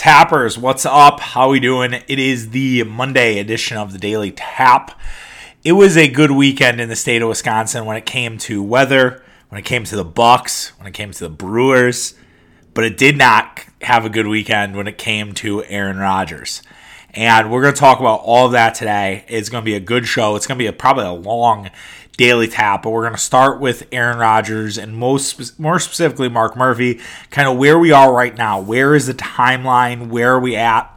Tappers, 0.00 0.56
what's 0.56 0.86
up? 0.86 1.20
How 1.20 1.50
we 1.50 1.60
doing? 1.60 1.92
It 1.92 2.18
is 2.18 2.52
the 2.52 2.84
Monday 2.84 3.38
edition 3.38 3.76
of 3.76 3.92
the 3.92 3.98
Daily 3.98 4.32
Tap. 4.32 4.98
It 5.62 5.72
was 5.72 5.98
a 5.98 6.08
good 6.08 6.30
weekend 6.30 6.80
in 6.80 6.88
the 6.88 6.96
state 6.96 7.20
of 7.20 7.28
Wisconsin 7.28 7.84
when 7.84 7.98
it 7.98 8.06
came 8.06 8.38
to 8.38 8.62
weather, 8.62 9.22
when 9.50 9.58
it 9.58 9.66
came 9.66 9.84
to 9.84 9.96
the 9.96 10.04
Bucks, 10.04 10.68
when 10.78 10.86
it 10.86 10.94
came 10.94 11.10
to 11.10 11.24
the 11.24 11.28
Brewers, 11.28 12.14
but 12.72 12.84
it 12.84 12.96
did 12.96 13.18
not 13.18 13.66
have 13.82 14.06
a 14.06 14.08
good 14.08 14.26
weekend 14.26 14.74
when 14.74 14.86
it 14.86 14.96
came 14.96 15.34
to 15.34 15.62
Aaron 15.64 15.98
Rodgers. 15.98 16.62
And 17.10 17.50
we're 17.50 17.60
going 17.60 17.74
to 17.74 17.80
talk 17.80 18.00
about 18.00 18.20
all 18.20 18.46
of 18.46 18.52
that 18.52 18.74
today. 18.74 19.26
It's 19.28 19.50
going 19.50 19.62
to 19.62 19.66
be 19.66 19.74
a 19.74 19.80
good 19.80 20.06
show. 20.06 20.34
It's 20.34 20.46
going 20.46 20.56
to 20.56 20.62
be 20.62 20.66
a, 20.66 20.72
probably 20.72 21.04
a 21.04 21.12
long 21.12 21.68
daily 22.20 22.46
tap, 22.46 22.82
but 22.82 22.90
we're 22.90 23.00
going 23.00 23.14
to 23.14 23.18
start 23.18 23.60
with 23.60 23.88
Aaron 23.92 24.18
Rodgers 24.18 24.76
and 24.76 24.94
most 24.94 25.58
more 25.58 25.80
specifically 25.80 26.28
Mark 26.28 26.54
Murphy, 26.54 27.00
kind 27.30 27.48
of 27.48 27.56
where 27.56 27.78
we 27.78 27.92
are 27.92 28.12
right 28.12 28.36
now. 28.36 28.60
Where 28.60 28.94
is 28.94 29.06
the 29.06 29.14
timeline? 29.14 30.08
Where 30.08 30.34
are 30.34 30.38
we 30.38 30.54
at? 30.54 30.94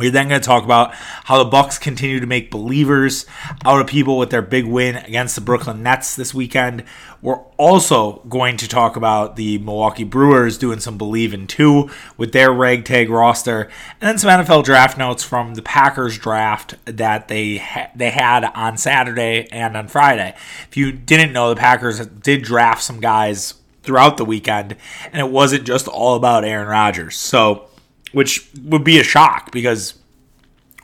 We're 0.00 0.10
then 0.10 0.28
going 0.28 0.40
to 0.40 0.46
talk 0.46 0.64
about 0.64 0.94
how 0.94 1.36
the 1.36 1.44
Bucks 1.44 1.78
continue 1.78 2.20
to 2.20 2.26
make 2.26 2.50
believers 2.50 3.26
out 3.66 3.82
of 3.82 3.86
people 3.86 4.16
with 4.16 4.30
their 4.30 4.40
big 4.40 4.64
win 4.64 4.96
against 4.96 5.34
the 5.34 5.42
Brooklyn 5.42 5.82
Nets 5.82 6.16
this 6.16 6.32
weekend. 6.32 6.84
We're 7.20 7.42
also 7.58 8.22
going 8.26 8.56
to 8.56 8.66
talk 8.66 8.96
about 8.96 9.36
the 9.36 9.58
Milwaukee 9.58 10.04
Brewers 10.04 10.56
doing 10.56 10.80
some 10.80 10.96
believing 10.96 11.46
too 11.46 11.90
with 12.16 12.32
their 12.32 12.50
ragtag 12.50 13.10
roster, 13.10 13.68
and 14.00 14.08
then 14.08 14.16
some 14.16 14.30
NFL 14.30 14.64
draft 14.64 14.96
notes 14.96 15.22
from 15.22 15.52
the 15.52 15.60
Packers 15.60 16.16
draft 16.16 16.76
that 16.86 17.28
they 17.28 17.58
ha- 17.58 17.90
they 17.94 18.08
had 18.08 18.46
on 18.54 18.78
Saturday 18.78 19.48
and 19.52 19.76
on 19.76 19.86
Friday. 19.86 20.34
If 20.66 20.78
you 20.78 20.92
didn't 20.92 21.34
know, 21.34 21.50
the 21.50 21.60
Packers 21.60 22.06
did 22.06 22.42
draft 22.42 22.82
some 22.82 23.00
guys 23.00 23.52
throughout 23.82 24.16
the 24.16 24.24
weekend, 24.24 24.76
and 25.12 25.20
it 25.20 25.30
wasn't 25.30 25.64
just 25.64 25.88
all 25.88 26.14
about 26.16 26.46
Aaron 26.46 26.68
Rodgers. 26.68 27.16
So 27.16 27.66
which 28.12 28.48
would 28.62 28.84
be 28.84 28.98
a 28.98 29.04
shock 29.04 29.50
because 29.52 29.94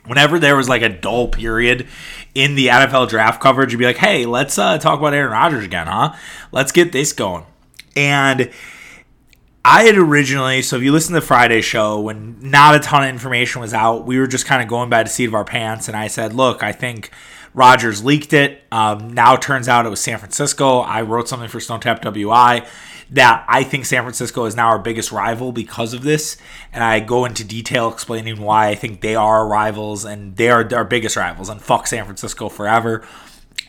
whenever 0.05 0.39
there 0.39 0.55
was 0.55 0.69
like 0.69 0.81
a 0.81 0.89
dull 0.89 1.27
period 1.27 1.87
in 2.33 2.55
the 2.55 2.67
NFL 2.67 3.09
draft 3.09 3.41
coverage, 3.41 3.71
you'd 3.71 3.79
be 3.79 3.85
like, 3.85 3.97
hey, 3.97 4.25
let's 4.25 4.57
uh, 4.57 4.77
talk 4.77 4.99
about 4.99 5.13
Aaron 5.13 5.31
Rodgers 5.31 5.65
again, 5.65 5.87
huh? 5.87 6.13
Let's 6.51 6.71
get 6.71 6.91
this 6.91 7.13
going. 7.13 7.45
And 7.95 8.51
I 9.65 9.83
had 9.83 9.97
originally, 9.97 10.61
so 10.61 10.77
if 10.77 10.83
you 10.83 10.91
listen 10.91 11.13
to 11.13 11.19
the 11.19 11.25
Friday 11.25 11.61
show, 11.61 11.99
when 11.99 12.37
not 12.39 12.75
a 12.75 12.79
ton 12.79 13.03
of 13.03 13.09
information 13.09 13.59
was 13.59 13.73
out, 13.73 14.05
we 14.05 14.17
were 14.19 14.27
just 14.27 14.45
kind 14.45 14.61
of 14.61 14.69
going 14.69 14.89
by 14.89 15.03
the 15.03 15.09
seat 15.09 15.25
of 15.25 15.33
our 15.33 15.43
pants. 15.43 15.87
And 15.87 15.97
I 15.97 16.07
said, 16.07 16.33
look, 16.33 16.63
I 16.63 16.71
think 16.71 17.11
Rodgers 17.53 18.03
leaked 18.03 18.33
it. 18.33 18.63
Um, 18.71 19.13
now 19.13 19.35
turns 19.35 19.67
out 19.67 19.85
it 19.85 19.89
was 19.89 19.99
San 19.99 20.19
Francisco. 20.19 20.79
I 20.79 21.01
wrote 21.01 21.27
something 21.27 21.49
for 21.49 21.59
Stone 21.59 21.81
Tap 21.81 22.01
WI 22.01 22.65
that 23.11 23.45
I 23.47 23.63
think 23.63 23.85
San 23.85 24.03
Francisco 24.03 24.45
is 24.45 24.55
now 24.55 24.67
our 24.67 24.79
biggest 24.79 25.11
rival 25.11 25.51
because 25.51 25.93
of 25.93 26.03
this. 26.03 26.37
And 26.73 26.83
I 26.83 26.99
go 26.99 27.25
into 27.25 27.43
detail 27.43 27.89
explaining 27.91 28.41
why 28.41 28.67
I 28.67 28.75
think 28.75 29.01
they 29.01 29.15
are 29.15 29.39
our 29.39 29.47
rivals 29.47 30.05
and 30.05 30.35
they 30.35 30.49
are 30.49 30.67
our 30.73 30.85
biggest 30.85 31.15
rivals 31.15 31.49
and 31.49 31.61
fuck 31.61 31.87
San 31.87 32.03
Francisco 32.05 32.49
forever. 32.49 33.05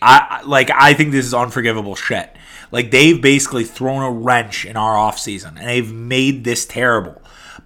I 0.00 0.42
like 0.44 0.70
I 0.72 0.94
think 0.94 1.12
this 1.12 1.27
is 1.27 1.34
unforgivable 1.34 1.94
shit. 1.94 2.34
Like 2.70 2.91
they've 2.91 3.20
basically 3.20 3.64
thrown 3.64 4.03
a 4.03 4.11
wrench 4.11 4.64
in 4.64 4.77
our 4.77 4.94
offseason 4.94 5.59
and 5.59 5.66
they've 5.69 5.92
made 5.92 6.44
this 6.44 6.66
terrible. 6.66 7.20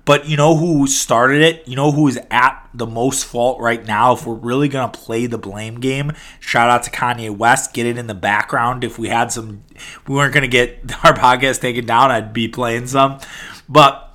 But 0.04 0.26
you 0.26 0.36
know 0.36 0.56
who 0.56 0.86
started 0.88 1.42
it? 1.42 1.68
You 1.68 1.76
know 1.76 1.92
who 1.92 2.08
is 2.08 2.18
at 2.30 2.68
the 2.74 2.86
most 2.86 3.24
fault 3.24 3.60
right 3.60 3.84
now? 3.86 4.14
If 4.14 4.26
we're 4.26 4.34
really 4.34 4.68
gonna 4.68 4.90
play 4.90 5.26
the 5.26 5.38
blame 5.38 5.78
game, 5.78 6.12
shout 6.40 6.68
out 6.68 6.82
to 6.84 6.90
Kanye 6.90 7.36
West. 7.36 7.72
Get 7.72 7.86
it 7.86 7.96
in 7.96 8.08
the 8.08 8.14
background. 8.14 8.82
If 8.82 8.98
we 8.98 9.08
had 9.08 9.30
some, 9.30 9.62
we 10.08 10.16
weren't 10.16 10.34
gonna 10.34 10.48
get 10.48 10.80
our 11.04 11.14
podcast 11.14 11.60
taken 11.60 11.86
down. 11.86 12.10
I'd 12.10 12.32
be 12.32 12.48
playing 12.48 12.88
some. 12.88 13.20
But 13.68 14.12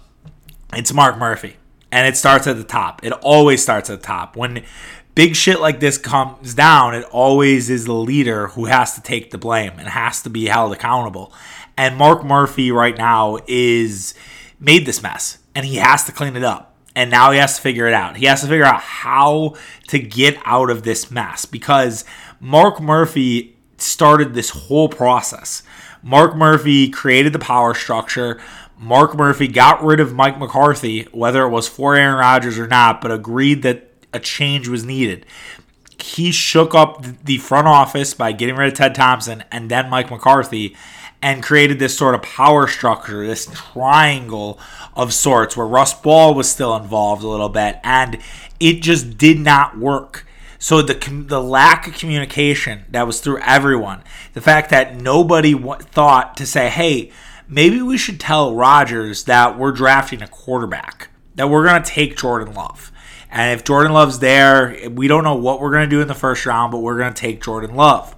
it's 0.74 0.94
Mark 0.94 1.18
Murphy, 1.18 1.56
and 1.92 2.06
it 2.06 2.18
starts 2.18 2.48
at 2.48 2.58
the 2.58 2.66
top. 2.66 3.06
It 3.06 3.14
always 3.14 3.64
starts 3.64 3.90
at 3.90 4.02
the 4.02 4.06
top. 4.06 4.36
When 4.36 4.66
big 5.16 5.38
shit 5.38 5.62
like 5.62 5.80
this 5.80 5.98
comes 5.98 6.54
down, 6.54 6.96
it 6.96 7.06
always 7.06 7.70
is 7.70 7.86
the 7.86 7.94
leader 7.94 8.50
who 8.50 8.66
has 8.66 8.96
to 8.96 9.02
take 9.02 9.32
the 9.32 9.38
blame 9.38 9.74
and 9.78 9.88
has 9.88 10.22
to 10.24 10.30
be 10.30 10.48
held 10.48 10.74
accountable. 10.74 11.32
And 11.78 11.96
Mark 11.96 12.26
Murphy 12.26 12.72
right 12.72 12.98
now 12.98 13.38
is 13.48 14.14
made 14.60 14.86
this 14.86 15.02
mess 15.02 15.38
and 15.58 15.66
he 15.66 15.78
has 15.78 16.04
to 16.04 16.12
clean 16.12 16.36
it 16.36 16.44
up. 16.44 16.76
And 16.96 17.10
now 17.10 17.32
he 17.32 17.40
has 17.40 17.56
to 17.56 17.62
figure 17.64 17.88
it 17.88 17.94
out. 17.96 18.18
He 18.18 18.28
has 18.28 18.42
to 18.42 18.48
figure 18.48 18.64
out 18.64 18.80
how 18.80 19.56
to 19.88 19.98
get 19.98 20.38
out 20.46 20.70
of 20.70 20.84
this 20.84 21.10
mess 21.10 21.46
because 21.46 22.06
Mark 22.40 22.80
Murphy 22.80 23.58
started 23.80 24.36
this 24.36 24.52
whole 24.52 24.88
process. 24.88 25.64
Mark 26.04 26.36
Murphy 26.36 26.90
created 26.92 27.34
the 27.34 27.40
power 27.40 27.74
structure. 27.74 28.40
Mark 28.78 29.16
Murphy 29.16 29.48
got 29.48 29.84
rid 29.84 30.00
of 30.00 30.14
Mike 30.14 30.38
McCarthy, 30.38 31.08
whether 31.12 31.44
it 31.44 31.50
was 31.50 31.68
for 31.68 31.96
Aaron 31.96 32.20
Rodgers 32.20 32.60
or 32.60 32.68
not, 32.68 33.02
but 33.02 33.12
agreed 33.12 33.64
that 33.64 33.90
a 34.14 34.20
change 34.20 34.68
was 34.68 34.86
needed. 34.86 35.26
He 36.00 36.32
shook 36.32 36.76
up 36.76 37.04
the 37.24 37.40
front 37.40 37.66
office 37.66 38.14
by 38.14 38.32
getting 38.32 38.56
rid 38.56 38.68
of 38.68 38.76
Ted 38.76 38.94
Thompson 38.94 39.44
and 39.52 39.72
then 39.72 39.90
Mike 39.90 40.12
McCarthy 40.12 40.78
and 41.28 41.44
created 41.44 41.78
this 41.78 41.98
sort 41.98 42.16
of 42.16 42.22
power 42.22 42.68
structure, 42.68 43.28
this 43.28 43.50
triangle 43.54 44.58
of 44.96 45.14
sorts 45.14 45.58
where 45.58 45.68
Russ 45.68 45.94
Ball 45.94 46.34
was 46.34 46.50
still 46.50 46.74
involved 46.78 47.22
a 47.22 47.28
little 47.28 47.50
bit, 47.50 47.80
and 47.84 48.18
it 48.62 48.82
just 48.82 49.18
did 49.18 49.38
not 49.38 49.78
work. 49.78 50.26
So 50.58 50.82
the 50.82 50.94
the 51.28 51.44
lack 51.44 51.86
of 51.86 51.96
communication 51.96 52.86
that 52.92 53.06
was 53.06 53.20
through 53.20 53.40
everyone, 53.40 54.04
the 54.36 54.42
fact 54.42 54.70
that 54.70 54.96
nobody 54.96 55.52
w- 55.54 55.82
thought 55.82 56.38
to 56.38 56.46
say, 56.46 56.70
"Hey, 56.70 57.12
maybe 57.50 57.82
we 57.82 57.98
should 57.98 58.22
tell 58.22 58.56
Rodgers 58.56 59.26
that 59.26 59.60
we're 59.60 59.74
drafting 59.74 60.22
a 60.22 60.28
quarterback, 60.28 61.10
that 61.36 61.50
we're 61.50 61.68
going 61.68 61.84
to 61.84 61.92
take 61.92 62.16
Jordan 62.16 62.54
Love." 62.54 62.90
And 63.30 63.60
if 63.60 63.66
Jordan 63.66 63.92
Love's 63.92 64.20
there, 64.20 64.78
we 64.90 65.10
don't 65.10 65.26
know 65.26 65.36
what 65.36 65.60
we're 65.60 65.72
going 65.72 65.90
to 65.90 65.94
do 65.94 66.02
in 66.02 66.08
the 66.08 66.14
first 66.14 66.46
round, 66.46 66.72
but 66.72 66.80
we're 66.80 66.98
going 66.98 67.14
to 67.14 67.22
take 67.22 67.44
Jordan 67.44 67.76
Love. 67.76 68.17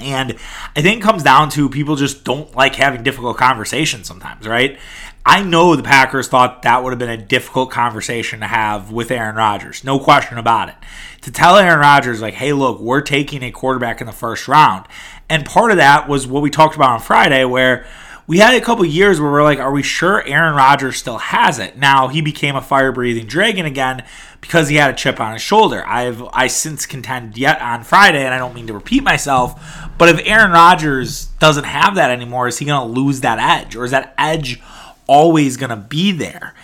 And 0.00 0.36
I 0.76 0.82
think 0.82 1.00
it 1.00 1.02
comes 1.02 1.22
down 1.22 1.50
to 1.50 1.68
people 1.68 1.96
just 1.96 2.24
don't 2.24 2.54
like 2.56 2.74
having 2.74 3.02
difficult 3.02 3.36
conversations 3.36 4.06
sometimes, 4.06 4.46
right? 4.46 4.78
I 5.24 5.42
know 5.42 5.76
the 5.76 5.82
Packers 5.82 6.28
thought 6.28 6.62
that 6.62 6.82
would 6.82 6.90
have 6.90 6.98
been 6.98 7.10
a 7.10 7.16
difficult 7.16 7.70
conversation 7.70 8.40
to 8.40 8.46
have 8.46 8.90
with 8.90 9.10
Aaron 9.10 9.36
Rodgers. 9.36 9.84
No 9.84 9.98
question 9.98 10.38
about 10.38 10.70
it. 10.70 10.76
To 11.22 11.32
tell 11.32 11.56
Aaron 11.56 11.80
Rodgers, 11.80 12.22
like, 12.22 12.34
hey, 12.34 12.54
look, 12.54 12.80
we're 12.80 13.02
taking 13.02 13.42
a 13.42 13.50
quarterback 13.50 14.00
in 14.00 14.06
the 14.06 14.12
first 14.12 14.48
round. 14.48 14.86
And 15.28 15.44
part 15.44 15.70
of 15.70 15.76
that 15.76 16.08
was 16.08 16.26
what 16.26 16.42
we 16.42 16.48
talked 16.48 16.76
about 16.76 16.90
on 16.90 17.00
Friday, 17.00 17.44
where 17.44 17.86
we 18.28 18.38
had 18.38 18.54
a 18.54 18.60
couple 18.60 18.84
years 18.84 19.18
where 19.18 19.32
we're 19.32 19.42
like, 19.42 19.58
are 19.58 19.72
we 19.72 19.82
sure 19.82 20.22
Aaron 20.26 20.54
Rodgers 20.54 20.98
still 20.98 21.16
has 21.16 21.58
it? 21.58 21.78
Now 21.78 22.08
he 22.08 22.20
became 22.20 22.56
a 22.56 22.60
fire 22.60 22.92
breathing 22.92 23.26
dragon 23.26 23.64
again 23.64 24.04
because 24.42 24.68
he 24.68 24.76
had 24.76 24.90
a 24.90 24.96
chip 24.96 25.18
on 25.18 25.32
his 25.32 25.40
shoulder. 25.40 25.82
I've 25.86 26.22
I 26.34 26.46
since 26.46 26.84
contended 26.84 27.38
yet 27.38 27.60
on 27.62 27.84
Friday, 27.84 28.22
and 28.22 28.34
I 28.34 28.38
don't 28.38 28.54
mean 28.54 28.66
to 28.66 28.74
repeat 28.74 29.02
myself, 29.02 29.58
but 29.96 30.10
if 30.10 30.20
Aaron 30.26 30.52
Rodgers 30.52 31.26
doesn't 31.40 31.64
have 31.64 31.94
that 31.94 32.10
anymore, 32.10 32.46
is 32.48 32.58
he 32.58 32.66
going 32.66 32.86
to 32.86 33.00
lose 33.00 33.22
that 33.22 33.38
edge, 33.38 33.74
or 33.74 33.86
is 33.86 33.92
that 33.92 34.14
edge 34.18 34.60
always 35.06 35.56
going 35.56 35.70
to 35.70 35.76
be 35.76 36.12
there? 36.12 36.54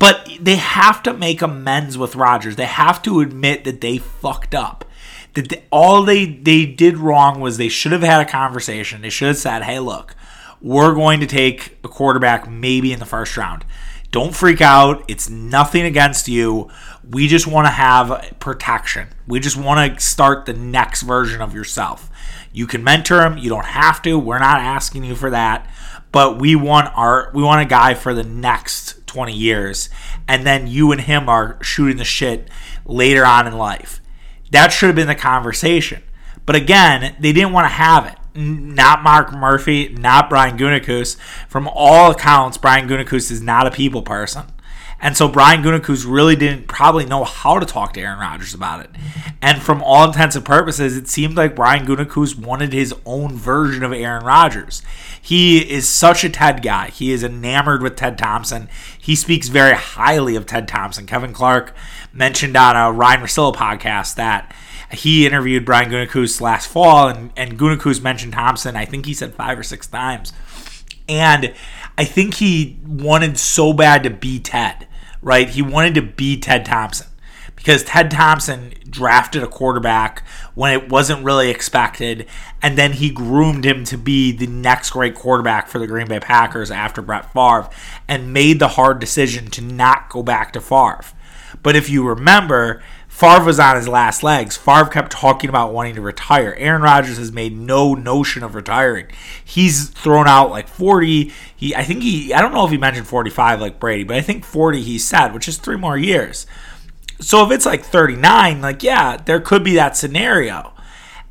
But 0.00 0.28
they 0.40 0.56
have 0.56 1.04
to 1.04 1.14
make 1.14 1.40
amends 1.40 1.96
with 1.96 2.16
Rodgers. 2.16 2.56
They 2.56 2.66
have 2.66 3.00
to 3.02 3.20
admit 3.20 3.62
that 3.62 3.80
they 3.80 3.98
fucked 3.98 4.56
up. 4.56 4.84
That 5.34 5.62
all 5.70 6.02
they 6.02 6.26
they 6.26 6.66
did 6.66 6.98
wrong 6.98 7.40
was 7.40 7.56
they 7.56 7.68
should 7.68 7.92
have 7.92 8.02
had 8.02 8.20
a 8.20 8.28
conversation. 8.28 9.02
They 9.02 9.08
should 9.08 9.28
have 9.28 9.38
said, 9.38 9.62
"Hey, 9.62 9.78
look, 9.78 10.16
we're 10.62 10.94
going 10.94 11.20
to 11.20 11.26
take 11.26 11.78
a 11.84 11.88
quarterback 11.88 12.48
maybe 12.48 12.92
in 12.92 12.98
the 12.98 13.06
first 13.06 13.36
round." 13.36 13.64
Don't 14.12 14.34
freak 14.34 14.60
out. 14.60 15.02
It's 15.08 15.30
nothing 15.30 15.86
against 15.86 16.28
you. 16.28 16.68
We 17.08 17.26
just 17.28 17.46
want 17.46 17.66
to 17.66 17.70
have 17.70 18.34
protection. 18.40 19.08
We 19.26 19.40
just 19.40 19.56
want 19.56 19.98
to 19.98 20.04
start 20.04 20.44
the 20.44 20.52
next 20.52 21.00
version 21.00 21.40
of 21.40 21.54
yourself. 21.54 22.10
You 22.52 22.66
can 22.66 22.84
mentor 22.84 23.22
him. 23.22 23.38
You 23.38 23.48
don't 23.48 23.64
have 23.64 24.02
to. 24.02 24.18
We're 24.18 24.38
not 24.38 24.60
asking 24.60 25.04
you 25.04 25.14
for 25.14 25.30
that. 25.30 25.66
But 26.12 26.38
we 26.38 26.54
want 26.54 26.94
our 26.94 27.30
we 27.32 27.42
want 27.42 27.62
a 27.62 27.68
guy 27.68 27.94
for 27.94 28.12
the 28.12 28.22
next 28.22 29.06
20 29.06 29.32
years. 29.32 29.88
And 30.28 30.46
then 30.46 30.66
you 30.66 30.92
and 30.92 31.00
him 31.00 31.30
are 31.30 31.56
shooting 31.62 31.96
the 31.96 32.04
shit 32.04 32.48
later 32.84 33.24
on 33.24 33.46
in 33.46 33.56
life. 33.56 34.02
That 34.50 34.72
should 34.72 34.88
have 34.88 34.96
been 34.96 35.06
the 35.06 35.14
conversation. 35.14 36.02
But 36.44 36.54
again, 36.54 37.16
they 37.18 37.32
didn't 37.32 37.52
want 37.52 37.64
to 37.64 37.74
have 37.74 38.04
it 38.06 38.18
not 38.34 39.02
Mark 39.02 39.32
Murphy, 39.32 39.88
not 39.88 40.28
Brian 40.28 40.58
Gutekunst. 40.58 41.16
From 41.48 41.68
all 41.68 42.10
accounts, 42.10 42.58
Brian 42.58 42.88
Gutekunst 42.88 43.30
is 43.30 43.42
not 43.42 43.66
a 43.66 43.70
people 43.70 44.02
person. 44.02 44.44
And 45.04 45.16
so 45.16 45.26
Brian 45.26 45.64
Gutekunst 45.64 46.06
really 46.08 46.36
didn't 46.36 46.68
probably 46.68 47.04
know 47.04 47.24
how 47.24 47.58
to 47.58 47.66
talk 47.66 47.92
to 47.94 48.00
Aaron 48.00 48.20
Rodgers 48.20 48.54
about 48.54 48.84
it. 48.84 48.90
And 49.42 49.60
from 49.60 49.82
all 49.82 50.04
intents 50.04 50.36
and 50.36 50.44
purposes, 50.44 50.96
it 50.96 51.08
seemed 51.08 51.36
like 51.36 51.56
Brian 51.56 51.84
Gutekunst 51.84 52.38
wanted 52.38 52.72
his 52.72 52.94
own 53.04 53.34
version 53.34 53.82
of 53.82 53.92
Aaron 53.92 54.24
Rodgers. 54.24 54.80
He 55.20 55.58
is 55.58 55.88
such 55.88 56.22
a 56.22 56.30
Ted 56.30 56.62
guy. 56.62 56.90
He 56.90 57.10
is 57.10 57.24
enamored 57.24 57.82
with 57.82 57.96
Ted 57.96 58.16
Thompson. 58.16 58.68
He 58.96 59.16
speaks 59.16 59.48
very 59.48 59.74
highly 59.74 60.36
of 60.36 60.46
Ted 60.46 60.68
Thompson. 60.68 61.06
Kevin 61.06 61.32
Clark 61.32 61.74
mentioned 62.12 62.56
on 62.56 62.76
a 62.76 62.92
Ryan 62.92 63.22
Russillo 63.22 63.52
podcast 63.52 64.14
that 64.14 64.54
he 64.92 65.26
interviewed 65.26 65.64
Brian 65.64 65.90
Gutekunst 65.90 66.40
last 66.40 66.68
fall, 66.68 67.08
and, 67.08 67.32
and 67.36 67.58
Gutekunst 67.58 68.02
mentioned 68.02 68.32
Thompson, 68.32 68.76
I 68.76 68.84
think 68.84 69.06
he 69.06 69.14
said 69.14 69.34
five 69.34 69.58
or 69.58 69.62
six 69.62 69.86
times. 69.86 70.32
And 71.08 71.54
I 71.98 72.04
think 72.04 72.34
he 72.34 72.78
wanted 72.86 73.38
so 73.38 73.72
bad 73.72 74.02
to 74.04 74.10
be 74.10 74.38
Ted 74.38 74.86
right? 75.22 75.48
He 75.48 75.62
wanted 75.62 75.94
to 75.94 76.02
be 76.02 76.38
Ted 76.38 76.66
Thompson 76.66 77.06
because 77.54 77.84
Ted 77.84 78.10
Thompson 78.10 78.74
drafted 78.90 79.42
a 79.42 79.46
quarterback 79.46 80.26
when 80.54 80.72
it 80.72 80.90
wasn't 80.90 81.24
really 81.24 81.48
expected, 81.48 82.26
and 82.60 82.76
then 82.76 82.92
he 82.92 83.08
groomed 83.08 83.64
him 83.64 83.84
to 83.84 83.96
be 83.96 84.32
the 84.32 84.48
next 84.48 84.90
great 84.90 85.14
quarterback 85.14 85.68
for 85.68 85.78
the 85.78 85.86
Green 85.86 86.08
Bay 86.08 86.20
Packers 86.20 86.70
after 86.70 87.00
Brett 87.00 87.32
Favre 87.32 87.70
and 88.08 88.32
made 88.32 88.58
the 88.58 88.68
hard 88.68 88.98
decision 88.98 89.46
to 89.46 89.62
not 89.62 90.10
go 90.10 90.22
back 90.22 90.52
to 90.52 90.60
Favre. 90.60 91.04
But 91.62 91.76
if 91.76 91.88
you 91.88 92.06
remember, 92.06 92.82
Favre 93.12 93.44
was 93.44 93.60
on 93.60 93.76
his 93.76 93.86
last 93.86 94.22
legs. 94.22 94.56
Favre 94.56 94.86
kept 94.86 95.12
talking 95.12 95.50
about 95.50 95.72
wanting 95.72 95.94
to 95.96 96.00
retire. 96.00 96.56
Aaron 96.56 96.80
Rodgers 96.80 97.18
has 97.18 97.30
made 97.30 97.54
no 97.54 97.92
notion 97.92 98.42
of 98.42 98.54
retiring. 98.54 99.06
He's 99.44 99.90
thrown 99.90 100.26
out 100.26 100.50
like 100.50 100.66
40. 100.66 101.30
He 101.54 101.74
I 101.76 101.84
think 101.84 102.02
he 102.02 102.32
I 102.32 102.40
don't 102.40 102.54
know 102.54 102.64
if 102.64 102.70
he 102.70 102.78
mentioned 102.78 103.06
45 103.06 103.60
like 103.60 103.78
Brady, 103.78 104.02
but 104.02 104.16
I 104.16 104.22
think 104.22 104.46
40 104.46 104.82
he 104.82 104.98
said, 104.98 105.34
which 105.34 105.46
is 105.46 105.58
3 105.58 105.76
more 105.76 105.98
years. 105.98 106.46
So 107.20 107.44
if 107.44 107.52
it's 107.52 107.66
like 107.66 107.84
39, 107.84 108.62
like 108.62 108.82
yeah, 108.82 109.18
there 109.18 109.40
could 109.40 109.62
be 109.62 109.74
that 109.74 109.94
scenario. 109.94 110.72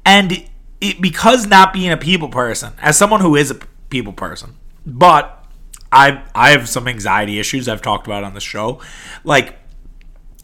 And 0.06 0.48
it, 0.80 1.02
because 1.02 1.48
not 1.48 1.74
being 1.74 1.92
a 1.92 1.98
people 1.98 2.30
person, 2.30 2.74
as 2.80 2.96
someone 2.96 3.22
who 3.22 3.36
is 3.36 3.50
a 3.50 3.56
people 3.90 4.14
person, 4.14 4.56
but 4.86 5.44
I 5.92 6.24
I 6.36 6.52
have 6.52 6.70
some 6.70 6.88
anxiety 6.88 7.40
issues 7.40 7.68
I've 7.68 7.82
talked 7.82 8.06
about 8.06 8.24
on 8.24 8.36
the 8.36 8.40
show. 8.40 8.80
Like 9.24 9.58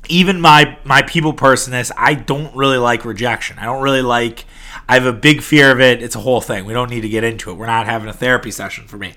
even 0.09 0.41
my 0.41 0.77
my 0.83 1.01
people 1.01 1.33
personness, 1.33 1.91
I 1.97 2.13
don't 2.13 2.55
really 2.55 2.77
like 2.77 3.05
rejection. 3.05 3.59
I 3.59 3.65
don't 3.65 3.81
really 3.81 4.01
like. 4.01 4.45
I 4.87 4.93
have 4.93 5.05
a 5.05 5.13
big 5.13 5.41
fear 5.41 5.71
of 5.71 5.81
it. 5.81 6.01
It's 6.01 6.15
a 6.15 6.19
whole 6.19 6.41
thing. 6.41 6.65
We 6.65 6.73
don't 6.73 6.89
need 6.89 7.01
to 7.01 7.09
get 7.09 7.23
into 7.23 7.51
it. 7.51 7.55
We're 7.55 7.67
not 7.67 7.85
having 7.85 8.07
a 8.07 8.13
therapy 8.13 8.51
session 8.51 8.87
for 8.87 8.97
me. 8.97 9.13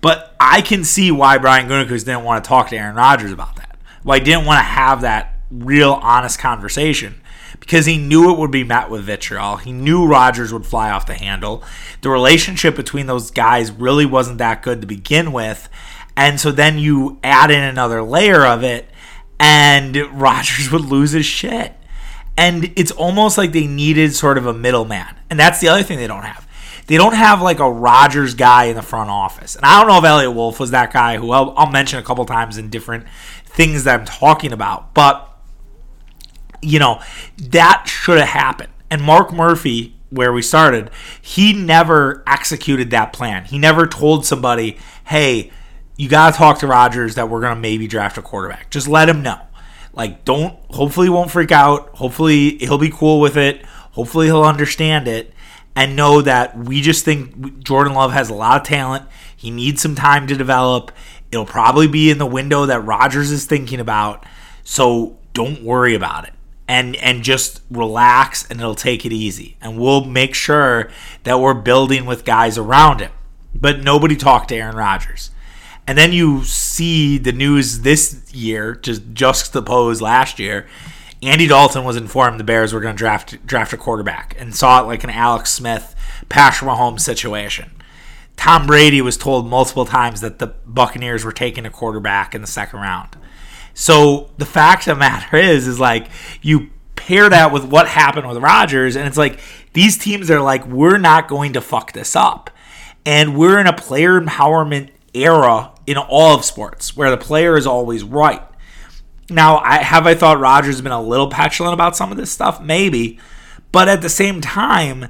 But 0.00 0.34
I 0.40 0.62
can 0.62 0.84
see 0.84 1.10
why 1.10 1.38
Brian 1.38 1.68
Gutekunst 1.68 2.04
didn't 2.04 2.24
want 2.24 2.42
to 2.42 2.48
talk 2.48 2.70
to 2.70 2.76
Aaron 2.76 2.96
Rodgers 2.96 3.30
about 3.30 3.56
that. 3.56 3.78
Why 4.02 4.18
he 4.18 4.24
didn't 4.24 4.46
want 4.46 4.58
to 4.58 4.64
have 4.64 5.02
that 5.02 5.36
real 5.50 5.92
honest 5.92 6.38
conversation 6.38 7.20
because 7.60 7.86
he 7.86 7.96
knew 7.96 8.32
it 8.32 8.38
would 8.38 8.50
be 8.50 8.64
met 8.64 8.90
with 8.90 9.04
vitriol. 9.04 9.56
He 9.56 9.70
knew 9.70 10.06
Rodgers 10.06 10.52
would 10.52 10.66
fly 10.66 10.90
off 10.90 11.06
the 11.06 11.14
handle. 11.14 11.62
The 12.00 12.10
relationship 12.10 12.74
between 12.74 13.06
those 13.06 13.30
guys 13.30 13.70
really 13.70 14.04
wasn't 14.04 14.38
that 14.38 14.62
good 14.62 14.80
to 14.80 14.86
begin 14.86 15.32
with. 15.32 15.68
And 16.16 16.40
so 16.40 16.50
then 16.50 16.78
you 16.78 17.20
add 17.22 17.52
in 17.52 17.62
another 17.62 18.02
layer 18.02 18.44
of 18.44 18.64
it 18.64 18.88
and 19.38 19.96
Rodgers 20.12 20.70
would 20.70 20.82
lose 20.82 21.12
his 21.12 21.26
shit. 21.26 21.74
And 22.36 22.72
it's 22.76 22.90
almost 22.90 23.36
like 23.36 23.52
they 23.52 23.66
needed 23.66 24.14
sort 24.14 24.38
of 24.38 24.46
a 24.46 24.54
middleman. 24.54 25.16
And 25.28 25.38
that's 25.38 25.60
the 25.60 25.68
other 25.68 25.82
thing 25.82 25.98
they 25.98 26.06
don't 26.06 26.24
have. 26.24 26.48
They 26.86 26.96
don't 26.96 27.14
have 27.14 27.40
like 27.42 27.58
a 27.60 27.70
Rodgers 27.70 28.34
guy 28.34 28.64
in 28.64 28.76
the 28.76 28.82
front 28.82 29.10
office. 29.10 29.54
And 29.54 29.64
I 29.64 29.78
don't 29.78 29.88
know 29.88 29.98
if 29.98 30.04
Eliot 30.04 30.34
Wolf 30.34 30.58
was 30.58 30.70
that 30.72 30.92
guy 30.92 31.16
who 31.16 31.30
I'll, 31.30 31.52
I'll 31.56 31.70
mention 31.70 31.98
a 31.98 32.02
couple 32.02 32.24
times 32.24 32.58
in 32.58 32.70
different 32.70 33.06
things 33.44 33.84
that 33.84 34.00
I'm 34.00 34.06
talking 34.06 34.52
about. 34.52 34.94
But, 34.94 35.28
you 36.60 36.78
know, 36.78 37.00
that 37.38 37.84
should 37.86 38.18
have 38.18 38.28
happened. 38.28 38.72
And 38.90 39.02
Mark 39.02 39.32
Murphy, 39.32 39.94
where 40.10 40.32
we 40.32 40.42
started, 40.42 40.90
he 41.20 41.52
never 41.52 42.22
executed 42.26 42.90
that 42.90 43.12
plan. 43.12 43.44
He 43.44 43.58
never 43.58 43.86
told 43.86 44.26
somebody, 44.26 44.78
hey, 45.04 45.50
you 45.96 46.08
got 46.08 46.32
to 46.32 46.36
talk 46.36 46.58
to 46.60 46.66
Rodgers 46.66 47.14
that 47.16 47.28
we're 47.28 47.40
going 47.40 47.54
to 47.54 47.60
maybe 47.60 47.86
draft 47.86 48.18
a 48.18 48.22
quarterback. 48.22 48.70
Just 48.70 48.88
let 48.88 49.08
him 49.08 49.22
know. 49.22 49.40
Like, 49.94 50.24
don't, 50.24 50.58
hopefully, 50.70 51.08
won't 51.08 51.30
freak 51.30 51.52
out. 51.52 51.90
Hopefully, 51.96 52.56
he'll 52.58 52.78
be 52.78 52.90
cool 52.90 53.20
with 53.20 53.36
it. 53.36 53.64
Hopefully, 53.92 54.26
he'll 54.26 54.44
understand 54.44 55.06
it 55.06 55.32
and 55.74 55.96
know 55.96 56.20
that 56.22 56.56
we 56.56 56.80
just 56.80 57.04
think 57.04 57.62
Jordan 57.62 57.94
Love 57.94 58.12
has 58.12 58.30
a 58.30 58.34
lot 58.34 58.60
of 58.60 58.66
talent. 58.66 59.04
He 59.36 59.50
needs 59.50 59.82
some 59.82 59.94
time 59.94 60.26
to 60.26 60.36
develop. 60.36 60.92
It'll 61.30 61.46
probably 61.46 61.88
be 61.88 62.10
in 62.10 62.18
the 62.18 62.26
window 62.26 62.66
that 62.66 62.80
Rodgers 62.80 63.30
is 63.30 63.46
thinking 63.46 63.80
about. 63.80 64.24
So 64.64 65.18
don't 65.32 65.62
worry 65.62 65.94
about 65.94 66.24
it. 66.24 66.32
And, 66.68 66.96
and 66.96 67.22
just 67.22 67.60
relax 67.70 68.48
and 68.48 68.60
it'll 68.60 68.74
take 68.74 69.04
it 69.04 69.12
easy. 69.12 69.56
And 69.60 69.78
we'll 69.78 70.04
make 70.04 70.34
sure 70.34 70.90
that 71.24 71.40
we're 71.40 71.54
building 71.54 72.06
with 72.06 72.24
guys 72.24 72.56
around 72.56 73.00
him. 73.00 73.12
But 73.54 73.82
nobody 73.82 74.16
talked 74.16 74.48
to 74.48 74.56
Aaron 74.56 74.76
Rodgers. 74.76 75.31
And 75.86 75.98
then 75.98 76.12
you 76.12 76.44
see 76.44 77.18
the 77.18 77.32
news 77.32 77.80
this 77.80 78.32
year, 78.32 78.76
just 78.76 79.14
juxtapose 79.14 80.00
last 80.00 80.38
year. 80.38 80.66
Andy 81.22 81.46
Dalton 81.46 81.84
was 81.84 81.96
informed 81.96 82.40
the 82.40 82.44
Bears 82.44 82.72
were 82.72 82.80
going 82.80 82.94
to 82.94 82.98
draft 82.98 83.46
draft 83.46 83.72
a 83.72 83.76
quarterback 83.76 84.34
and 84.38 84.54
saw 84.54 84.82
it 84.82 84.86
like 84.86 85.04
an 85.04 85.10
Alex 85.10 85.52
Smith, 85.52 85.94
Patrick 86.28 86.70
Mahomes 86.70 87.00
situation. 87.00 87.70
Tom 88.36 88.66
Brady 88.66 89.00
was 89.00 89.16
told 89.16 89.48
multiple 89.48 89.84
times 89.84 90.20
that 90.20 90.38
the 90.38 90.48
Buccaneers 90.66 91.24
were 91.24 91.32
taking 91.32 91.64
a 91.64 91.70
quarterback 91.70 92.34
in 92.34 92.40
the 92.40 92.46
second 92.46 92.80
round. 92.80 93.16
So 93.74 94.30
the 94.38 94.46
fact 94.46 94.86
of 94.86 94.96
the 94.96 95.00
matter 95.00 95.36
is, 95.36 95.66
is 95.68 95.78
like 95.78 96.08
you 96.40 96.70
pair 96.96 97.28
that 97.28 97.52
with 97.52 97.64
what 97.64 97.88
happened 97.88 98.28
with 98.28 98.38
Rodgers, 98.38 98.96
and 98.96 99.06
it's 99.06 99.16
like 99.16 99.40
these 99.72 99.96
teams 99.96 100.30
are 100.30 100.40
like, 100.40 100.66
we're 100.66 100.98
not 100.98 101.28
going 101.28 101.52
to 101.52 101.60
fuck 101.60 101.92
this 101.92 102.16
up. 102.16 102.50
And 103.04 103.36
we're 103.36 103.58
in 103.58 103.66
a 103.66 103.72
player 103.72 104.20
empowerment 104.20 104.90
era 105.14 105.71
in 105.86 105.96
all 105.96 106.36
of 106.36 106.44
sports 106.44 106.96
where 106.96 107.10
the 107.10 107.16
player 107.16 107.56
is 107.56 107.66
always 107.66 108.04
right. 108.04 108.42
Now, 109.30 109.58
I 109.58 109.78
have 109.78 110.06
I 110.06 110.14
thought 110.14 110.40
Rodgers 110.40 110.74
has 110.74 110.82
been 110.82 110.92
a 110.92 111.00
little 111.00 111.30
petulant 111.30 111.74
about 111.74 111.96
some 111.96 112.10
of 112.10 112.18
this 112.18 112.30
stuff, 112.30 112.60
maybe, 112.60 113.18
but 113.70 113.88
at 113.88 114.02
the 114.02 114.08
same 114.08 114.40
time, 114.40 115.08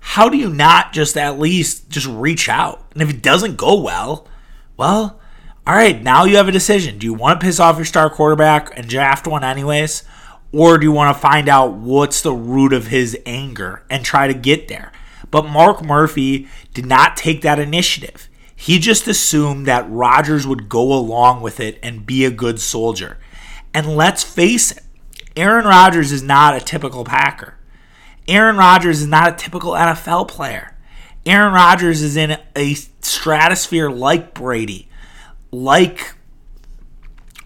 how 0.00 0.28
do 0.28 0.36
you 0.36 0.50
not 0.50 0.92
just 0.92 1.16
at 1.16 1.38
least 1.38 1.88
just 1.88 2.06
reach 2.06 2.48
out? 2.48 2.86
And 2.92 3.02
if 3.02 3.10
it 3.10 3.22
doesn't 3.22 3.56
go 3.56 3.80
well, 3.80 4.28
well, 4.76 5.20
all 5.66 5.74
right, 5.74 6.02
now 6.02 6.24
you 6.24 6.36
have 6.36 6.46
a 6.46 6.52
decision. 6.52 6.98
Do 6.98 7.06
you 7.06 7.14
want 7.14 7.40
to 7.40 7.44
piss 7.44 7.58
off 7.58 7.76
your 7.76 7.86
star 7.86 8.10
quarterback 8.10 8.76
and 8.76 8.86
draft 8.86 9.26
one 9.26 9.42
anyways? 9.42 10.04
Or 10.52 10.78
do 10.78 10.84
you 10.84 10.92
want 10.92 11.16
to 11.16 11.20
find 11.20 11.48
out 11.48 11.72
what's 11.72 12.20
the 12.20 12.34
root 12.34 12.72
of 12.72 12.88
his 12.88 13.18
anger 13.24 13.82
and 13.88 14.04
try 14.04 14.28
to 14.28 14.34
get 14.34 14.68
there? 14.68 14.92
But 15.30 15.48
Mark 15.48 15.82
Murphy 15.82 16.48
did 16.74 16.86
not 16.86 17.16
take 17.16 17.40
that 17.42 17.58
initiative. 17.58 18.28
He 18.64 18.78
just 18.78 19.06
assumed 19.06 19.66
that 19.66 19.90
Rodgers 19.90 20.46
would 20.46 20.70
go 20.70 20.94
along 20.94 21.42
with 21.42 21.60
it 21.60 21.78
and 21.82 22.06
be 22.06 22.24
a 22.24 22.30
good 22.30 22.58
soldier. 22.58 23.18
And 23.74 23.94
let's 23.94 24.22
face 24.24 24.72
it, 24.72 24.82
Aaron 25.36 25.66
Rodgers 25.66 26.12
is 26.12 26.22
not 26.22 26.56
a 26.56 26.60
typical 26.60 27.04
Packer. 27.04 27.58
Aaron 28.26 28.56
Rodgers 28.56 29.02
is 29.02 29.06
not 29.06 29.28
a 29.28 29.36
typical 29.36 29.72
NFL 29.72 30.28
player. 30.28 30.74
Aaron 31.26 31.52
Rodgers 31.52 32.00
is 32.00 32.16
in 32.16 32.38
a 32.56 32.72
stratosphere 32.72 33.90
like 33.90 34.32
Brady, 34.32 34.88
like 35.50 36.14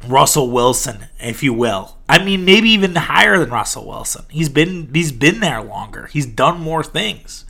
Russell 0.06 0.52
Wilson, 0.52 1.06
if 1.18 1.42
you 1.42 1.52
will. 1.52 1.96
I 2.08 2.24
mean, 2.24 2.44
maybe 2.44 2.70
even 2.70 2.94
higher 2.94 3.40
than 3.40 3.50
Russell 3.50 3.88
Wilson. 3.88 4.24
He's 4.30 4.48
been 4.48 4.88
he's 4.94 5.10
been 5.10 5.40
there 5.40 5.62
longer. 5.64 6.06
He's 6.12 6.26
done 6.26 6.60
more 6.60 6.84
things. 6.84 7.44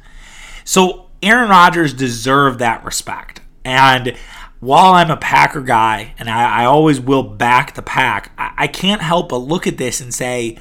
So 0.65 1.11
Aaron 1.23 1.51
Rodgers 1.51 1.93
deserved 1.93 2.61
that 2.61 2.83
respect. 2.83 3.43
And 3.65 4.17
while 4.61 4.95
I'm 4.95 5.11
a 5.11 5.17
Packer 5.17 5.61
guy 5.61 6.15
and 6.19 6.29
I, 6.29 6.62
I 6.62 6.65
always 6.65 7.00
will 7.00 7.23
back 7.23 7.75
the 7.75 7.83
pack, 7.83 8.33
I, 8.38 8.53
I 8.57 8.67
can't 8.67 9.03
help 9.03 9.29
but 9.29 9.38
look 9.38 9.67
at 9.67 9.79
this 9.79 10.00
and 10.00 10.12
say, 10.12 10.59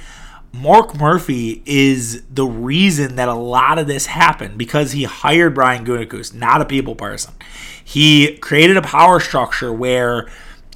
Mark 0.52 0.98
Murphy 0.98 1.62
is 1.66 2.22
the 2.30 2.46
reason 2.46 3.16
that 3.16 3.28
a 3.28 3.34
lot 3.34 3.78
of 3.78 3.86
this 3.86 4.06
happened 4.06 4.56
because 4.56 4.92
he 4.92 5.04
hired 5.04 5.54
Brian 5.54 5.84
Gutekunst, 5.84 6.34
not 6.34 6.62
a 6.62 6.64
people 6.64 6.94
person. 6.94 7.34
He 7.84 8.36
created 8.38 8.76
a 8.76 8.82
power 8.82 9.20
structure 9.20 9.72
where 9.72 10.28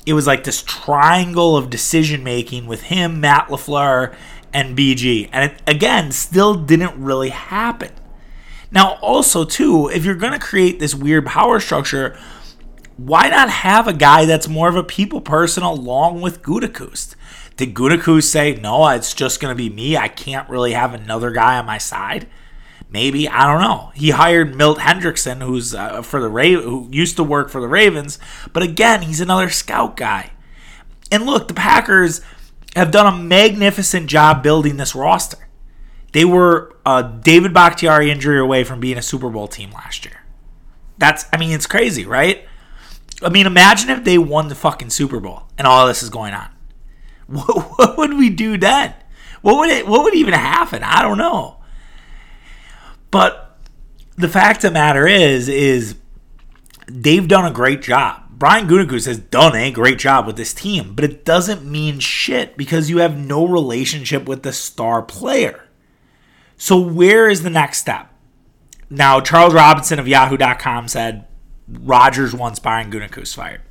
it 0.05 0.13
was 0.13 0.27
like 0.27 0.45
this 0.45 0.63
triangle 0.63 1.57
of 1.57 1.71
decision 1.71 2.23
making 2.23 2.67
with 2.67 2.83
him, 2.83 3.21
Matt 3.21 3.49
LaFleur, 3.49 4.15
and 4.53 4.77
BG. 4.77 5.31
And 5.33 5.53
it, 5.53 5.63
again, 5.67 6.13
still 6.13 6.55
didn't 6.55 7.03
really 7.03 7.31
happen. 7.31 7.93
Now, 8.73 8.95
also, 9.03 9.45
too, 9.45 9.89
if 9.89 10.05
you're 10.05 10.15
going 10.15 10.33
to 10.33 10.39
create 10.39 10.79
this 10.79 10.95
weird 10.95 11.27
power 11.27 11.61
structure, 11.61 12.19
why 12.97 13.29
not 13.29 13.51
have 13.51 13.87
a 13.87 13.93
guy 13.93 14.25
that's 14.25 14.49
more 14.49 14.69
of 14.69 14.77
a 14.77 14.83
people 14.83 15.21
person 15.21 15.63
along 15.63 16.23
with 16.23 16.43
Gutekunst? 16.43 17.15
Did 17.57 17.75
Gutekunst 17.75 18.25
say, 18.25 18.55
no, 18.55 18.89
it's 18.89 19.13
just 19.13 19.41
going 19.41 19.53
to 19.53 19.57
be 19.57 19.69
me? 19.69 19.97
I 19.97 20.09
can't 20.09 20.49
really 20.49 20.73
have 20.73 20.95
another 20.95 21.31
guy 21.31 21.59
on 21.59 21.67
my 21.67 21.79
side? 21.79 22.27
Maybe 22.91 23.29
I 23.29 23.47
don't 23.47 23.63
know. 23.63 23.91
He 23.95 24.11
hired 24.11 24.55
Milt 24.55 24.79
Hendrickson, 24.79 25.43
who's 25.43 25.75
uh, 25.75 26.03
for 26.03 26.21
the 26.21 26.29
Ra- 26.29 26.61
who 26.61 26.89
used 26.91 27.17
to 27.17 27.25
work 27.25 27.49
for 27.49 27.61
the 27.61 27.69
Ravens, 27.69 28.19
but 28.53 28.63
again, 28.63 29.03
he's 29.03 29.21
another 29.21 29.49
scout 29.49 29.97
guy. 29.97 30.33
And 31.11 31.25
look, 31.25 31.49
the 31.49 31.55
Packers 31.55 32.21
have 32.77 32.91
done 32.91 33.07
a 33.07 33.17
magnificent 33.17 34.09
job 34.09 34.43
building 34.43 34.77
this 34.77 34.95
roster. 34.95 35.39
They 36.13 36.25
were 36.25 36.77
a 36.85 37.03
David 37.23 37.55
Bakhtiari 37.55 38.11
injury 38.11 38.39
away 38.39 38.65
from 38.65 38.81
being 38.81 38.99
a 38.99 39.03
Super 39.03 39.31
Bowl 39.31 39.49
team 39.49 39.71
last 39.73 40.05
year. 40.05 40.23
That's, 40.99 41.25
I 41.33 41.39
mean, 41.39 41.53
it's 41.53 41.67
crazy, 41.67 42.05
right? 42.05 42.47
I 43.23 43.29
mean, 43.29 43.47
imagine 43.47 43.91
if 43.91 44.05
they 44.05 44.19
won 44.19 44.49
the 44.49 44.55
fucking 44.55 44.91
Super 44.91 45.21
Bowl 45.21 45.45
and 45.57 45.67
all 45.67 45.87
this 45.87 46.03
is 46.03 46.11
going 46.11 46.35
on. 46.35 46.49
What, 47.27 47.79
what 47.79 47.97
would 47.97 48.15
we 48.15 48.29
do 48.29 48.59
then? 48.59 48.93
What 49.41 49.57
would 49.57 49.71
it? 49.71 49.87
What 49.87 50.05
would 50.05 50.15
even 50.15 50.35
happen? 50.35 50.83
I 50.83 51.01
don't 51.01 51.17
know. 51.17 51.63
But 53.11 53.57
the 54.17 54.29
fact 54.29 54.65
of 54.65 54.71
the 54.71 54.75
matter 54.75 55.07
is, 55.07 55.49
is 55.49 55.95
they've 56.87 57.27
done 57.27 57.47
a 57.47 57.51
great 57.51 57.81
job 57.81 58.23
Brian 58.43 58.67
Gutekunst 58.67 59.07
has 59.07 59.19
done 59.19 59.55
a 59.55 59.71
great 59.71 60.01
job 60.01 60.27
with 60.27 60.35
this 60.35 60.53
team, 60.53 60.95
but 60.97 61.05
it 61.05 61.25
doesn't 61.25 61.65
mean 61.65 62.01
shit 62.01 62.57
because 62.57 62.91
you 62.91 62.99
have 62.99 63.17
no 63.17 63.47
relationship 63.47 64.27
with 64.27 64.43
the 64.43 64.53
star 64.53 65.01
player. 65.01 65.62
So 66.63 66.79
where 66.79 67.29
is 67.29 67.43
the 67.43 67.51
next 67.51 67.79
step? 67.79 68.09
Now, 68.89 69.21
Charles 69.21 69.53
Robinson 69.53 69.99
of 69.99 70.07
Yahoo.com 70.07 70.87
said 70.87 71.27
Rodgers 71.67 72.33
wants 72.33 72.61
Brian 72.61 72.89
Gutekunst 72.89 73.35
fired. 73.35 73.63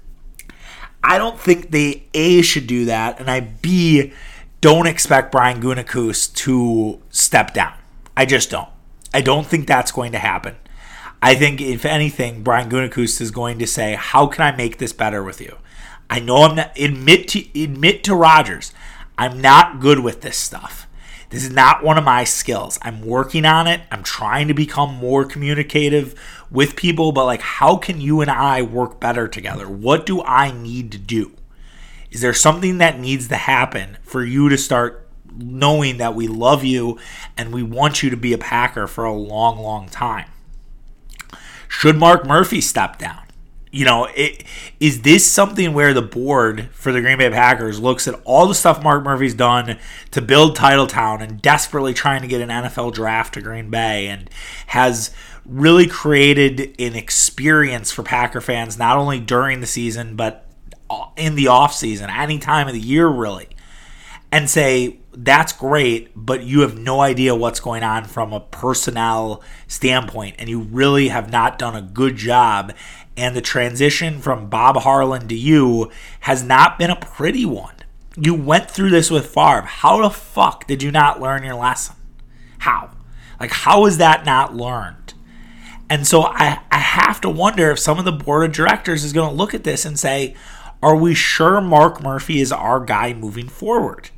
I 1.01 1.17
don't 1.17 1.39
think 1.39 1.71
they 1.71 2.07
A 2.13 2.41
should 2.41 2.67
do 2.67 2.83
that, 2.83 3.17
and 3.17 3.31
I 3.31 3.39
B 3.39 4.11
don't 4.59 4.87
expect 4.87 5.31
Brian 5.31 5.61
Gutekunst 5.61 6.35
to 6.35 7.01
step 7.11 7.53
down. 7.53 7.75
I 8.17 8.25
just 8.25 8.49
don't. 8.49 8.67
I 9.13 9.21
don't 9.21 9.47
think 9.47 9.67
that's 9.67 9.93
going 9.93 10.11
to 10.11 10.19
happen. 10.19 10.57
I 11.21 11.33
think, 11.33 11.61
if 11.61 11.85
anything, 11.85 12.43
Brian 12.43 12.69
Gutekunst 12.69 13.21
is 13.21 13.31
going 13.31 13.57
to 13.59 13.67
say, 13.67 13.95
"How 13.95 14.27
can 14.27 14.43
I 14.43 14.53
make 14.53 14.79
this 14.79 14.91
better 14.91 15.23
with 15.23 15.39
you?" 15.39 15.55
I 16.09 16.19
know 16.19 16.43
I'm 16.43 16.57
not 16.57 16.77
admit 16.77 17.29
to 17.29 17.63
admit 17.63 18.03
to 18.03 18.15
Rodgers, 18.15 18.73
I'm 19.17 19.39
not 19.39 19.79
good 19.79 19.99
with 19.99 20.19
this 20.19 20.35
stuff. 20.35 20.89
This 21.31 21.45
is 21.45 21.49
not 21.49 21.81
one 21.81 21.97
of 21.97 22.03
my 22.03 22.25
skills. 22.25 22.77
I'm 22.81 23.01
working 23.01 23.45
on 23.45 23.65
it. 23.65 23.81
I'm 23.89 24.03
trying 24.03 24.49
to 24.49 24.53
become 24.53 24.93
more 24.93 25.23
communicative 25.23 26.13
with 26.51 26.75
people, 26.75 27.13
but 27.13 27.25
like, 27.25 27.41
how 27.41 27.77
can 27.77 28.01
you 28.01 28.19
and 28.19 28.29
I 28.29 28.61
work 28.61 28.99
better 28.99 29.29
together? 29.29 29.69
What 29.69 30.05
do 30.05 30.21
I 30.23 30.51
need 30.51 30.91
to 30.91 30.97
do? 30.97 31.31
Is 32.11 32.19
there 32.19 32.33
something 32.33 32.79
that 32.79 32.99
needs 32.99 33.29
to 33.29 33.37
happen 33.37 33.97
for 34.03 34.25
you 34.25 34.49
to 34.49 34.57
start 34.57 35.07
knowing 35.33 35.97
that 35.97 36.15
we 36.15 36.27
love 36.27 36.65
you 36.65 36.99
and 37.37 37.53
we 37.53 37.63
want 37.63 38.03
you 38.03 38.09
to 38.09 38.17
be 38.17 38.33
a 38.33 38.37
Packer 38.37 38.85
for 38.85 39.05
a 39.05 39.13
long, 39.13 39.57
long 39.57 39.87
time? 39.87 40.29
Should 41.69 41.95
Mark 41.95 42.27
Murphy 42.27 42.59
step 42.59 42.97
down? 42.97 43.23
You 43.71 43.85
know, 43.85 44.05
it, 44.13 44.43
is 44.81 45.01
this 45.03 45.29
something 45.29 45.73
where 45.73 45.93
the 45.93 46.01
board 46.01 46.69
for 46.73 46.91
the 46.91 46.99
Green 46.99 47.17
Bay 47.17 47.29
Packers 47.29 47.79
looks 47.79 48.05
at 48.07 48.19
all 48.25 48.47
the 48.47 48.55
stuff 48.55 48.83
Mark 48.83 49.03
Murphy's 49.03 49.33
done 49.33 49.77
to 50.11 50.21
build 50.21 50.57
Titletown 50.57 51.21
and 51.21 51.41
desperately 51.41 51.93
trying 51.93 52.21
to 52.21 52.27
get 52.27 52.41
an 52.41 52.49
NFL 52.49 52.93
draft 52.93 53.33
to 53.35 53.41
Green 53.41 53.69
Bay 53.69 54.07
and 54.07 54.29
has 54.67 55.11
really 55.45 55.87
created 55.87 56.75
an 56.79 56.95
experience 56.95 57.91
for 57.91 58.03
Packer 58.03 58.41
fans 58.41 58.77
not 58.77 58.97
only 58.97 59.19
during 59.19 59.61
the 59.61 59.67
season 59.67 60.15
but 60.15 60.45
in 61.15 61.35
the 61.35 61.47
off 61.47 61.73
season, 61.73 62.09
any 62.09 62.39
time 62.39 62.67
of 62.67 62.73
the 62.73 62.79
year 62.79 63.07
really, 63.07 63.47
and 64.31 64.49
say 64.49 64.99
that's 65.13 65.51
great, 65.51 66.11
but 66.15 66.43
you 66.43 66.61
have 66.61 66.77
no 66.77 67.01
idea 67.01 67.35
what's 67.35 67.59
going 67.59 67.83
on 67.83 68.05
from 68.05 68.31
a 68.31 68.39
personnel 68.39 69.43
standpoint, 69.67 70.35
and 70.39 70.49
you 70.49 70.61
really 70.61 71.09
have 71.09 71.31
not 71.31 71.59
done 71.59 71.75
a 71.75 71.81
good 71.81 72.15
job. 72.15 72.73
And 73.21 73.35
the 73.35 73.41
transition 73.41 74.19
from 74.19 74.49
Bob 74.49 74.77
Harlan 74.77 75.27
to 75.27 75.35
you 75.35 75.91
has 76.21 76.41
not 76.41 76.79
been 76.79 76.89
a 76.89 76.95
pretty 76.95 77.45
one. 77.45 77.75
You 78.17 78.33
went 78.33 78.71
through 78.71 78.89
this 78.89 79.11
with 79.11 79.27
Favre. 79.27 79.61
How 79.61 80.01
the 80.01 80.09
fuck 80.09 80.65
did 80.65 80.81
you 80.81 80.89
not 80.89 81.21
learn 81.21 81.43
your 81.43 81.53
lesson? 81.53 81.97
How? 82.57 82.89
Like, 83.39 83.51
how 83.51 83.85
is 83.85 83.99
that 83.99 84.25
not 84.25 84.55
learned? 84.55 85.13
And 85.87 86.07
so 86.07 86.23
I, 86.23 86.61
I 86.71 86.79
have 86.79 87.21
to 87.21 87.29
wonder 87.29 87.69
if 87.69 87.77
some 87.77 87.99
of 87.99 88.05
the 88.05 88.11
board 88.11 88.43
of 88.43 88.55
directors 88.55 89.03
is 89.03 89.13
going 89.13 89.29
to 89.29 89.35
look 89.35 89.53
at 89.53 89.63
this 89.65 89.85
and 89.85 89.99
say, 89.99 90.35
are 90.81 90.95
we 90.95 91.13
sure 91.13 91.61
Mark 91.61 92.01
Murphy 92.01 92.41
is 92.41 92.51
our 92.51 92.79
guy 92.79 93.13
moving 93.13 93.49
forward? 93.49 94.09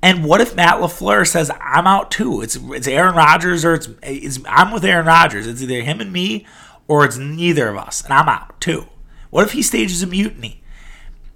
And 0.00 0.24
what 0.24 0.40
if 0.40 0.56
Matt 0.56 0.80
LaFleur 0.80 1.26
says, 1.26 1.50
I'm 1.60 1.86
out 1.86 2.10
too? 2.10 2.40
It's 2.40 2.56
it's 2.56 2.88
Aaron 2.88 3.14
Rodgers 3.14 3.62
or 3.62 3.74
it's, 3.74 3.90
it's 4.02 4.38
I'm 4.48 4.72
with 4.72 4.86
Aaron 4.86 5.04
Rodgers. 5.04 5.46
It's 5.46 5.60
either 5.60 5.82
him 5.82 6.00
and 6.00 6.10
me 6.10 6.46
or 6.88 7.04
it's 7.04 7.16
neither 7.16 7.68
of 7.68 7.76
us, 7.76 8.02
and 8.02 8.12
I'm 8.12 8.28
out 8.28 8.60
too. 8.60 8.86
What 9.30 9.46
if 9.46 9.52
he 9.52 9.62
stages 9.62 10.02
a 10.02 10.06
mutiny? 10.06 10.62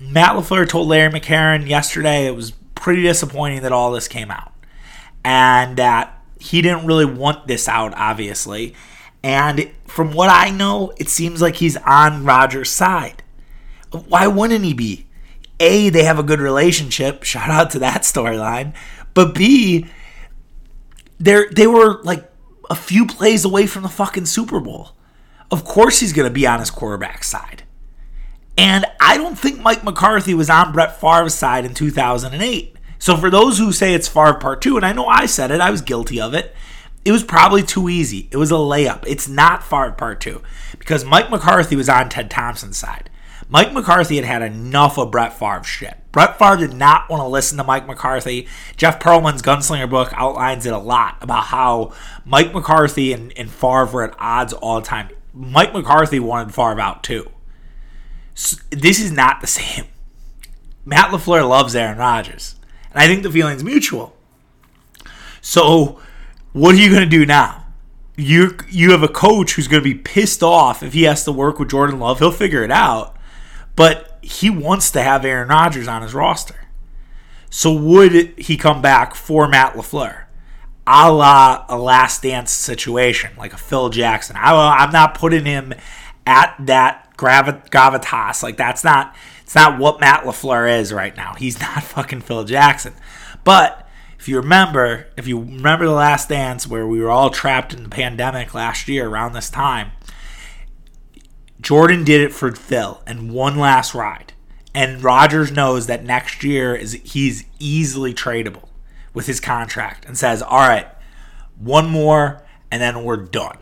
Matt 0.00 0.32
LaFleur 0.32 0.68
told 0.68 0.88
Larry 0.88 1.12
McCarren 1.12 1.68
yesterday 1.68 2.26
it 2.26 2.34
was 2.34 2.52
pretty 2.74 3.02
disappointing 3.02 3.62
that 3.62 3.72
all 3.72 3.92
this 3.92 4.08
came 4.08 4.30
out. 4.30 4.52
And 5.24 5.76
that 5.78 6.22
he 6.38 6.60
didn't 6.60 6.86
really 6.86 7.06
want 7.06 7.46
this 7.46 7.68
out, 7.68 7.94
obviously. 7.96 8.74
And 9.22 9.70
from 9.86 10.12
what 10.12 10.28
I 10.28 10.50
know, 10.50 10.92
it 10.98 11.08
seems 11.08 11.40
like 11.40 11.56
he's 11.56 11.78
on 11.78 12.24
Rodgers' 12.24 12.70
side. 12.70 13.22
Why 13.90 14.26
wouldn't 14.26 14.64
he 14.64 14.74
be? 14.74 15.06
A, 15.60 15.88
they 15.88 16.04
have 16.04 16.18
a 16.18 16.22
good 16.22 16.40
relationship. 16.40 17.22
Shout 17.22 17.48
out 17.48 17.70
to 17.70 17.78
that 17.78 18.02
storyline. 18.02 18.74
But 19.14 19.34
B, 19.34 19.86
they 21.18 21.46
they 21.52 21.66
were 21.66 22.02
like 22.02 22.30
a 22.68 22.74
few 22.74 23.06
plays 23.06 23.44
away 23.44 23.66
from 23.66 23.82
the 23.82 23.88
fucking 23.88 24.26
Super 24.26 24.60
Bowl. 24.60 24.93
Of 25.54 25.64
course 25.64 26.00
he's 26.00 26.12
going 26.12 26.28
to 26.28 26.34
be 26.34 26.48
on 26.48 26.58
his 26.58 26.72
quarterback 26.72 27.22
side. 27.22 27.62
And 28.58 28.84
I 28.98 29.16
don't 29.16 29.38
think 29.38 29.60
Mike 29.60 29.84
McCarthy 29.84 30.34
was 30.34 30.50
on 30.50 30.72
Brett 30.72 31.00
Favre's 31.00 31.32
side 31.32 31.64
in 31.64 31.74
2008. 31.74 32.76
So 32.98 33.16
for 33.16 33.30
those 33.30 33.58
who 33.58 33.70
say 33.70 33.94
it's 33.94 34.08
Favre 34.08 34.34
part 34.34 34.60
two, 34.60 34.76
and 34.76 34.84
I 34.84 34.92
know 34.92 35.06
I 35.06 35.26
said 35.26 35.52
it, 35.52 35.60
I 35.60 35.70
was 35.70 35.80
guilty 35.80 36.20
of 36.20 36.34
it. 36.34 36.56
It 37.04 37.12
was 37.12 37.22
probably 37.22 37.62
too 37.62 37.88
easy. 37.88 38.26
It 38.32 38.36
was 38.36 38.50
a 38.50 38.54
layup. 38.54 39.04
It's 39.06 39.28
not 39.28 39.62
Favre 39.62 39.92
part 39.92 40.20
two 40.20 40.42
because 40.76 41.04
Mike 41.04 41.30
McCarthy 41.30 41.76
was 41.76 41.88
on 41.88 42.08
Ted 42.08 42.32
Thompson's 42.32 42.76
side. 42.76 43.08
Mike 43.48 43.72
McCarthy 43.72 44.16
had 44.16 44.24
had 44.24 44.42
enough 44.42 44.98
of 44.98 45.12
Brett 45.12 45.38
Favre 45.38 45.62
shit. 45.62 45.98
Brett 46.10 46.36
Favre 46.36 46.56
did 46.56 46.74
not 46.74 47.08
want 47.08 47.20
to 47.20 47.28
listen 47.28 47.58
to 47.58 47.64
Mike 47.64 47.86
McCarthy. 47.86 48.48
Jeff 48.76 48.98
Pearlman's 48.98 49.42
Gunslinger 49.42 49.88
book 49.88 50.12
outlines 50.14 50.66
it 50.66 50.72
a 50.72 50.78
lot 50.78 51.18
about 51.20 51.44
how 51.44 51.92
Mike 52.24 52.52
McCarthy 52.52 53.12
and, 53.12 53.32
and 53.38 53.48
Favre 53.48 53.86
were 53.86 54.02
at 54.02 54.16
odds 54.18 54.52
all 54.52 54.80
the 54.80 54.86
time. 54.86 55.10
Mike 55.34 55.74
McCarthy 55.74 56.20
wanted 56.20 56.54
Favre 56.54 56.80
out 56.80 57.02
too. 57.02 57.30
So 58.34 58.56
this 58.70 59.00
is 59.00 59.12
not 59.12 59.40
the 59.40 59.46
same. 59.46 59.86
Matt 60.84 61.10
LaFleur 61.10 61.48
loves 61.48 61.74
Aaron 61.74 61.98
Rodgers. 61.98 62.56
And 62.90 63.02
I 63.02 63.06
think 63.06 63.22
the 63.22 63.30
feeling's 63.30 63.64
mutual. 63.64 64.16
So 65.40 66.00
what 66.52 66.74
are 66.74 66.78
you 66.78 66.88
going 66.88 67.02
to 67.02 67.08
do 67.08 67.26
now? 67.26 67.66
You 68.16 68.56
you 68.68 68.92
have 68.92 69.02
a 69.02 69.08
coach 69.08 69.54
who's 69.54 69.66
going 69.66 69.82
to 69.82 69.88
be 69.88 69.98
pissed 69.98 70.42
off 70.42 70.82
if 70.82 70.92
he 70.92 71.02
has 71.02 71.24
to 71.24 71.32
work 71.32 71.58
with 71.58 71.70
Jordan 71.70 71.98
Love. 71.98 72.20
He'll 72.20 72.30
figure 72.30 72.62
it 72.62 72.70
out 72.70 73.14
but 73.76 74.18
he 74.22 74.50
wants 74.50 74.90
to 74.92 75.02
have 75.02 75.24
Aaron 75.24 75.48
Rodgers 75.48 75.88
on 75.88 76.02
his 76.02 76.14
roster. 76.14 76.68
So 77.50 77.72
would 77.72 78.38
he 78.38 78.56
come 78.56 78.82
back 78.82 79.14
for 79.14 79.48
Matt 79.48 79.74
LaFleur? 79.74 80.23
A 80.86 81.10
la 81.10 81.64
a 81.68 81.78
last 81.78 82.22
dance 82.22 82.50
situation, 82.50 83.32
like 83.38 83.52
a 83.52 83.58
Phil 83.58 83.88
Jackson. 83.88 84.36
I, 84.36 84.84
am 84.84 84.92
not 84.92 85.14
putting 85.14 85.46
him 85.46 85.72
at 86.26 86.54
that 86.60 87.16
gravitas. 87.16 88.42
Like 88.42 88.56
that's 88.56 88.84
not 88.84 89.14
it's 89.42 89.54
not 89.54 89.78
what 89.78 90.00
Matt 90.00 90.24
LaFleur 90.24 90.80
is 90.80 90.92
right 90.92 91.16
now. 91.16 91.34
He's 91.34 91.60
not 91.60 91.82
fucking 91.82 92.22
Phil 92.22 92.44
Jackson. 92.44 92.94
But 93.44 93.88
if 94.18 94.28
you 94.28 94.36
remember, 94.36 95.06
if 95.16 95.26
you 95.26 95.38
remember 95.38 95.86
the 95.86 95.92
last 95.92 96.28
dance 96.28 96.66
where 96.66 96.86
we 96.86 97.00
were 97.00 97.10
all 97.10 97.30
trapped 97.30 97.74
in 97.74 97.82
the 97.82 97.88
pandemic 97.88 98.54
last 98.54 98.88
year 98.88 99.06
around 99.06 99.32
this 99.34 99.50
time, 99.50 99.92
Jordan 101.60 102.04
did 102.04 102.20
it 102.20 102.32
for 102.32 102.52
Phil 102.52 103.02
and 103.06 103.32
one 103.32 103.58
last 103.58 103.94
ride. 103.94 104.32
And 104.74 105.04
Rodgers 105.04 105.52
knows 105.52 105.86
that 105.86 106.04
next 106.04 106.42
year 106.42 106.74
is 106.74 106.94
he's 107.04 107.44
easily 107.58 108.12
tradable 108.12 108.68
with 109.14 109.26
his 109.26 109.40
contract 109.40 110.04
and 110.04 110.18
says, 110.18 110.42
"All 110.42 110.58
right, 110.58 110.88
one 111.56 111.88
more 111.88 112.42
and 112.70 112.82
then 112.82 113.02
we're 113.04 113.16
done." 113.16 113.58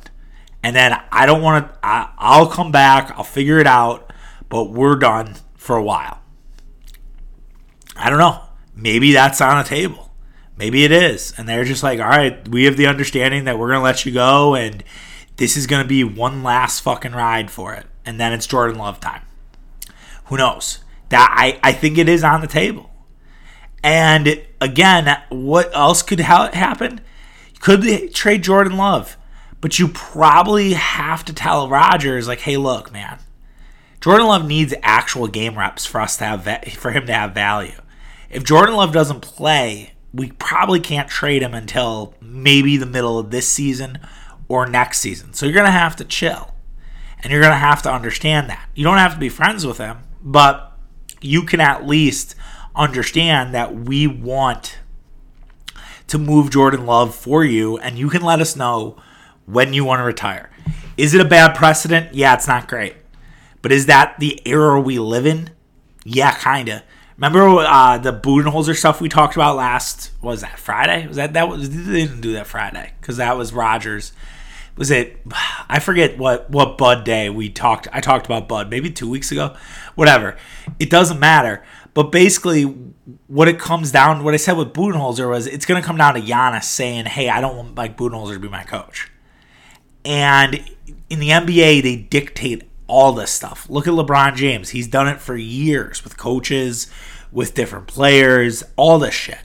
And 0.63 0.75
then 0.75 1.01
I 1.13 1.27
don't 1.27 1.43
want 1.43 1.73
to 1.73 1.79
I'll 1.83 2.49
come 2.49 2.73
back, 2.73 3.13
I'll 3.17 3.25
figure 3.25 3.59
it 3.59 3.67
out, 3.67 4.13
but 4.49 4.71
we're 4.71 4.97
done 4.97 5.37
for 5.57 5.77
a 5.77 5.83
while. 5.83 6.19
I 7.97 8.11
don't 8.11 8.19
know. 8.19 8.43
Maybe 8.75 9.13
that's 9.13 9.41
on 9.41 9.59
a 9.59 9.65
table. 9.65 10.13
Maybe 10.57 10.85
it 10.85 10.93
is. 10.93 11.35
And 11.37 11.49
they're 11.49 11.65
just 11.65 11.83
like, 11.83 12.01
"All 12.01 12.09
right, 12.09 12.47
we 12.49 12.65
have 12.65 12.77
the 12.77 12.87
understanding 12.87 13.45
that 13.45 13.59
we're 13.59 13.69
going 13.69 13.81
to 13.81 13.85
let 13.85 14.05
you 14.05 14.13
go 14.13 14.55
and 14.57 14.83
this 15.37 15.57
is 15.57 15.67
going 15.67 15.83
to 15.83 15.89
be 15.89 16.03
one 16.03 16.43
last 16.43 16.81
fucking 16.81 17.13
ride 17.13 17.51
for 17.51 17.75
it." 17.75 17.87
and 18.05 18.19
then 18.19 18.33
it's 18.33 18.47
Jordan 18.47 18.79
Love 18.79 19.01
time. 19.01 19.23
Who 20.27 20.37
knows? 20.37 20.81
That 21.11 21.35
I, 21.37 21.59
I 21.63 21.73
think 21.73 21.99
it 21.99 22.09
is 22.09 22.25
on 22.25 22.41
the 22.41 22.47
table. 22.47 22.91
And 23.83 24.43
again, 24.61 25.23
what 25.29 25.75
else 25.75 26.03
could 26.03 26.21
ha- 26.21 26.51
happen? 26.53 27.01
Could 27.61 27.83
they 27.83 28.09
trade 28.09 28.45
Jordan 28.45 28.77
Love? 28.77 29.17
But 29.61 29.79
you 29.79 29.89
probably 29.89 30.73
have 30.73 31.25
to 31.25 31.33
tell 31.33 31.69
Rodgers, 31.69 32.27
like, 32.27 32.41
hey, 32.41 32.57
look, 32.57 32.93
man, 32.93 33.19
Jordan 34.01 34.27
Love 34.27 34.47
needs 34.47 34.75
actual 34.83 35.29
game 35.29 35.59
reps 35.59 35.87
for 35.87 36.01
us 36.01 36.17
to 36.17 36.25
have 36.25 36.43
va- 36.43 36.71
for 36.71 36.91
him 36.91 37.07
to 37.07 37.12
have 37.12 37.33
value. 37.33 37.81
If 38.31 38.45
Jordan 38.45 38.75
Love 38.75 38.93
doesn't 38.93 39.21
play, 39.21 39.93
we 40.12 40.33
probably 40.33 40.81
can't 40.81 41.09
trade 41.09 41.43
him 41.43 41.55
until 41.55 42.15
maybe 42.21 42.77
the 42.77 42.87
middle 42.87 43.19
of 43.19 43.31
this 43.31 43.49
season 43.49 43.99
or 44.49 44.67
next 44.67 44.99
season. 44.99 45.33
So 45.33 45.47
you're 45.47 45.55
gonna 45.55 45.71
have 45.71 45.97
to 45.97 46.05
chill. 46.05 46.53
And 47.23 47.33
you're 47.33 47.43
to 47.43 47.55
have 47.55 47.83
to 47.83 47.93
understand 47.93 48.51
that. 48.51 48.69
You 48.75 48.85
don't 48.85 48.99
have 48.99 49.15
to 49.15 49.21
be 49.21 49.29
friends 49.29 49.65
with 49.65 49.79
him, 49.79 49.99
but 50.21 50.77
you 51.21 51.43
can 51.43 51.61
at 51.61 51.87
least 51.87 52.35
understand 52.75 53.55
that 53.55 53.75
we 53.75 54.07
want 54.07 54.79
to 56.09 56.19
move 56.19 56.50
Jordan 56.50 56.87
Love 56.87 57.14
for 57.14 57.45
you, 57.45 57.79
and 57.79 57.99
you 57.99 58.09
can 58.09 58.23
let 58.23 58.41
us 58.41 58.57
know 58.57 58.97
when 59.47 59.73
you 59.73 59.85
want 59.85 60.00
to 60.00 60.05
retire. 60.05 60.50
Is 60.97 61.14
it 61.14 61.21
a 61.21 61.29
bad 61.29 61.55
precedent? 61.55 62.14
Yeah, 62.14 62.35
it's 62.35 62.47
not 62.47 62.69
great. 62.69 62.97
But 63.62 63.73
is 63.73 63.87
that 63.87 64.17
the 64.19 64.41
era 64.47 64.81
we 64.81 64.99
live 64.99 65.26
in? 65.26 65.50
Yeah, 66.05 66.33
kinda. 66.35 66.85
Remember 67.17 67.47
uh, 67.61 67.99
the 67.99 68.12
Budenholzer 68.12 68.76
stuff 68.76 69.00
we 69.00 69.09
talked 69.09 69.37
about 69.37 69.57
last? 69.57 70.11
was 70.23 70.41
that 70.41 70.59
Friday? 70.59 71.07
Was 71.07 71.17
that 71.17 71.33
that 71.35 71.49
was 71.49 71.71
they 71.71 72.05
didn't 72.07 72.21
do 72.21 72.33
that 72.33 72.47
Friday 72.47 72.93
because 73.00 73.17
that 73.19 73.37
was 73.37 73.52
Rodgers. 73.52 74.12
Was 74.76 74.91
it? 74.91 75.21
I 75.69 75.79
forget 75.79 76.17
what 76.19 76.49
what 76.50 76.79
Bud 76.79 77.05
Day 77.05 77.29
we 77.29 77.49
talked. 77.49 77.88
I 77.93 78.00
talked 78.00 78.26
about 78.26 78.49
Bud 78.49 78.71
maybe 78.71 78.91
two 78.91 79.09
weeks 79.09 79.31
ago. 79.31 79.55
Whatever. 79.95 80.37
It 80.79 80.91
doesn't 80.91 81.21
matter. 81.21 81.62
But 81.95 82.11
basically, 82.11 82.63
what 83.27 83.49
it 83.49 83.59
comes 83.59 83.93
down, 83.93 84.25
what 84.25 84.35
I 84.35 84.39
said 84.39 84.57
with 84.57 84.73
Budenholzer 84.73 85.29
was, 85.29 85.47
it's 85.47 85.67
going 85.67 85.81
to 85.81 85.87
come 85.87 85.99
down 85.99 86.15
to 86.15 86.21
Giannis 86.21 86.65
saying, 86.65 87.07
"Hey, 87.07 87.29
I 87.29 87.41
don't 87.41 87.57
want 87.57 87.77
Mike 87.77 87.97
Budenholzer 87.97 88.35
to 88.35 88.41
be 88.41 88.49
my 88.49 88.65
coach." 88.65 89.11
And 90.05 90.65
in 91.11 91.21
the 91.21 91.29
NBA, 91.29 91.83
they 91.83 91.97
dictate 91.97 92.65
all 92.87 93.13
this 93.13 93.31
stuff. 93.31 93.69
Look 93.69 93.87
at 93.87 93.93
LeBron 93.93 94.37
James. 94.37 94.71
He's 94.71 94.89
done 94.89 95.09
it 95.09 95.21
for 95.21 95.37
years 95.37 96.03
with 96.05 96.17
coaches, 96.17 96.91
with 97.31 97.55
different 97.55 97.87
players, 97.87 98.63
all 98.77 98.99
this 98.99 99.15
shit. 99.15 99.41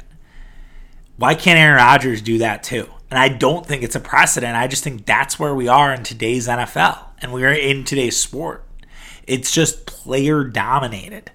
Why 1.17 1.33
can't 1.35 1.59
Aaron 1.59 1.77
Rodgers 1.77 2.21
do 2.21 2.37
that 2.39 2.63
too? 2.63 2.89
And 3.09 3.17
I 3.17 3.29
don't 3.29 3.65
think 3.65 3.83
it's 3.83 3.95
a 3.95 4.01
precedent. 4.01 4.55
I 4.55 4.67
just 4.67 4.83
think 4.83 5.05
that's 5.05 5.39
where 5.39 5.55
we 5.55 5.67
are 5.67 5.93
in 5.93 6.03
today's 6.03 6.47
NFL 6.47 6.99
and 7.19 7.31
we're 7.31 7.53
in 7.53 7.83
today's 7.83 8.17
sport. 8.21 8.65
It's 9.25 9.51
just 9.51 9.85
player 9.85 10.43
dominated. 10.43 11.31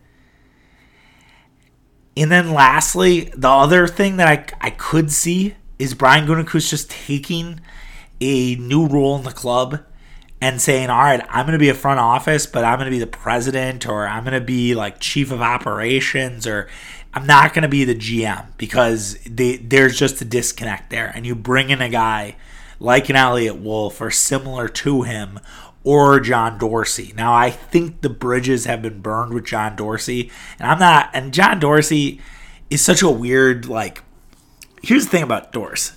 And 2.16 2.31
then 2.31 2.52
lastly, 2.52 3.33
the 3.35 3.49
other 3.49 3.87
thing 3.87 4.16
that 4.19 4.28
I, 4.28 4.66
I 4.66 4.71
could 4.71 5.11
see 5.11 5.54
is 5.78 5.95
Brian 5.95 6.26
Gutekunst 6.26 6.71
just 6.71 6.90
taking 6.90 7.61
a 8.21 8.54
new 8.57 8.87
role 8.87 9.16
in 9.16 9.25
the 9.25 9.33
club 9.33 9.81
and 10.40 10.61
saying, 10.61 10.90
all 10.90 11.00
right, 11.00 11.25
I'm 11.31 11.47
going 11.47 11.52
to 11.52 11.59
be 11.59 11.69
a 11.69 11.75
front 11.75 12.00
office, 12.00 12.47
but 12.47 12.64
I'm 12.64 12.78
going 12.78 12.87
to 12.87 12.95
be 12.95 12.99
the 12.99 13.07
president 13.07 13.88
or 13.88 14.07
I'm 14.07 14.25
going 14.25 14.38
to 14.38 14.45
be 14.45 14.75
like 14.75 15.00
chief 15.00 15.31
of 15.31 15.40
operations 15.40 16.47
or 16.47 16.69
I'm 17.14 17.26
not 17.26 17.54
going 17.54 17.62
to 17.62 17.69
be 17.69 17.85
the 17.85 17.95
GM 17.95 18.47
because 18.59 19.19
they, 19.25 19.57
there's 19.57 19.99
just 19.99 20.21
a 20.21 20.25
disconnect 20.25 20.90
there. 20.90 21.12
And 21.14 21.25
you 21.25 21.35
bring 21.35 21.71
in 21.71 21.81
a 21.81 21.88
guy 21.88 22.37
like 22.81 23.09
an 23.09 23.16
Eliot 23.16 23.57
Wolf 23.57 24.00
or 24.00 24.11
similar 24.11 24.69
to 24.69 25.02
him 25.02 25.38
or 25.84 26.20
John 26.20 26.58
Dorsey. 26.58 27.12
Now, 27.16 27.32
I 27.34 27.50
think 27.50 28.00
the 28.00 28.08
bridges 28.08 28.66
have 28.66 28.82
been 28.82 29.00
burned 29.00 29.34
with 29.34 29.44
John 29.44 29.76
Dorsey. 29.76 30.30
And 30.58 30.70
I'm 30.70 30.78
not, 30.78 31.10
and 31.12 31.34
John 31.34 31.58
Dorsey 31.58 32.20
is 32.70 32.84
such 32.84 33.02
a 33.02 33.10
weird, 33.10 33.66
like, 33.66 34.02
here's 34.82 35.04
the 35.04 35.10
thing 35.10 35.22
about 35.22 35.52
Dorsey. 35.52 35.94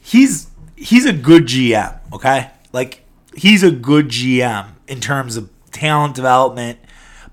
He's, 0.00 0.50
he's 0.76 1.06
a 1.06 1.12
good 1.12 1.44
GM, 1.44 1.98
okay? 2.12 2.50
Like, 2.72 3.04
he's 3.34 3.62
a 3.62 3.70
good 3.70 4.08
GM 4.08 4.72
in 4.86 5.00
terms 5.00 5.36
of 5.36 5.50
talent 5.70 6.14
development, 6.14 6.78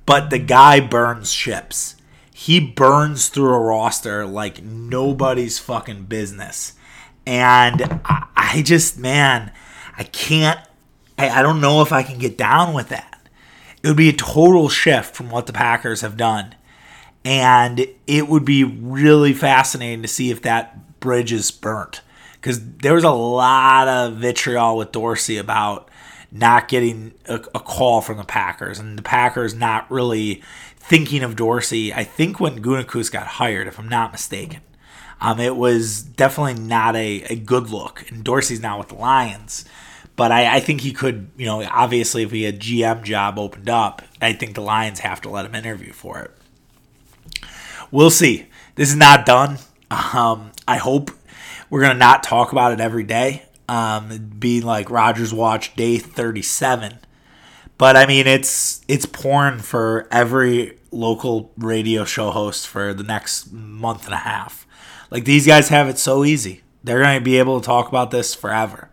but 0.05 0.29
the 0.29 0.39
guy 0.39 0.79
burns 0.79 1.31
ships. 1.31 1.95
He 2.33 2.59
burns 2.59 3.27
through 3.27 3.53
a 3.53 3.59
roster 3.59 4.25
like 4.25 4.63
nobody's 4.63 5.59
fucking 5.59 6.03
business. 6.03 6.73
And 7.25 7.99
I, 8.05 8.27
I 8.35 8.61
just, 8.61 8.97
man, 8.97 9.51
I 9.97 10.03
can't, 10.05 10.59
I, 11.19 11.39
I 11.39 11.41
don't 11.43 11.61
know 11.61 11.81
if 11.81 11.91
I 11.91 12.01
can 12.01 12.17
get 12.17 12.37
down 12.37 12.73
with 12.73 12.89
that. 12.89 13.19
It 13.83 13.87
would 13.87 13.97
be 13.97 14.09
a 14.09 14.13
total 14.13 14.69
shift 14.69 15.15
from 15.15 15.29
what 15.29 15.45
the 15.45 15.53
Packers 15.53 16.01
have 16.01 16.17
done. 16.17 16.55
And 17.25 17.85
it 18.07 18.27
would 18.27 18.45
be 18.45 18.63
really 18.63 19.33
fascinating 19.33 20.01
to 20.01 20.07
see 20.07 20.31
if 20.31 20.41
that 20.43 20.99
bridge 20.99 21.33
is 21.33 21.51
burnt. 21.51 22.01
Because 22.33 22.77
there 22.77 22.93
was 22.93 23.03
a 23.03 23.11
lot 23.11 23.87
of 23.89 24.15
vitriol 24.15 24.77
with 24.77 24.93
Dorsey 24.93 25.37
about 25.37 25.89
not 26.31 26.69
getting 26.69 27.13
a, 27.25 27.35
a, 27.53 27.59
call 27.59 28.01
from 28.01 28.17
the 28.17 28.23
Packers 28.23 28.79
and 28.79 28.97
the 28.97 29.03
Packers 29.03 29.53
not 29.53 29.89
really 29.91 30.41
thinking 30.77 31.23
of 31.23 31.35
Dorsey. 31.35 31.93
I 31.93 32.03
think 32.03 32.39
when 32.39 32.61
Gutekunst 32.61 33.11
got 33.11 33.27
hired, 33.27 33.67
if 33.67 33.77
I'm 33.77 33.89
not 33.89 34.11
mistaken, 34.13 34.61
um, 35.19 35.39
it 35.39 35.57
was 35.57 36.01
definitely 36.01 36.63
not 36.63 36.95
a, 36.95 37.23
a 37.29 37.35
good 37.35 37.69
look. 37.69 38.09
And 38.09 38.23
Dorsey's 38.23 38.61
now 38.61 38.77
with 38.77 38.89
the 38.89 38.95
Lions. 38.95 39.65
But 40.19 40.33
I, 40.33 40.57
I 40.57 40.59
think 40.59 40.81
he 40.81 40.91
could, 40.91 41.31
you 41.37 41.45
know, 41.45 41.63
obviously 41.63 42.23
if 42.23 42.31
he 42.31 42.43
had 42.43 42.59
GM 42.59 43.03
job 43.03 43.39
opened 43.39 43.69
up, 43.69 44.01
I 44.21 44.33
think 44.33 44.53
the 44.53 44.61
Lions 44.61 44.99
have 44.99 45.21
to 45.21 45.29
let 45.29 45.45
him 45.45 45.55
interview 45.55 45.93
for 45.93 46.19
it. 46.19 47.41
We'll 47.89 48.09
see. 48.09 48.47
This 48.75 48.89
is 48.89 48.97
not 48.97 49.25
done. 49.25 49.59
Um, 49.89 50.51
I 50.67 50.75
hope 50.75 51.11
we're 51.69 51.83
to 51.93 51.93
not 51.93 52.23
talk 52.23 52.51
about 52.51 52.73
it 52.73 52.81
every 52.81 53.05
day 53.05 53.45
um, 53.69 54.33
being 54.37 54.63
like 54.63 54.89
Rodgers 54.89 55.33
Watch 55.33 55.73
Day 55.77 55.97
37. 55.97 56.99
But 57.77 57.95
I 57.95 58.05
mean, 58.05 58.27
it's 58.27 58.81
it's 58.89 59.05
porn 59.05 59.59
for 59.59 60.05
every 60.11 60.77
local 60.91 61.53
radio 61.57 62.03
show 62.03 62.31
host 62.31 62.67
for 62.67 62.93
the 62.93 63.03
next 63.03 63.53
month 63.53 64.03
and 64.03 64.13
a 64.13 64.17
half. 64.17 64.67
Like 65.11 65.23
these 65.23 65.47
guys 65.47 65.69
have 65.69 65.87
it 65.87 65.97
so 65.97 66.25
easy. 66.25 66.63
They're 66.83 67.01
to 67.03 67.21
be 67.21 67.39
able 67.39 67.61
to 67.61 67.65
talk 67.65 67.87
about 67.87 68.11
this 68.11 68.35
forever. 68.35 68.88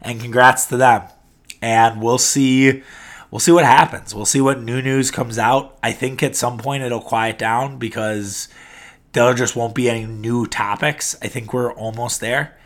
And 0.00 0.20
congrats 0.20 0.66
to 0.66 0.76
them. 0.76 1.02
And 1.60 2.00
we'll 2.00 2.18
see 2.18 2.82
we'll 3.30 3.40
see 3.40 3.52
what 3.52 3.64
happens. 3.64 4.14
We'll 4.14 4.24
see 4.24 4.40
what 4.40 4.62
new 4.62 4.80
news 4.80 5.10
comes 5.10 5.38
out. 5.38 5.76
I 5.82 5.92
think 5.92 6.22
at 6.22 6.36
some 6.36 6.58
point 6.58 6.82
it'll 6.82 7.00
quiet 7.00 7.38
down 7.38 7.78
because 7.78 8.48
there 9.12 9.34
just 9.34 9.56
won't 9.56 9.74
be 9.74 9.90
any 9.90 10.06
new 10.06 10.46
topics. 10.46 11.16
I 11.20 11.28
think 11.28 11.52
we're 11.52 11.72
almost 11.72 12.20
there 12.20 12.58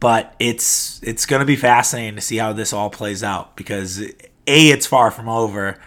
but 0.00 0.34
it's 0.38 1.00
it's 1.02 1.26
going 1.26 1.40
to 1.40 1.46
be 1.46 1.56
fascinating 1.56 2.14
to 2.14 2.20
see 2.20 2.36
how 2.36 2.52
this 2.52 2.72
all 2.72 2.90
plays 2.90 3.22
out 3.22 3.56
because 3.56 4.00
a 4.00 4.12
it's 4.46 4.86
far 4.86 5.10
from 5.10 5.28
over 5.28 5.78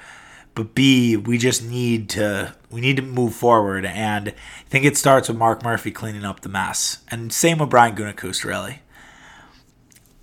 but 0.56 0.76
b 0.76 1.16
we 1.16 1.38
just 1.38 1.64
need 1.64 2.10
to 2.10 2.54
we 2.70 2.82
need 2.82 2.96
to 2.98 3.02
move 3.02 3.34
forward 3.34 3.86
and 3.86 4.30
i 4.30 4.70
think 4.70 4.86
it 4.86 4.98
starts 4.98 5.28
with 5.28 5.38
mark 5.38 5.64
murphy 5.64 5.92
cleaning 5.92 6.26
up 6.26 6.42
the 6.42 6.50
mess 6.50 7.00
and 7.10 7.32
same 7.32 7.58
with 7.58 7.70
brian 7.70 7.96
gutekunst 7.96 8.44
really 8.44 8.80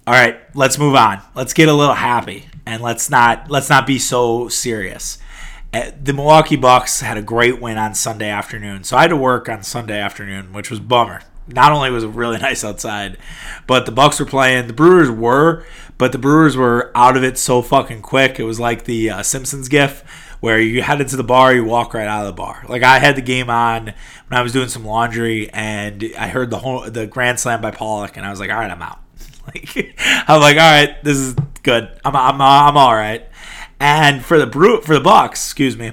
all 0.09 0.14
right 0.14 0.40
let's 0.57 0.79
move 0.79 0.94
on 0.94 1.21
let's 1.35 1.53
get 1.53 1.68
a 1.68 1.75
little 1.75 1.94
happy 1.94 2.47
and 2.64 2.83
let's 2.83 3.11
not 3.11 3.51
let's 3.51 3.68
not 3.68 3.87
be 3.87 3.99
so 3.99 4.49
serious 4.49 5.18
uh, 5.75 5.90
the 6.03 6.14
milwaukee 6.14 6.57
bucks 6.57 7.03
had 7.03 7.18
a 7.18 7.23
great 7.23 7.61
win 7.61 7.77
on 7.77 7.94
sunday 7.94 8.31
afternoon 8.31 8.83
so 8.83 8.97
i 8.97 9.03
had 9.03 9.09
to 9.09 9.16
work 9.16 9.51
on 9.51 9.62
sunday 9.62 10.01
afternoon 10.01 10.51
which 10.55 10.71
was 10.71 10.81
bummer 10.81 11.21
not 11.47 11.73
only 11.73 11.90
was 11.90 12.05
it 12.05 12.09
really 12.09 12.38
nice 12.42 12.62
outside, 12.62 13.16
but 13.66 13.87
the 13.87 13.92
Bucks 13.92 14.21
were 14.21 14.27
playing. 14.27 14.66
The 14.66 14.75
Brewers 14.75 15.11
were, 15.11 15.64
but 15.97 16.12
the 16.12 16.18
Brewers 16.18 16.59
were 16.59 16.92
out 16.94 17.16
of 17.16 17.25
it 17.25 17.38
so 17.38 17.62
fucking 17.62 18.03
quick. 18.03 18.38
It 18.38 18.44
was 18.44 18.61
like 18.61 18.85
the 18.85 19.09
uh, 19.09 19.23
Simpsons 19.23 19.68
gif 19.68 20.05
where 20.40 20.61
you 20.61 20.83
head 20.83 21.01
into 21.01 21.16
the 21.16 21.25
bar, 21.25 21.55
you 21.55 21.64
walk 21.64 21.94
right 21.94 22.07
out 22.07 22.21
of 22.21 22.27
the 22.27 22.37
bar. 22.37 22.66
Like 22.68 22.83
I 22.83 22.99
had 22.99 23.16
the 23.16 23.23
game 23.23 23.49
on 23.49 23.87
when 23.87 24.38
I 24.38 24.42
was 24.42 24.53
doing 24.53 24.68
some 24.68 24.85
laundry, 24.85 25.49
and 25.55 26.05
I 26.18 26.29
heard 26.29 26.51
the 26.51 26.59
whole 26.59 26.83
the 26.83 27.07
grand 27.07 27.40
slam 27.40 27.62
by 27.62 27.71
Pollock, 27.71 28.18
and 28.18 28.27
I 28.27 28.31
was 28.31 28.38
like, 28.38 28.51
all 28.51 28.59
right, 28.59 28.71
I'm 28.71 28.83
out. 28.83 29.01
Like 29.55 29.95
I'm 30.29 30.41
like, 30.41 30.57
all 30.57 30.71
right, 30.71 31.03
this 31.03 31.19
is 31.19 31.35
good. 31.63 31.89
I'm 32.05 32.15
I'm 32.15 32.41
I'm 32.41 32.77
all 32.77 32.95
right. 32.95 33.27
And 33.81 34.25
for 34.25 34.39
the 34.39 34.47
brew 34.47 34.81
for 34.83 34.95
the 34.95 35.01
Bucks, 35.01 35.47
excuse 35.47 35.77
me 35.77 35.93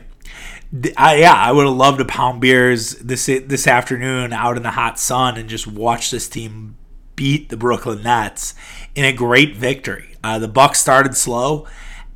I, 0.98 1.18
yeah, 1.18 1.34
I 1.34 1.52
would 1.52 1.66
have 1.66 1.76
loved 1.76 2.00
to 2.00 2.06
pound 2.06 2.42
beers 2.42 2.96
this 2.96 3.28
this 3.28 3.68
afternoon 3.68 4.34
out 4.34 4.58
in 4.58 4.64
the 4.64 4.72
hot 4.72 5.00
sun 5.00 5.38
and 5.38 5.48
just 5.48 5.68
watch 5.68 6.12
this 6.12 6.28
team 6.28 6.76
beat 7.16 7.50
the 7.50 7.58
Brooklyn 7.58 8.04
Nets 8.04 8.56
in 8.94 9.06
a 9.06 9.14
great 9.14 9.56
victory. 9.56 10.16
Uh, 10.24 10.40
the 10.40 10.48
Bucks 10.48 10.80
started 10.82 11.16
slow, 11.16 11.68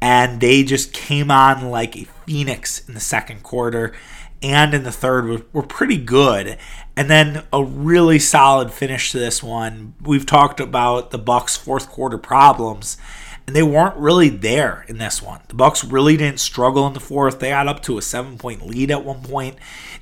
and 0.01 0.41
they 0.41 0.63
just 0.63 0.91
came 0.91 1.31
on 1.31 1.69
like 1.69 1.95
a 1.95 2.05
phoenix 2.25 2.87
in 2.87 2.95
the 2.95 2.99
second 2.99 3.43
quarter, 3.43 3.93
and 4.41 4.73
in 4.73 4.83
the 4.83 4.91
third 4.91 5.25
were, 5.25 5.41
were 5.53 5.63
pretty 5.63 5.97
good. 5.97 6.57
And 6.99 7.09
then 7.09 7.43
a 7.53 7.63
really 7.63 8.19
solid 8.19 8.73
finish 8.73 9.13
to 9.13 9.19
this 9.19 9.41
one. 9.41 9.93
We've 10.01 10.25
talked 10.25 10.59
about 10.59 11.11
the 11.11 11.17
Bucks' 11.17 11.55
fourth 11.55 11.89
quarter 11.89 12.17
problems 12.17 12.97
and 13.47 13.55
they 13.55 13.63
weren't 13.63 13.95
really 13.95 14.27
there 14.27 14.83
in 14.89 14.97
this 14.97 15.21
one. 15.21 15.39
The 15.47 15.53
Bucks 15.53 15.81
really 15.85 16.17
didn't 16.17 16.41
struggle 16.41 16.85
in 16.87 16.91
the 16.91 16.99
fourth. 16.99 17.39
They 17.39 17.51
got 17.51 17.69
up 17.69 17.81
to 17.83 17.97
a 17.97 18.01
seven-point 18.01 18.67
lead 18.67 18.91
at 18.91 19.05
one 19.05 19.21
point. 19.21 19.55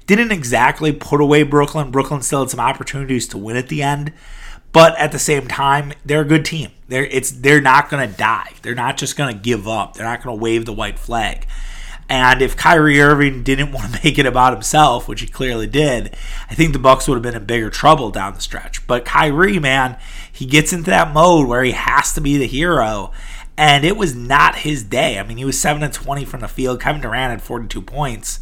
Didn't 0.07 0.31
exactly 0.31 0.91
put 0.91 1.21
away 1.21 1.43
Brooklyn. 1.43 1.91
Brooklyn 1.91 2.23
still 2.23 2.39
had 2.39 2.49
some 2.49 2.59
opportunities 2.59 3.27
to 3.27 3.37
win 3.37 3.57
at 3.57 3.69
the 3.69 3.83
end, 3.83 4.11
but 4.71 4.97
at 4.97 5.11
the 5.11 5.19
same 5.19 5.47
time, 5.47 5.93
they're 6.03 6.21
a 6.21 6.25
good 6.25 6.45
team. 6.45 6.71
They're 6.87 7.05
it's 7.05 7.29
they're 7.29 7.61
not 7.61 7.91
going 7.91 8.09
to 8.09 8.17
die. 8.17 8.53
They're 8.63 8.73
not 8.73 8.97
just 8.97 9.15
going 9.15 9.35
to 9.35 9.39
give 9.39 9.67
up. 9.67 9.93
They're 9.93 10.03
not 10.07 10.23
going 10.23 10.35
to 10.35 10.43
wave 10.43 10.65
the 10.65 10.73
white 10.73 10.97
flag. 10.97 11.45
And 12.09 12.41
if 12.41 12.55
Kyrie 12.55 13.01
Irving 13.01 13.43
didn't 13.43 13.71
want 13.73 13.93
to 13.93 13.99
make 14.03 14.17
it 14.17 14.25
about 14.25 14.53
himself, 14.53 15.07
which 15.07 15.21
he 15.21 15.27
clearly 15.27 15.67
did, 15.67 16.15
I 16.49 16.55
think 16.55 16.73
the 16.73 16.79
Bucks 16.79 17.07
would 17.07 17.15
have 17.15 17.23
been 17.23 17.35
in 17.35 17.45
bigger 17.45 17.69
trouble 17.69 18.11
down 18.11 18.33
the 18.33 18.41
stretch. 18.41 18.85
But 18.87 19.05
Kyrie, 19.05 19.59
man, 19.59 19.97
he 20.31 20.45
gets 20.45 20.73
into 20.73 20.89
that 20.89 21.13
mode 21.13 21.47
where 21.47 21.63
he 21.63 21.71
has 21.71 22.13
to 22.13 22.21
be 22.21 22.37
the 22.37 22.47
hero 22.47 23.11
and 23.57 23.83
it 23.83 23.97
was 23.97 24.15
not 24.15 24.57
his 24.57 24.83
day. 24.83 25.17
I 25.17 25.23
mean, 25.23 25.37
he 25.37 25.45
was 25.45 25.59
7 25.59 25.81
and 25.81 25.91
20 25.91 26.25
from 26.25 26.41
the 26.41 26.47
field. 26.47 26.79
Kevin 26.79 27.01
Durant 27.01 27.31
had 27.31 27.41
42 27.41 27.81
points. 27.81 28.39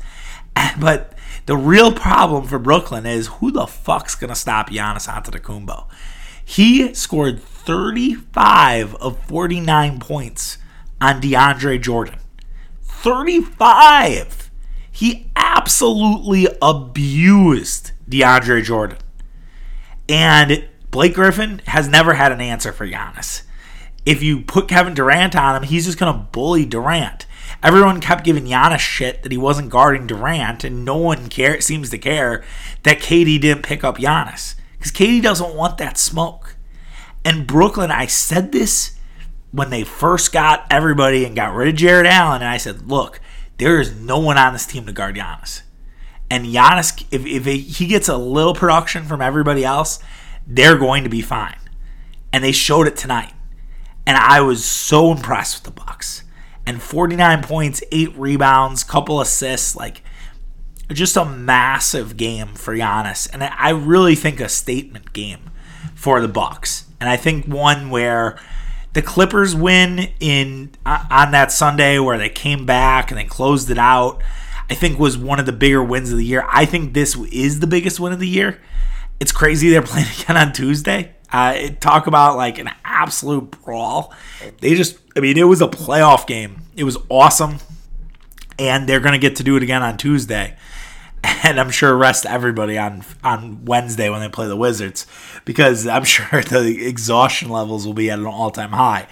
But 0.79 1.13
the 1.47 1.57
real 1.57 1.91
problem 1.91 2.47
for 2.47 2.57
Brooklyn 2.59 3.05
is 3.05 3.27
who 3.27 3.51
the 3.51 3.67
fuck's 3.67 4.15
going 4.15 4.29
to 4.29 4.35
stop 4.35 4.69
Giannis 4.69 5.07
Antetokounmpo? 5.07 5.85
He 6.43 6.93
scored 6.93 7.41
35 7.41 8.95
of 8.95 9.19
49 9.25 9.99
points 9.99 10.57
on 11.01 11.21
DeAndre 11.21 11.81
Jordan. 11.81 12.19
35. 13.05 14.49
He 14.91 15.29
absolutely 15.35 16.47
abused 16.59 17.91
DeAndre 18.09 18.63
Jordan. 18.63 18.97
And 20.09 20.67
Blake 20.89 21.13
Griffin 21.13 21.61
has 21.67 21.87
never 21.87 22.15
had 22.15 22.31
an 22.31 22.41
answer 22.41 22.73
for 22.73 22.87
Giannis. 22.87 23.43
If 24.07 24.23
you 24.23 24.41
put 24.41 24.67
Kevin 24.67 24.95
Durant 24.95 25.35
on 25.35 25.55
him, 25.55 25.69
he's 25.69 25.85
just 25.85 25.99
going 25.99 26.11
to 26.11 26.19
bully 26.31 26.65
Durant. 26.65 27.27
Everyone 27.61 28.01
kept 28.01 28.23
giving 28.23 28.45
Giannis 28.45 28.79
shit 28.79 29.21
that 29.21 29.31
he 29.31 29.37
wasn't 29.37 29.69
guarding 29.69 30.07
Durant, 30.07 30.63
and 30.63 30.83
no 30.83 30.97
one 30.97 31.29
care, 31.29 31.61
seems 31.61 31.91
to 31.91 31.99
care 31.99 32.43
that 32.81 32.97
KD 32.97 33.39
didn't 33.39 33.61
pick 33.61 33.83
up 33.83 33.99
Giannis. 33.99 34.55
Because 34.79 34.91
KD 34.91 35.21
doesn't 35.21 35.53
want 35.53 35.77
that 35.77 35.99
smoke. 35.99 36.55
And 37.23 37.45
Brooklyn, 37.45 37.91
I 37.91 38.07
said 38.07 38.51
this 38.51 38.94
when 39.55 39.69
they 39.69 39.83
first 39.83 40.33
got 40.33 40.65
everybody 40.69 41.23
and 41.23 41.35
got 41.35 41.55
rid 41.55 41.69
of 41.69 41.75
Jarrett 41.75 42.05
Allen, 42.05 42.41
and 42.41 42.49
I 42.49 42.57
said, 42.57 42.89
look, 42.89 43.21
there 43.57 43.79
is 43.79 43.95
no 43.95 44.19
one 44.19 44.37
on 44.37 44.51
this 44.51 44.65
team 44.65 44.85
to 44.85 44.91
guard 44.91 45.15
Giannis. 45.15 45.61
And 46.29 46.45
Giannis, 46.45 47.05
if, 47.09 47.25
if 47.25 47.45
he 47.45 47.87
gets 47.87 48.09
a 48.09 48.17
little 48.17 48.53
production 48.53 49.05
from 49.05 49.21
everybody 49.21 49.63
else, 49.63 49.99
they're 50.45 50.77
going 50.77 51.03
to 51.03 51.09
be 51.09 51.21
fine. 51.21 51.55
And 52.33 52.43
they 52.43 52.51
showed 52.51 52.85
it 52.87 52.97
tonight. 52.97 53.31
And 54.05 54.17
I 54.17 54.41
was 54.41 54.65
so 54.65 55.11
impressed 55.11 55.63
with 55.63 55.73
the 55.73 55.81
Bucks. 55.81 56.23
And 56.65 56.81
49 56.81 57.43
points, 57.43 57.81
8 57.91 58.17
rebounds, 58.17 58.83
couple 58.83 59.21
assists, 59.21 59.75
like 59.75 60.01
just 60.91 61.15
a 61.15 61.23
massive 61.23 62.17
game 62.17 62.55
for 62.55 62.75
Giannis. 62.75 63.29
And 63.31 63.43
I 63.43 63.69
really 63.69 64.15
think 64.15 64.41
a 64.41 64.49
statement 64.49 65.13
game 65.13 65.51
for 65.93 66.19
the 66.19 66.27
Bucks. 66.27 66.85
And 66.99 67.09
I 67.09 67.15
think 67.15 67.45
one 67.45 67.89
where 67.89 68.37
the 68.95 69.01
Clippers 69.01 69.53
win 69.53 70.07
in 70.21 70.71
on 70.85 71.31
that 71.31 71.51
Sunday 71.51 71.99
where 71.99 72.17
they 72.17 72.29
came 72.29 72.65
back 72.65 73.11
and 73.11 73.19
they 73.19 73.25
closed 73.25 73.69
it 73.69 73.77
out. 73.77 74.23
I 74.69 74.73
think 74.73 74.97
was 74.97 75.17
one 75.17 75.37
of 75.37 75.45
the 75.45 75.51
bigger 75.51 75.83
wins 75.83 76.11
of 76.13 76.17
the 76.17 76.23
year. 76.23 76.45
I 76.49 76.63
think 76.65 76.93
this 76.93 77.13
is 77.29 77.59
the 77.59 77.67
biggest 77.67 77.99
win 77.99 78.13
of 78.13 78.19
the 78.19 78.27
year. 78.27 78.61
It's 79.19 79.33
crazy 79.33 79.69
they're 79.69 79.81
playing 79.83 80.07
again 80.17 80.37
on 80.37 80.53
Tuesday. 80.53 81.13
Uh, 81.29 81.67
talk 81.81 82.07
about 82.07 82.37
like 82.37 82.57
an 82.57 82.69
absolute 82.85 83.51
brawl. 83.61 84.13
They 84.61 84.75
just, 84.75 84.97
I 85.17 85.19
mean, 85.19 85.37
it 85.37 85.43
was 85.43 85.61
a 85.61 85.67
playoff 85.67 86.25
game. 86.25 86.61
It 86.77 86.85
was 86.85 86.97
awesome, 87.09 87.57
and 88.57 88.87
they're 88.87 89.01
gonna 89.01 89.17
get 89.17 89.35
to 89.37 89.43
do 89.43 89.57
it 89.57 89.63
again 89.63 89.83
on 89.83 89.97
Tuesday. 89.97 90.55
And 91.43 91.59
I'm 91.59 91.69
sure 91.69 91.95
rest 91.95 92.25
everybody 92.25 92.77
on 92.77 93.03
on 93.23 93.65
Wednesday 93.65 94.09
when 94.09 94.19
they 94.19 94.29
play 94.29 94.47
the 94.47 94.55
Wizards, 94.55 95.05
because 95.43 95.85
I'm 95.85 96.03
sure 96.15 96.41
the 96.41 96.85
exhaustion 96.85 97.49
levels 97.49 97.85
will 97.85 97.93
be 97.93 98.09
at 98.09 98.19
an 98.19 98.25
all 98.25 98.51
time 98.51 98.71
high. 98.71 99.07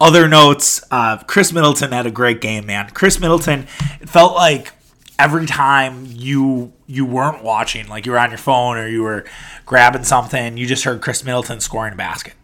Other 0.00 0.28
notes: 0.28 0.82
uh, 0.90 1.18
Khris 1.18 1.52
Middleton 1.52 1.92
had 1.92 2.06
a 2.06 2.10
great 2.10 2.40
game, 2.40 2.66
man. 2.66 2.88
Khris 2.90 3.20
Middleton, 3.20 3.66
it 4.00 4.08
felt 4.08 4.34
like 4.34 4.72
every 5.18 5.46
time 5.46 6.06
you 6.08 6.72
you 6.86 7.04
weren't 7.04 7.42
watching, 7.42 7.88
like 7.88 8.06
you 8.06 8.12
were 8.12 8.18
on 8.18 8.30
your 8.30 8.38
phone 8.38 8.76
or 8.76 8.88
you 8.88 9.02
were 9.02 9.24
grabbing 9.66 10.04
something, 10.04 10.56
you 10.56 10.66
just 10.66 10.84
heard 10.84 11.00
Khris 11.00 11.24
Middleton 11.24 11.60
scoring 11.60 11.92
a 11.92 11.96
basket. 11.96 12.34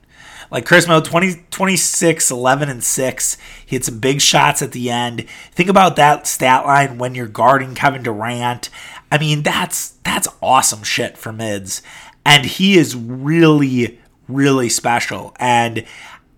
Like 0.50 0.66
Khris 0.66 0.88
Middleton, 0.88 1.11
20, 1.11 1.44
26, 1.50 2.30
11, 2.30 2.68
and 2.68 2.83
6. 2.83 3.37
He 3.64 3.76
had 3.76 3.85
some 3.85 4.00
big 4.00 4.20
shots 4.20 4.62
at 4.62 4.72
the 4.72 4.90
end. 4.90 5.26
Think 5.52 5.68
about 5.68 5.94
that 5.96 6.26
stat 6.26 6.66
line 6.66 6.98
when 6.98 7.14
you're 7.14 7.28
guarding 7.28 7.76
Kevin 7.76 8.02
Durant. 8.02 8.68
I 9.10 9.18
mean, 9.18 9.42
that's 9.42 9.90
that's 10.04 10.28
awesome 10.42 10.82
shit 10.82 11.18
for 11.18 11.32
mids. 11.32 11.82
And 12.24 12.44
he 12.44 12.76
is 12.76 12.94
really, 12.94 13.98
really 14.28 14.68
special. 14.68 15.34
And 15.40 15.84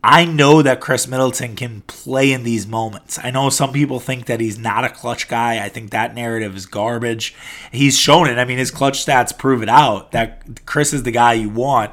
I 0.04 0.24
know 0.24 0.62
that 0.62 0.80
Khris 0.80 1.06
Middleton 1.06 1.54
can 1.54 1.82
play 1.82 2.32
in 2.32 2.42
these 2.42 2.66
moments. 2.66 3.20
I 3.22 3.30
know 3.30 3.50
some 3.50 3.72
people 3.72 4.00
think 4.00 4.26
that 4.26 4.40
he's 4.40 4.58
not 4.58 4.85
a 4.85 4.88
clutch 4.88 5.28
guy. 5.28 5.64
I 5.64 5.68
think 5.68 5.90
that 5.90 6.14
narrative 6.14 6.56
is 6.56 6.66
garbage. 6.66 7.37
He's 7.70 7.96
shown 7.96 8.28
it. 8.28 8.37
I 8.37 8.44
mean, 8.44 8.58
his 8.58 8.72
clutch 8.72 9.04
stats 9.04 9.37
prove 9.37 9.62
it 9.62 9.68
out 9.68 10.11
that 10.11 10.66
Khris 10.66 10.92
is 10.92 11.04
the 11.04 11.12
guy 11.12 11.35
you 11.35 11.50
want, 11.50 11.92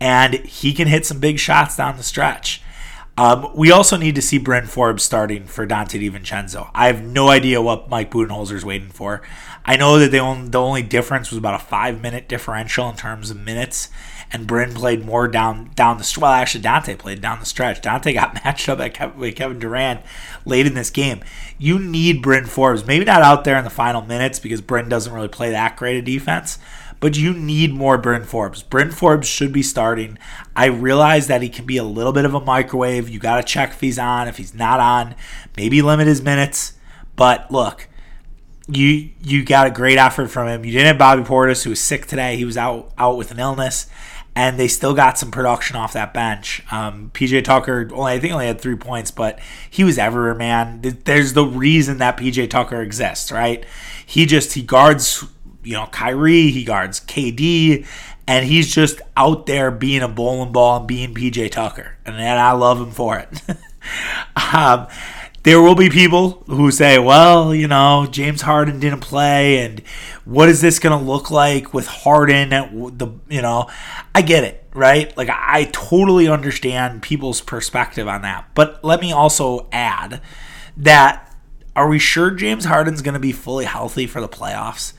and 0.00 0.34
he 0.34 0.72
can 0.72 0.88
hit 0.88 1.06
some 1.06 1.20
big 1.20 1.38
shots 1.38 1.76
down 1.76 1.96
the 1.96 2.02
stretch. 2.02 2.60
Um, 3.16 3.50
we 3.54 3.70
also 3.70 3.96
need 3.96 4.16
to 4.16 4.22
see 4.22 4.38
Bryn 4.38 4.66
Forbes 4.66 5.04
starting 5.04 5.46
for 5.46 5.66
Donte 5.66 6.00
DiVincenzo. 6.00 6.70
I 6.74 6.88
have 6.88 7.02
no 7.02 7.28
idea 7.28 7.62
what 7.62 7.88
Mike 7.88 8.10
Budenholzer 8.10 8.54
is 8.54 8.64
waiting 8.64 8.88
for. 8.88 9.22
I 9.64 9.76
know 9.76 9.98
that 9.98 10.10
the 10.10 10.18
only, 10.18 10.48
the 10.48 10.60
only 10.60 10.82
difference 10.82 11.30
was 11.30 11.38
about 11.38 11.54
a 11.54 11.64
five 11.64 12.02
minute 12.02 12.28
differential 12.28 12.88
in 12.88 12.96
terms 12.96 13.30
of 13.30 13.38
minutes 13.38 13.88
and 14.34 14.48
Bryn 14.48 14.74
played 14.74 15.04
more 15.04 15.28
down 15.28 15.70
down 15.76 15.98
the 15.98 16.18
well. 16.20 16.32
Actually, 16.32 16.64
Donte 16.64 16.98
played 16.98 17.20
down 17.20 17.38
the 17.38 17.46
stretch. 17.46 17.80
Donte 17.80 18.12
got 18.12 18.34
matched 18.44 18.68
up 18.68 18.80
Kevin, 18.92 19.18
with 19.18 19.36
Kevin 19.36 19.60
Durant 19.60 20.00
late 20.44 20.66
in 20.66 20.74
this 20.74 20.90
game. 20.90 21.22
You 21.56 21.78
need 21.78 22.20
Bryn 22.20 22.46
Forbes, 22.46 22.84
maybe 22.84 23.04
not 23.04 23.22
out 23.22 23.44
there 23.44 23.56
in 23.56 23.64
the 23.64 23.70
final 23.70 24.02
minutes 24.02 24.40
because 24.40 24.60
Bryn 24.60 24.88
doesn't 24.88 25.12
really 25.12 25.28
play 25.28 25.50
that 25.50 25.76
great 25.76 25.96
a 25.96 26.02
defense. 26.02 26.58
But 27.04 27.18
you 27.18 27.34
need 27.34 27.74
more 27.74 27.98
Bryn 27.98 28.24
Forbes. 28.24 28.62
Bryn 28.62 28.90
Forbes 28.90 29.28
should 29.28 29.52
be 29.52 29.62
starting. 29.62 30.16
I 30.56 30.68
realize 30.68 31.26
that 31.26 31.42
he 31.42 31.50
can 31.50 31.66
be 31.66 31.76
a 31.76 31.84
little 31.84 32.14
bit 32.14 32.24
of 32.24 32.32
a 32.32 32.40
microwave. 32.40 33.10
You 33.10 33.18
got 33.18 33.36
to 33.36 33.42
check 33.42 33.72
if 33.72 33.80
he's 33.82 33.98
on. 33.98 34.26
If 34.26 34.38
he's 34.38 34.54
not 34.54 34.80
on, 34.80 35.14
maybe 35.54 35.82
limit 35.82 36.06
his 36.06 36.22
minutes. 36.22 36.72
But 37.14 37.50
look, 37.50 37.90
you 38.68 39.10
you 39.20 39.44
got 39.44 39.66
a 39.66 39.70
great 39.70 39.98
effort 39.98 40.28
from 40.28 40.48
him. 40.48 40.64
You 40.64 40.72
didn't 40.72 40.86
have 40.86 40.98
Bobby 40.98 41.24
Portis, 41.24 41.64
who 41.64 41.68
was 41.68 41.80
sick 41.82 42.06
today. 42.06 42.38
He 42.38 42.46
was 42.46 42.56
out 42.56 42.90
out 42.96 43.18
with 43.18 43.30
an 43.30 43.38
illness 43.38 43.86
and 44.36 44.58
they 44.58 44.66
still 44.66 44.94
got 44.94 45.16
some 45.16 45.30
production 45.30 45.76
off 45.76 45.92
that 45.92 46.12
bench. 46.12 46.62
Um, 46.72 47.10
PJ 47.14 47.44
Tucker 47.44 47.88
only 47.92 48.14
I 48.14 48.18
think 48.18 48.32
only 48.32 48.46
had 48.46 48.60
three 48.60 48.76
points, 48.76 49.10
but 49.10 49.38
he 49.70 49.84
was 49.84 49.96
everywhere, 49.96 50.34
man. 50.34 50.80
There's 51.04 51.34
the 51.34 51.44
reason 51.44 51.98
that 51.98 52.16
PJ 52.16 52.50
Tucker 52.50 52.82
exists, 52.82 53.30
right? 53.30 53.64
He 54.04 54.26
just 54.26 54.54
he 54.54 54.62
guards, 54.62 55.24
you 55.64 55.72
know, 55.74 55.86
Kyrie, 55.86 56.50
he 56.50 56.64
guards 56.64 57.00
KD, 57.00 57.86
and 58.26 58.46
he's 58.46 58.74
just 58.74 59.00
out 59.16 59.46
there 59.46 59.70
being 59.70 60.02
a 60.02 60.08
bowling 60.08 60.52
ball 60.52 60.78
and 60.78 60.86
being 60.86 61.14
PJ 61.14 61.50
Tucker, 61.50 61.96
and 62.04 62.16
I 62.16 62.52
love 62.52 62.80
him 62.80 62.90
for 62.90 63.18
it. 63.18 63.28
um, 64.54 64.86
there 65.44 65.60
will 65.60 65.74
be 65.74 65.90
people 65.90 66.42
who 66.46 66.70
say, 66.70 66.98
well, 66.98 67.54
you 67.54 67.68
know, 67.68 68.06
James 68.10 68.40
Harden 68.40 68.80
didn't 68.80 69.00
play, 69.00 69.58
and 69.58 69.80
what 70.24 70.48
is 70.48 70.62
this 70.62 70.78
going 70.78 70.98
to 70.98 71.04
look 71.04 71.30
like 71.30 71.74
with 71.74 71.86
Harden? 71.86 72.52
At 72.52 72.70
the, 72.72 73.08
you 73.28 73.42
know, 73.42 73.70
I 74.14 74.22
get 74.22 74.44
it, 74.44 74.66
right? 74.74 75.14
Like, 75.16 75.28
I 75.30 75.68
totally 75.72 76.28
understand 76.28 77.02
people's 77.02 77.42
perspective 77.42 78.08
on 78.08 78.22
that. 78.22 78.48
But 78.54 78.82
let 78.82 79.00
me 79.00 79.12
also 79.12 79.68
add 79.70 80.22
that 80.78 81.30
are 81.76 81.88
we 81.88 81.98
sure 81.98 82.30
James 82.30 82.64
Harden's 82.64 83.02
going 83.02 83.14
to 83.14 83.20
be 83.20 83.32
fully 83.32 83.64
healthy 83.64 84.06
for 84.06 84.20
the 84.20 84.28
playoffs? 84.28 84.94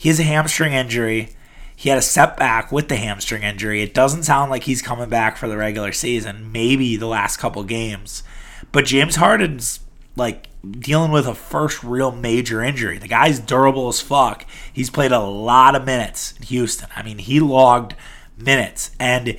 He 0.00 0.08
has 0.08 0.18
a 0.18 0.22
hamstring 0.22 0.72
injury. 0.72 1.28
He 1.76 1.90
had 1.90 1.98
a 1.98 2.02
setback 2.02 2.72
with 2.72 2.88
the 2.88 2.96
hamstring 2.96 3.42
injury. 3.42 3.82
It 3.82 3.92
doesn't 3.92 4.22
sound 4.22 4.50
like 4.50 4.64
he's 4.64 4.80
coming 4.80 5.10
back 5.10 5.36
for 5.36 5.46
the 5.46 5.58
regular 5.58 5.92
season, 5.92 6.50
maybe 6.50 6.96
the 6.96 7.06
last 7.06 7.36
couple 7.36 7.62
games. 7.64 8.22
But 8.72 8.86
James 8.86 9.16
Harden's 9.16 9.80
like 10.16 10.48
dealing 10.70 11.10
with 11.10 11.26
a 11.26 11.34
first 11.34 11.84
real 11.84 12.12
major 12.12 12.62
injury. 12.62 12.96
The 12.96 13.08
guy's 13.08 13.40
durable 13.40 13.88
as 13.88 14.00
fuck. 14.00 14.46
He's 14.72 14.88
played 14.88 15.12
a 15.12 15.20
lot 15.20 15.76
of 15.76 15.84
minutes 15.84 16.32
in 16.38 16.46
Houston. 16.46 16.88
I 16.96 17.02
mean, 17.02 17.18
he 17.18 17.38
logged 17.38 17.94
minutes. 18.38 18.92
And 18.98 19.36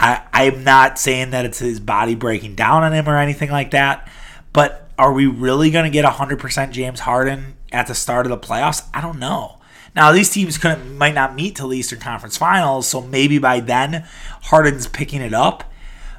I, 0.00 0.22
I'm 0.32 0.64
not 0.64 0.98
saying 0.98 1.30
that 1.30 1.44
it's 1.44 1.60
his 1.60 1.78
body 1.78 2.16
breaking 2.16 2.56
down 2.56 2.82
on 2.82 2.92
him 2.92 3.08
or 3.08 3.16
anything 3.16 3.52
like 3.52 3.70
that. 3.70 4.10
But 4.52 4.90
are 4.98 5.12
we 5.12 5.26
really 5.26 5.70
going 5.70 5.84
to 5.84 5.90
get 5.92 6.04
100% 6.04 6.72
James 6.72 6.98
Harden 6.98 7.54
at 7.70 7.86
the 7.86 7.94
start 7.94 8.26
of 8.26 8.30
the 8.30 8.44
playoffs? 8.44 8.88
I 8.92 9.00
don't 9.00 9.20
know. 9.20 9.59
Now 9.94 10.12
these 10.12 10.30
teams 10.30 10.58
couldn't 10.58 10.96
might 10.96 11.14
not 11.14 11.34
meet 11.34 11.56
till 11.56 11.68
the 11.68 11.78
Eastern 11.78 12.00
Conference 12.00 12.36
Finals, 12.36 12.86
so 12.86 13.00
maybe 13.00 13.38
by 13.38 13.60
then 13.60 14.06
Harden's 14.42 14.86
picking 14.86 15.20
it 15.20 15.34
up. 15.34 15.64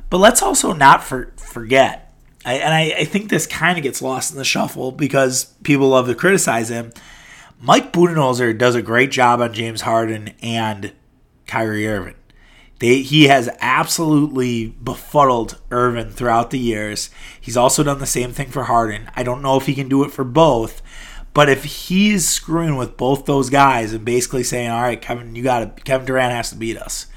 But 0.10 0.18
let's 0.18 0.42
also 0.42 0.74
not 0.74 1.04
for, 1.04 1.32
forget 1.38 2.12
I, 2.46 2.54
and 2.56 2.74
I, 2.74 2.82
I 3.00 3.06
think 3.06 3.30
this 3.30 3.48
kind 3.48 3.78
of 3.78 3.84
gets 3.84 4.02
lost 4.02 4.32
in 4.32 4.38
the 4.38 4.44
shuffle 4.44 4.92
because 4.92 5.46
people 5.64 5.90
love 5.90 6.08
to 6.08 6.16
criticize 6.16 6.70
him. 6.70 6.92
Mike 7.60 7.94
Budenholzer 7.94 8.58
does 8.58 8.74
a 8.74 8.82
great 8.82 9.12
job 9.12 9.40
on 9.40 9.54
James 9.54 9.82
Harden 9.82 10.34
and 10.42 10.94
Kyrie 11.46 11.88
Irving. 11.88 12.16
They, 12.80 13.04
he 13.04 13.26
has 13.26 13.48
absolutely 13.60 14.70
befuddled 14.84 15.62
Irving 15.70 16.10
throughout 16.10 16.50
the 16.50 16.58
years. 16.58 17.12
He's 17.40 17.58
also 17.58 17.84
done 17.84 18.00
the 18.00 18.08
same 18.08 18.32
thing 18.32 18.50
for 18.50 18.64
Harden. 18.64 19.12
I 19.16 19.22
don't 19.22 19.44
know 19.44 19.58
if 19.58 19.68
he 19.68 19.76
can 19.76 19.88
do 19.88 20.04
it 20.04 20.12
for 20.12 20.24
both, 20.24 20.82
but 21.34 21.50
if 21.50 21.64
he's 21.64 22.28
screwing 22.28 22.76
with 22.76 22.98
both 22.98 23.26
those 23.26 23.50
guys 23.50 23.94
and 23.94 24.04
basically 24.04 24.44
saying, 24.44 24.70
"All 24.70 24.82
right, 24.82 25.02
Kevin, 25.02 25.36
you 25.36 25.44
got 25.44 25.78
to 25.78 25.84
Kevin 25.84 26.06
Durant 26.06 26.34
has 26.34 26.50
to 26.50 26.56
beat 26.56 26.78
us," 26.78 27.08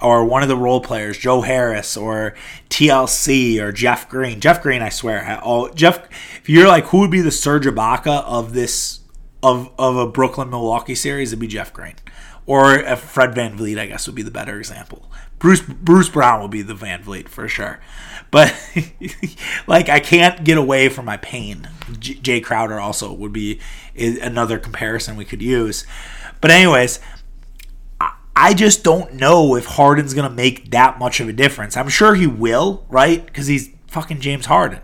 or 0.00 0.24
one 0.24 0.42
of 0.42 0.48
the 0.48 0.56
role 0.56 0.80
players, 0.80 1.18
Joe 1.18 1.42
Harris 1.42 1.96
or 1.96 2.34
TLC 2.68 3.60
or 3.60 3.72
Jeff 3.72 4.08
Green. 4.08 4.40
Jeff 4.40 4.62
Green, 4.62 4.82
I 4.82 4.88
swear, 4.88 5.38
all 5.42 5.68
Jeff. 5.70 6.00
If 6.42 6.48
you're 6.48 6.68
like, 6.68 6.86
who 6.86 6.98
would 7.00 7.10
be 7.10 7.20
the 7.20 7.30
Serge 7.30 7.66
Ibaka 7.66 8.24
of 8.24 8.52
this 8.54 9.00
of 9.42 9.70
of 9.78 9.96
a 9.96 10.06
Brooklyn 10.06 10.50
Milwaukee 10.50 10.94
series? 10.94 11.30
It'd 11.30 11.38
be 11.38 11.46
Jeff 11.46 11.72
Green. 11.72 11.94
Or 12.46 12.78
Fred 12.96 13.32
VanVleet, 13.32 13.78
I 13.78 13.86
guess, 13.86 14.06
would 14.06 14.16
be 14.16 14.22
the 14.22 14.30
better 14.30 14.58
example. 14.58 15.08
Bruce 15.40 15.62
Bruce 15.62 16.08
Brown 16.08 16.40
will 16.40 16.48
be 16.48 16.62
the 16.62 16.74
VanVleet 16.74 17.28
for 17.28 17.48
sure. 17.48 17.80
But 18.30 18.54
like 19.66 19.88
I 19.88 19.98
can't 19.98 20.44
get 20.44 20.56
away 20.56 20.88
from 20.88 21.06
my 21.06 21.16
pain. 21.16 21.68
J- 21.98 22.14
Jae 22.14 22.44
Crowder 22.44 22.78
also 22.78 23.12
would 23.12 23.32
be 23.32 23.58
another 23.96 24.58
comparison 24.58 25.16
we 25.16 25.24
could 25.24 25.42
use. 25.42 25.84
But 26.40 26.52
anyways, 26.52 27.00
I 28.36 28.54
just 28.54 28.84
don't 28.84 29.14
know 29.14 29.56
if 29.56 29.64
Harden's 29.64 30.14
going 30.14 30.28
to 30.28 30.34
make 30.34 30.70
that 30.70 30.98
much 30.98 31.20
of 31.20 31.28
a 31.28 31.32
difference. 31.32 31.76
I'm 31.76 31.88
sure 31.88 32.14
he 32.14 32.26
will, 32.26 32.86
right? 32.88 33.32
Cuz 33.32 33.48
he's 33.48 33.70
fucking 33.88 34.20
James 34.20 34.46
Harden. 34.46 34.80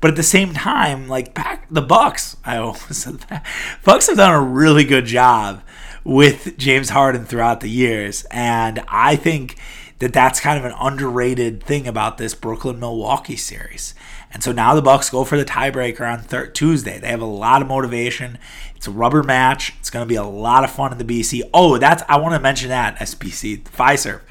But 0.00 0.10
at 0.10 0.16
the 0.16 0.22
same 0.22 0.54
time, 0.54 1.08
like 1.08 1.34
back 1.34 1.66
the 1.70 1.82
Bucks, 1.82 2.36
I 2.44 2.56
always 2.56 2.96
said 2.96 3.20
that. 3.28 3.46
Bucks 3.84 4.08
have 4.08 4.16
done 4.16 4.34
a 4.34 4.42
really 4.42 4.84
good 4.84 5.06
job 5.06 5.62
with 6.02 6.56
James 6.56 6.90
Harden 6.90 7.26
throughout 7.26 7.60
the 7.60 7.68
years, 7.68 8.24
and 8.30 8.82
I 8.88 9.16
think 9.16 9.56
that 10.00 10.14
that's 10.14 10.40
kind 10.40 10.58
of 10.58 10.64
an 10.64 10.74
underrated 10.80 11.62
thing 11.62 11.86
about 11.86 12.18
this 12.18 12.34
Brooklyn 12.34 12.80
Milwaukee 12.80 13.36
series. 13.36 13.94
And 14.32 14.42
so 14.42 14.50
now 14.50 14.74
the 14.74 14.82
Bucks 14.82 15.10
go 15.10 15.24
for 15.24 15.36
the 15.36 15.44
tiebreaker 15.44 16.10
on 16.10 16.52
Tuesday. 16.52 16.98
They 16.98 17.08
have 17.08 17.20
a 17.20 17.26
lot 17.26 17.62
of 17.62 17.68
motivation. 17.68 18.38
It's 18.74 18.86
a 18.86 18.90
rubber 18.90 19.22
match. 19.22 19.74
It's 19.78 19.90
going 19.90 20.04
to 20.04 20.08
be 20.08 20.16
a 20.16 20.24
lot 20.24 20.64
of 20.64 20.70
fun 20.70 20.92
in 20.92 20.98
the 20.98 21.04
BC. 21.04 21.42
Oh, 21.52 21.76
that's 21.76 22.02
I 22.08 22.16
want 22.16 22.34
to 22.34 22.40
mention 22.40 22.70
that 22.70 22.96
SBC 22.96 23.64
Fiserv. 23.64 24.22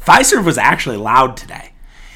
Fiserv 0.00 0.44
was 0.44 0.58
actually 0.58 0.96
loud 0.96 1.36
today. 1.36 1.72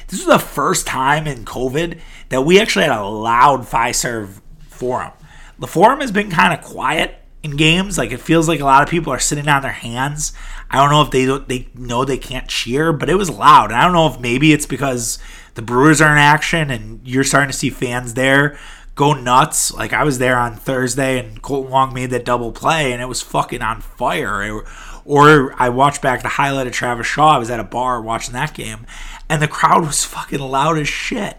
This 0.07 0.19
was 0.19 0.27
the 0.27 0.45
first 0.45 0.85
time 0.85 1.25
in 1.25 1.45
COVID 1.45 1.99
that 2.29 2.41
we 2.41 2.59
actually 2.59 2.85
had 2.85 2.97
a 2.97 3.05
loud 3.05 3.61
Fiserv 3.61 4.41
forum. 4.67 5.13
The 5.57 5.67
forum 5.67 6.01
has 6.01 6.11
been 6.11 6.29
kind 6.29 6.53
of 6.53 6.65
quiet 6.65 7.15
in 7.43 7.57
games. 7.57 7.97
Like 7.97 8.11
it 8.11 8.19
feels 8.19 8.47
like 8.47 8.59
a 8.59 8.65
lot 8.65 8.83
of 8.83 8.89
people 8.89 9.13
are 9.13 9.19
sitting 9.19 9.47
on 9.47 9.61
their 9.61 9.71
hands. 9.71 10.33
I 10.69 10.77
don't 10.77 10.89
know 10.89 11.01
if 11.01 11.11
they 11.11 11.25
they 11.25 11.67
know 11.75 12.03
they 12.03 12.17
can't 12.17 12.47
cheer, 12.47 12.91
but 12.91 13.09
it 13.09 13.15
was 13.15 13.29
loud. 13.29 13.71
And 13.71 13.79
I 13.79 13.83
don't 13.83 13.93
know 13.93 14.07
if 14.07 14.19
maybe 14.19 14.53
it's 14.53 14.65
because 14.65 15.19
the 15.55 15.61
Brewers 15.61 16.01
are 16.01 16.11
in 16.11 16.17
action 16.17 16.69
and 16.71 16.99
you're 17.07 17.23
starting 17.23 17.51
to 17.51 17.57
see 17.57 17.69
fans 17.69 18.15
there 18.15 18.57
go 18.95 19.13
nuts. 19.13 19.73
Like 19.73 19.93
I 19.93 20.03
was 20.03 20.19
there 20.19 20.37
on 20.37 20.55
Thursday 20.55 21.19
and 21.19 21.41
Kolten 21.41 21.69
Wong 21.69 21.93
made 21.93 22.09
that 22.11 22.25
double 22.25 22.51
play 22.51 22.91
and 22.93 23.01
it 23.01 23.07
was 23.07 23.21
fucking 23.21 23.61
on 23.61 23.81
fire. 23.81 24.63
or 25.05 25.61
I 25.61 25.69
watched 25.69 26.01
back 26.01 26.21
the 26.21 26.29
highlight 26.29 26.67
of 26.67 26.73
Travis 26.73 27.07
Shaw. 27.07 27.35
I 27.35 27.37
was 27.37 27.49
at 27.49 27.59
a 27.59 27.63
bar 27.63 28.01
watching 28.01 28.33
that 28.33 28.53
game 28.53 28.85
and 29.29 29.41
the 29.41 29.47
crowd 29.47 29.85
was 29.85 30.03
fucking 30.03 30.39
loud 30.39 30.77
as 30.77 30.87
shit. 30.87 31.37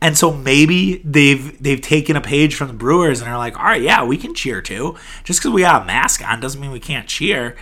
And 0.00 0.16
so 0.16 0.32
maybe 0.32 0.98
they've 1.04 1.60
they've 1.60 1.80
taken 1.80 2.14
a 2.14 2.20
page 2.20 2.54
from 2.54 2.68
the 2.68 2.74
Brewers 2.74 3.20
and 3.20 3.28
are 3.28 3.36
like, 3.36 3.58
all 3.58 3.64
right, 3.64 3.82
yeah, 3.82 4.04
we 4.04 4.16
can 4.16 4.32
cheer 4.32 4.62
too. 4.62 4.96
Just 5.24 5.40
because 5.40 5.50
we 5.50 5.62
got 5.62 5.82
a 5.82 5.86
mask 5.86 6.26
on 6.26 6.38
doesn't 6.38 6.60
mean 6.60 6.70
we 6.70 6.78
can't 6.78 7.08
cheer. 7.08 7.56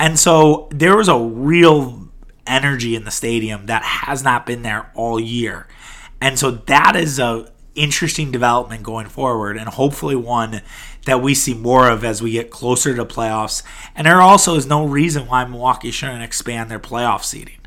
And 0.00 0.18
so 0.18 0.66
there 0.70 0.96
was 0.96 1.08
a 1.08 1.18
real 1.18 2.08
energy 2.46 2.96
in 2.96 3.04
the 3.04 3.10
stadium 3.10 3.66
that 3.66 3.82
has 3.82 4.24
not 4.24 4.46
been 4.46 4.62
there 4.62 4.90
all 4.94 5.20
year. 5.20 5.68
And 6.22 6.38
so 6.38 6.50
that 6.50 6.96
is 6.96 7.18
a 7.18 7.52
interesting 7.74 8.32
development 8.32 8.82
going 8.82 9.08
forward 9.08 9.58
and 9.58 9.68
hopefully 9.68 10.16
one 10.16 10.62
that 11.04 11.22
we 11.22 11.34
see 11.34 11.52
more 11.52 11.88
of 11.88 12.02
as 12.02 12.22
we 12.22 12.30
get 12.30 12.50
closer 12.50 12.96
to 12.96 13.04
playoffs. 13.04 13.62
And 13.94 14.06
there 14.06 14.22
also 14.22 14.54
is 14.54 14.66
no 14.66 14.86
reason 14.86 15.26
why 15.26 15.44
Milwaukee 15.44 15.90
shouldn't 15.90 16.22
expand 16.22 16.70
their 16.70 16.80
playoff 16.80 17.22
seating. 17.22 17.60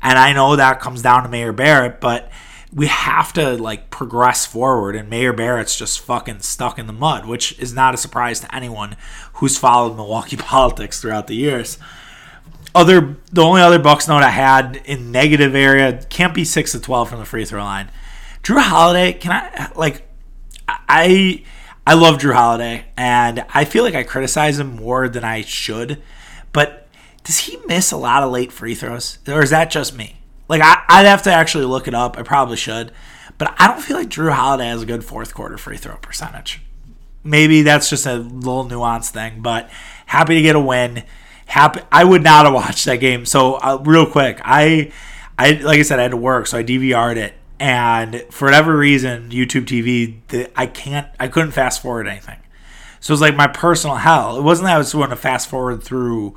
And 0.00 0.18
I 0.18 0.32
know 0.32 0.56
that 0.56 0.80
comes 0.80 1.02
down 1.02 1.24
to 1.24 1.28
Mayor 1.28 1.52
Barrett, 1.52 2.00
but 2.00 2.30
we 2.76 2.88
have 2.88 3.32
to 3.32 3.56
like 3.56 3.88
progress 3.88 4.44
forward 4.44 4.94
and 4.94 5.08
Mayor 5.08 5.32
Barrett's 5.32 5.78
just 5.78 5.98
fucking 5.98 6.40
stuck 6.40 6.78
in 6.78 6.86
the 6.86 6.92
mud, 6.92 7.24
which 7.24 7.58
is 7.58 7.72
not 7.72 7.94
a 7.94 7.96
surprise 7.96 8.40
to 8.40 8.54
anyone 8.54 8.96
who's 9.34 9.56
followed 9.56 9.96
Milwaukee 9.96 10.36
politics 10.36 11.00
throughout 11.00 11.26
the 11.26 11.34
years. 11.34 11.78
Other 12.74 13.16
the 13.32 13.40
only 13.42 13.62
other 13.62 13.78
Bucks 13.78 14.06
note 14.06 14.22
I 14.22 14.28
had 14.28 14.76
in 14.84 15.10
negative 15.10 15.54
area 15.54 16.04
can't 16.10 16.34
be 16.34 16.44
six 16.44 16.72
to 16.72 16.80
twelve 16.80 17.08
from 17.08 17.18
the 17.18 17.24
free 17.24 17.46
throw 17.46 17.64
line. 17.64 17.90
Jrue 18.42 18.60
Holiday, 18.60 19.14
can 19.14 19.32
I 19.32 19.72
like 19.74 20.06
I 20.68 21.44
I 21.86 21.94
love 21.94 22.18
Jrue 22.18 22.34
Holiday 22.34 22.84
and 22.98 23.46
I 23.54 23.64
feel 23.64 23.84
like 23.84 23.94
I 23.94 24.02
criticize 24.02 24.60
him 24.60 24.76
more 24.76 25.08
than 25.08 25.24
I 25.24 25.40
should, 25.40 26.02
but 26.52 26.86
does 27.24 27.38
he 27.38 27.56
miss 27.66 27.90
a 27.90 27.96
lot 27.96 28.22
of 28.22 28.30
late 28.30 28.52
free 28.52 28.74
throws? 28.74 29.18
Or 29.26 29.42
is 29.42 29.48
that 29.48 29.70
just 29.70 29.96
me? 29.96 30.15
Like 30.48 30.62
I, 30.62 31.00
would 31.00 31.08
have 31.08 31.22
to 31.22 31.32
actually 31.32 31.64
look 31.64 31.88
it 31.88 31.94
up. 31.94 32.18
I 32.18 32.22
probably 32.22 32.56
should, 32.56 32.92
but 33.38 33.54
I 33.58 33.66
don't 33.66 33.80
feel 33.80 33.96
like 33.96 34.08
Jrue 34.08 34.32
Holiday 34.32 34.68
has 34.68 34.82
a 34.82 34.86
good 34.86 35.04
fourth 35.04 35.34
quarter 35.34 35.58
free 35.58 35.76
throw 35.76 35.96
percentage. 35.96 36.62
Maybe 37.24 37.62
that's 37.62 37.90
just 37.90 38.06
a 38.06 38.14
little 38.14 38.64
nuanced 38.64 39.10
thing, 39.10 39.40
but 39.40 39.68
happy 40.06 40.36
to 40.36 40.42
get 40.42 40.54
a 40.54 40.60
win. 40.60 41.02
Happy. 41.46 41.80
I 41.90 42.04
would 42.04 42.22
not 42.22 42.44
have 42.44 42.54
watched 42.54 42.84
that 42.84 42.96
game. 42.96 43.26
So 43.26 43.54
uh, 43.54 43.82
real 43.84 44.06
quick, 44.06 44.40
I, 44.44 44.92
I 45.38 45.52
like 45.52 45.78
I 45.78 45.82
said, 45.82 45.98
I 45.98 46.02
had 46.02 46.12
to 46.12 46.16
work, 46.16 46.46
so 46.46 46.58
I 46.58 46.62
DVR'd 46.62 47.18
it, 47.18 47.34
and 47.58 48.24
for 48.30 48.46
whatever 48.46 48.76
reason, 48.76 49.30
YouTube 49.30 49.64
TV, 49.64 50.18
the, 50.28 50.50
I 50.58 50.66
can't, 50.66 51.08
I 51.18 51.28
couldn't 51.28 51.52
fast 51.52 51.82
forward 51.82 52.06
anything. 52.06 52.38
So 53.00 53.12
it 53.12 53.14
was 53.14 53.20
like 53.20 53.36
my 53.36 53.46
personal 53.46 53.96
hell. 53.96 54.36
It 54.36 54.42
wasn't 54.42 54.66
that 54.66 54.74
I 54.74 54.78
was 54.78 54.92
going 54.92 55.10
to 55.10 55.16
fast 55.16 55.48
forward 55.48 55.82
through 55.82 56.34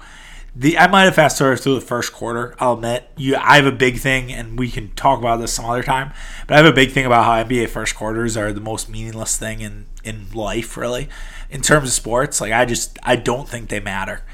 the 0.60 0.78
I 0.78 0.88
might 0.88 1.06
have 1.06 1.16
fast 1.16 1.38
forwarded 1.38 1.64
through 1.64 1.76
the 1.76 1.82
first 1.82 2.12
quarter. 2.12 2.54
I'll 2.60 2.74
admit. 2.74 3.10
You, 3.16 3.38
I 3.38 3.56
have 3.56 3.66
a 3.66 3.72
big 3.72 4.00
thing, 4.00 4.34
and 4.34 4.60
we 4.60 4.70
can 4.70 4.92
talk 4.94 5.18
about 5.18 5.38
this 5.38 5.54
some 5.54 5.64
other 5.64 5.84
time. 5.84 6.12
But 6.48 6.56
I 6.56 6.58
have 6.58 6.66
a 6.66 6.76
big 6.76 6.92
thing 6.92 7.06
about 7.06 7.24
how 7.24 7.42
NBA 7.42 7.70
first 7.70 7.96
quarters 7.96 8.36
are 8.36 8.52
the 8.52 8.60
most 8.60 8.90
meaningless 8.90 9.38
thing 9.38 9.62
in 9.62 9.86
in 10.04 10.30
life, 10.34 10.76
really, 10.76 11.08
in 11.50 11.62
terms 11.62 11.88
of 11.88 11.94
sports. 11.94 12.42
Like 12.42 12.52
I 12.52 12.66
just 12.66 13.00
I 13.04 13.16
don't 13.16 13.48
think 13.48 13.70
they 13.70 13.80
matter. 13.80 14.26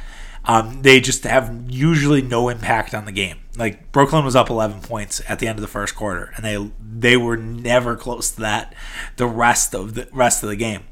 Um, 0.46 0.82
they 0.82 1.00
just 1.00 1.26
have 1.26 1.66
usually 1.68 2.24
no 2.24 2.50
impact 2.50 2.96
on 2.96 3.06
the 3.06 3.12
game. 3.12 3.38
Like 3.56 3.92
Brooklyn 3.92 4.26
was 4.26 4.36
up 4.36 4.50
11 4.50 4.82
points 4.82 5.22
at 5.30 5.38
the 5.38 5.48
end 5.48 5.60
of 5.60 5.62
the 5.62 5.68
first 5.68 5.96
quarter, 5.96 6.34
and 6.36 6.44
they 6.44 6.72
they 6.82 7.18
were 7.18 7.38
never 7.38 7.96
close 7.96 8.32
to 8.32 8.42
that 8.42 8.74
the 9.18 9.28
rest 9.28 9.76
of 9.76 9.94
the 9.94 10.08
rest 10.12 10.42
of 10.42 10.50
the 10.50 10.56
game. 10.56 10.86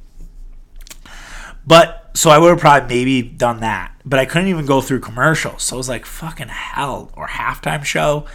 But 1.65 2.12
so 2.13 2.30
I 2.30 2.38
would 2.38 2.50
have 2.50 2.60
probably 2.60 2.88
maybe 2.96 3.22
done 3.24 3.62
that, 3.62 3.92
but 4.05 4.19
I 4.19 4.25
couldn't 4.25 4.49
even 4.49 4.65
go 4.65 4.81
through 4.81 4.99
commercials. 4.99 5.63
So 5.63 5.75
it 5.75 5.77
was 5.77 5.89
like 5.89 6.05
fucking 6.05 6.49
hell 6.49 7.11
or 7.15 7.27
halftime 7.27 7.83
show. 7.83 8.25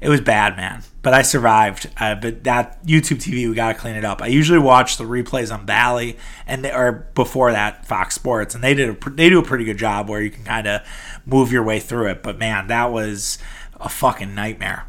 It 0.00 0.08
was 0.08 0.20
bad, 0.20 0.56
man. 0.56 0.82
But 1.02 1.14
I 1.14 1.22
survived. 1.22 1.88
Uh, 1.96 2.14
but 2.14 2.44
that 2.44 2.84
YouTube 2.84 3.18
TV, 3.18 3.48
we 3.48 3.54
gotta 3.54 3.78
clean 3.78 3.96
it 3.96 4.04
up. 4.04 4.20
I 4.20 4.26
usually 4.26 4.58
watch 4.58 4.98
the 4.98 5.04
replays 5.04 5.52
on 5.52 5.64
Bally 5.64 6.18
and 6.46 6.64
they, 6.64 6.72
or 6.72 7.08
before 7.14 7.52
that 7.52 7.86
Fox 7.86 8.14
Sports, 8.14 8.54
and 8.54 8.62
they 8.62 8.74
did 8.74 8.90
a, 8.90 9.10
they 9.10 9.30
do 9.30 9.38
a 9.38 9.44
pretty 9.44 9.64
good 9.64 9.78
job 9.78 10.08
where 10.08 10.20
you 10.20 10.30
can 10.30 10.44
kind 10.44 10.66
of 10.66 10.82
move 11.24 11.50
your 11.52 11.62
way 11.62 11.80
through 11.80 12.08
it. 12.10 12.22
But 12.22 12.38
man, 12.38 12.66
that 12.66 12.92
was 12.92 13.38
a 13.80 13.88
fucking 13.88 14.34
nightmare. 14.34 14.86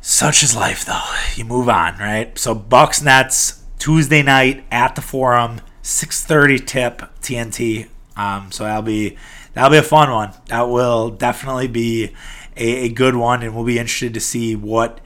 Such 0.00 0.42
is 0.42 0.56
life, 0.56 0.84
though. 0.84 1.14
You 1.36 1.44
move 1.44 1.68
on, 1.68 1.96
right? 1.98 2.36
So 2.36 2.56
Bucks 2.56 3.02
Nets 3.02 3.62
Tuesday 3.78 4.22
night 4.22 4.64
at 4.70 4.96
the 4.96 5.00
Forum. 5.00 5.60
6:30 5.82 6.66
tip 6.66 7.02
TNT. 7.20 7.88
Um, 8.16 8.52
so 8.52 8.64
that'll 8.64 8.82
be 8.82 9.16
that'll 9.54 9.70
be 9.70 9.78
a 9.78 9.82
fun 9.82 10.10
one. 10.10 10.32
That 10.46 10.68
will 10.68 11.10
definitely 11.10 11.68
be 11.68 12.14
a, 12.56 12.84
a, 12.84 12.88
good 12.88 13.16
one, 13.16 13.42
and 13.42 13.54
we'll 13.54 13.64
be 13.64 13.78
interested 13.78 14.14
to 14.14 14.20
see 14.20 14.54
what 14.54 15.00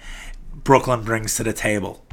Brooklyn 0.52 1.02
brings 1.02 1.36
to 1.36 1.44
the 1.44 1.52
table. 1.52 2.04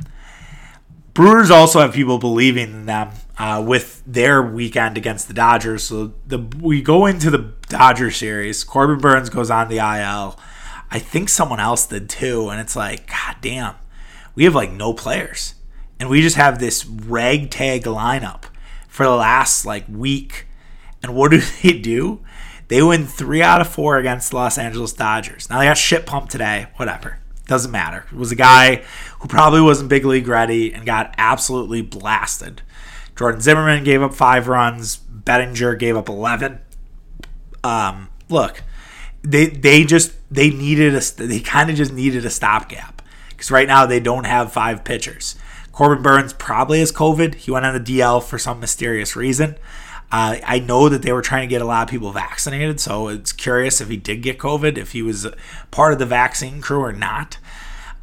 Brewers 1.14 1.52
also 1.52 1.80
have 1.80 1.94
people 1.94 2.18
believing 2.18 2.72
in 2.72 2.86
them 2.86 3.12
uh, 3.38 3.64
with 3.66 4.04
their 4.06 4.42
weekend 4.42 4.98
against 4.98 5.28
the 5.28 5.34
Dodgers. 5.34 5.84
So 5.84 6.14
the 6.28 6.40
we 6.40 6.82
go 6.82 7.06
into 7.06 7.30
the 7.30 7.54
Dodger 7.68 8.12
series. 8.12 8.64
Corbin 8.64 9.00
Burnes 9.00 9.30
goes 9.30 9.50
on 9.50 9.70
the 9.70 9.78
IL. 9.78 10.40
I 10.92 11.00
think 11.00 11.30
someone 11.30 11.60
else 11.60 11.88
did 11.88 12.10
too, 12.10 12.50
and 12.50 12.60
it's 12.60 12.76
like, 12.76 13.08
God 13.08 13.38
damn, 13.42 13.76
we 14.36 14.44
have 14.44 14.54
like 14.54 14.72
no 14.72 14.94
players, 14.94 15.56
and 16.00 16.10
we 16.10 16.22
just 16.22 16.36
have 16.36 16.60
this 16.60 16.86
ragtag 16.86 17.84
lineup 17.84 18.44
for 18.88 19.06
the 19.06 19.16
last 19.16 19.66
like 19.66 19.86
week. 19.90 20.48
And 21.04 21.14
what 21.14 21.32
do 21.32 21.42
they 21.62 21.78
do? 21.78 22.24
They 22.70 22.82
win 22.82 23.06
three 23.06 23.44
out 23.44 23.62
of 23.62 23.68
four 23.68 23.98
against 23.98 24.34
Los 24.34 24.58
Angeles 24.58 24.94
Dodgers. 24.94 25.50
Now 25.50 25.60
they 25.60 25.66
got 25.66 25.78
shit 25.78 26.06
pumped 26.06 26.32
today. 26.32 26.68
Whatever. 26.78 27.20
Doesn't 27.46 27.72
matter. 27.72 28.06
It 28.12 28.18
was 28.18 28.32
a 28.32 28.38
guy 28.38 28.84
who 29.20 29.28
probably 29.28 29.62
wasn't 29.62 29.90
big 29.90 30.06
league 30.06 30.28
ready 30.28 30.74
and 30.74 30.86
got 30.86 31.14
absolutely 31.18 31.82
blasted. 31.82 32.62
Jordan 33.18 33.42
Zimmermann 33.42 33.84
gave 33.84 34.02
up 34.02 34.14
five 34.14 34.48
runs. 34.48 34.96
Bettinger 34.96 35.76
gave 35.76 35.98
up 35.98 36.10
eleven. 36.10 36.60
Um, 37.64 38.10
look, 38.30 38.64
they 39.24 39.48
they 39.48 39.84
just 39.84 40.14
they 40.32 40.50
needed 40.50 40.96
a 40.96 41.02
they 41.18 41.42
kind 41.42 41.70
of 41.70 41.76
just 41.76 41.94
needed 41.94 42.26
a 42.26 42.30
stopgap 42.30 43.02
because 43.30 43.52
right 43.52 43.68
now 43.68 43.86
they 43.86 44.00
don't 44.00 44.26
have 44.26 44.54
five 44.54 44.84
pitchers. 44.84 45.36
Corbin 45.72 46.04
Burnes 46.04 46.34
probably 46.34 46.80
has 46.80 46.92
COVID. 46.92 47.36
He 47.36 47.52
went 47.52 47.66
on 47.66 47.74
the 47.74 47.80
DL 48.00 48.24
for 48.24 48.38
some 48.38 48.60
mysterious 48.60 49.16
reason. 49.16 49.56
Uh, 50.14 50.38
I 50.46 50.60
know 50.60 50.90
that 50.90 51.02
they 51.02 51.12
were 51.12 51.24
trying 51.24 51.42
to 51.42 51.48
get 51.48 51.64
a 51.64 51.66
lot 51.66 51.82
of 51.82 51.90
people 51.90 52.12
vaccinated, 52.12 52.80
so 52.80 53.08
it's 53.08 53.32
curious 53.32 53.82
if 53.82 53.90
he 53.90 53.98
did 53.98 54.22
get 54.22 54.38
COVID, 54.38 54.78
if 54.78 54.92
he 54.92 55.02
was 55.02 55.26
part 55.72 55.92
of 55.92 55.98
the 55.98 56.06
vaccine 56.06 56.62
crew 56.62 56.82
or 56.82 56.94
not. 56.94 57.40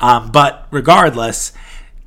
Um, 0.01 0.33
but 0.33 0.67
regardless, 0.73 1.53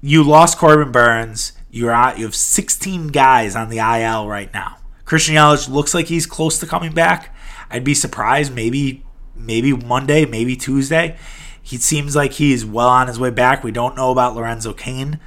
you 0.01 0.21
lost 0.21 0.57
Corbin 0.57 0.91
Burnes. 0.91 1.53
You're 1.71 1.91
out, 1.91 2.17
you 2.17 2.25
have 2.25 2.35
16 2.35 3.07
guys 3.07 3.55
on 3.55 3.69
the 3.69 3.77
IL 3.77 4.27
right 4.27 4.53
now. 4.53 4.75
Christian 5.05 5.35
Yelich 5.35 5.69
looks 5.69 5.93
like 5.93 6.07
he's 6.07 6.25
close 6.25 6.59
to 6.59 6.65
coming 6.65 6.91
back. 6.91 7.33
I'd 7.69 7.85
be 7.85 7.93
surprised 7.93 8.53
maybe 8.53 9.05
maybe 9.37 9.71
Monday, 9.71 10.25
maybe 10.25 10.57
Tuesday. 10.57 11.15
He 11.61 11.77
seems 11.77 12.13
like 12.13 12.33
he's 12.33 12.65
well 12.65 12.89
on 12.89 13.07
his 13.07 13.21
way 13.21 13.29
back. 13.29 13.63
We 13.63 13.71
don't 13.71 13.95
know 13.95 14.11
about 14.11 14.35
Lorenzo 14.35 14.73
Cain. 14.73 15.21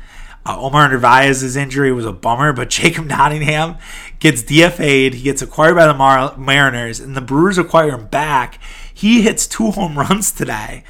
Uh, 0.47 0.57
Omar 0.61 0.89
Narvaez's 0.89 1.57
injury 1.57 1.93
was 1.93 2.07
a 2.07 2.13
bummer, 2.13 2.53
but 2.53 2.71
Jacob 2.71 3.07
Nottingham 3.07 3.77
gets 4.21 4.43
DFA'd. 4.43 5.15
He 5.15 5.23
gets 5.23 5.43
acquired 5.43 5.75
by 5.75 5.87
the 5.87 5.95
Mar- 5.95 6.37
Mariners, 6.37 7.01
and 7.01 7.17
the 7.17 7.21
Brewers 7.21 7.59
acquire 7.59 7.91
him 7.91 8.07
back. 8.07 8.61
He 8.93 9.23
hits 9.23 9.47
two 9.47 9.73
home 9.73 9.99
runs 9.99 10.31
today. 10.31 10.85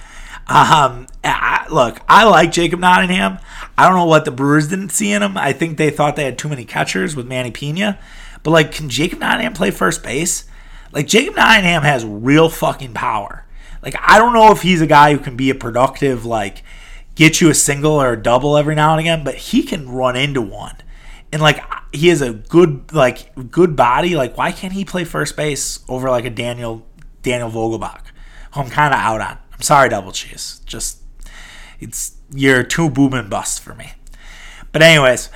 Um, 0.49 1.09
I, 1.25 1.67
look, 1.71 2.01
I 2.09 2.25
like 2.25 2.53
Jacob 2.53 2.79
Nottingham. 2.79 3.39
I 3.77 3.89
don't 3.89 3.97
know 3.97 4.05
what 4.05 4.25
the 4.25 4.31
Brewers 4.31 4.69
didn't 4.69 4.91
see 4.91 5.13
in 5.13 5.23
him. 5.23 5.37
I 5.37 5.53
think 5.53 5.77
they 5.77 5.91
thought 5.91 6.15
they 6.15 6.25
had 6.25 6.39
too 6.39 6.49
many 6.49 6.65
catchers 6.65 7.17
with 7.17 7.27
Manny 7.27 7.51
Piña. 7.51 7.99
But 8.45 8.53
like, 8.53 8.71
can 8.71 8.89
Jacob 8.89 9.19
Nottingham 9.19 9.55
play 9.55 9.73
first 9.73 10.05
base? 10.05 10.45
Like 10.93 11.09
Jacob 11.09 11.35
Nottingham 11.35 11.83
has 11.83 12.05
real 12.05 12.49
fucking 12.49 12.95
power. 12.95 13.45
Like 13.83 13.95
I 14.01 14.19
don't 14.19 14.33
know 14.33 14.53
if 14.53 14.63
he's 14.63 14.81
a 14.81 14.87
guy 14.87 15.13
who 15.13 15.19
can 15.19 15.37
be 15.37 15.51
a 15.51 15.55
productive 15.55 16.25
like 16.25 16.63
get 17.17 17.41
you 17.41 17.51
a 17.51 17.55
single 17.55 18.01
or 18.01 18.13
a 18.13 18.23
double 18.23 18.57
every 18.57 18.77
now 18.77 18.93
and 18.93 19.01
again, 19.01 19.25
but 19.25 19.35
he 19.35 19.65
can 19.65 19.89
run 19.89 20.15
into 20.15 20.41
one. 20.41 20.77
And 21.33 21.43
like 21.43 21.61
he 21.93 22.09
has 22.09 22.21
a 22.21 22.33
good 22.33 22.93
like 22.93 23.51
good 23.51 23.75
body. 23.75 24.15
Like 24.15 24.39
why 24.39 24.53
can't 24.53 24.73
he 24.73 24.85
play 24.85 25.03
first 25.03 25.37
base 25.37 25.81
over 25.89 26.09
like 26.09 26.25
a 26.25 26.31
Daniel 26.31 26.87
Daniel 27.23 27.51
Vogelbach? 27.51 28.03
Who 28.55 28.61
I'm 28.61 28.71
kind 28.71 28.95
of 28.95 29.01
out 29.01 29.21
on. 29.21 29.39
I'm 29.53 29.63
sorry, 29.63 29.89
Double 29.89 30.13
Cheese. 30.13 30.61
Just 30.65 31.03
it's 31.81 32.17
you're 32.33 32.63
too 32.63 32.89
boom 32.89 33.13
and 33.15 33.29
bust 33.29 33.61
for 33.61 33.75
me. 33.75 33.93
But 34.73 34.83
anyways, 34.83 35.31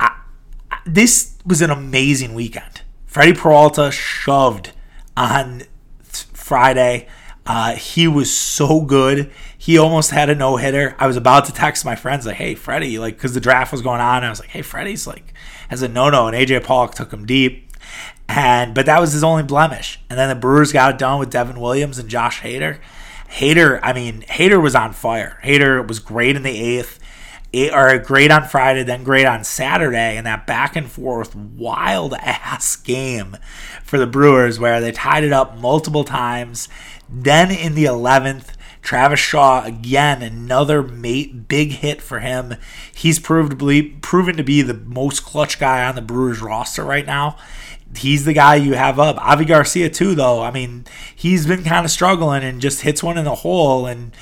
I, 0.00 0.18
I, 0.70 0.78
this 0.84 1.36
was 1.44 1.62
an 1.62 1.70
amazing 1.70 2.34
weekend. 2.34 2.82
Freddie 3.06 3.34
Peralta 3.34 3.90
shoved 3.90 4.72
on 5.16 5.62
Friday. 6.02 7.08
Uh, 7.46 7.74
he 7.74 8.08
was 8.08 8.34
so 8.34 8.80
good. 8.80 9.30
He 9.56 9.78
almost 9.78 10.10
had 10.10 10.28
a 10.28 10.34
no 10.34 10.56
hitter. 10.56 10.96
I 10.98 11.06
was 11.06 11.16
about 11.16 11.44
to 11.46 11.52
text 11.52 11.84
my 11.84 11.94
friends 11.94 12.26
like, 12.26 12.36
"Hey, 12.36 12.54
Freddie," 12.54 12.98
like 12.98 13.16
because 13.16 13.34
the 13.34 13.40
draft 13.40 13.72
was 13.72 13.82
going 13.82 14.00
on. 14.00 14.24
I 14.24 14.30
was 14.30 14.40
like, 14.40 14.50
"Hey, 14.50 14.62
Freddie's 14.62 15.06
like 15.06 15.32
has 15.68 15.82
a 15.82 15.88
no 15.88 16.10
no," 16.10 16.26
and 16.26 16.36
AJ 16.36 16.64
Pollock 16.64 16.94
took 16.94 17.12
him 17.12 17.24
deep. 17.24 17.70
And 18.28 18.74
but 18.74 18.86
that 18.86 19.00
was 19.00 19.12
his 19.12 19.22
only 19.22 19.44
blemish. 19.44 20.00
And 20.10 20.18
then 20.18 20.28
the 20.28 20.34
Brewers 20.34 20.72
got 20.72 20.94
it 20.94 20.98
done 20.98 21.20
with 21.20 21.30
Devin 21.30 21.60
Williams 21.60 21.98
and 21.98 22.08
Josh 22.08 22.42
Hader. 22.42 22.78
Hader, 23.30 23.80
I 23.82 23.92
mean, 23.92 24.22
Hader 24.22 24.62
was 24.62 24.74
on 24.74 24.92
fire. 24.92 25.40
Hader 25.44 25.86
was 25.86 25.98
great 25.98 26.36
in 26.36 26.42
the 26.42 26.50
eighth, 26.50 27.00
or 27.72 27.98
great 27.98 28.30
on 28.30 28.44
Friday, 28.44 28.82
then 28.82 29.04
great 29.04 29.26
on 29.26 29.44
Saturday, 29.44 30.16
and 30.16 30.26
that 30.26 30.46
back 30.46 30.76
and 30.76 30.90
forth 30.90 31.34
wild 31.34 32.14
ass 32.14 32.76
game 32.84 33.36
for 33.82 33.98
the 33.98 34.06
Brewers 34.06 34.58
where 34.58 34.80
they 34.80 34.92
tied 34.92 35.24
it 35.24 35.32
up 35.32 35.56
multiple 35.56 36.04
times. 36.04 36.68
Then 37.08 37.50
in 37.50 37.74
the 37.74 37.84
11th, 37.84 38.54
Travis 38.82 39.20
Shaw 39.20 39.64
again, 39.64 40.22
another 40.22 40.82
mate, 40.82 41.48
big 41.48 41.72
hit 41.72 42.00
for 42.00 42.20
him. 42.20 42.54
He's 42.94 43.18
proved 43.18 43.58
proven 44.00 44.36
to 44.36 44.44
be 44.44 44.62
the 44.62 44.74
most 44.74 45.24
clutch 45.24 45.58
guy 45.58 45.84
on 45.84 45.94
the 45.94 46.02
Brewers 46.02 46.40
roster 46.40 46.84
right 46.84 47.06
now. 47.06 47.36
He's 47.96 48.24
the 48.24 48.32
guy 48.32 48.56
you 48.56 48.74
have 48.74 48.98
up. 48.98 49.16
Avi 49.18 49.44
Garcia 49.44 49.90
too, 49.90 50.14
though. 50.14 50.42
I 50.42 50.50
mean, 50.50 50.84
he's 51.14 51.46
been 51.46 51.64
kind 51.64 51.84
of 51.84 51.90
struggling 51.90 52.44
and 52.44 52.60
just 52.60 52.82
hits 52.82 53.02
one 53.02 53.18
in 53.18 53.24
the 53.24 53.36
hole, 53.36 53.86
and 53.86 54.12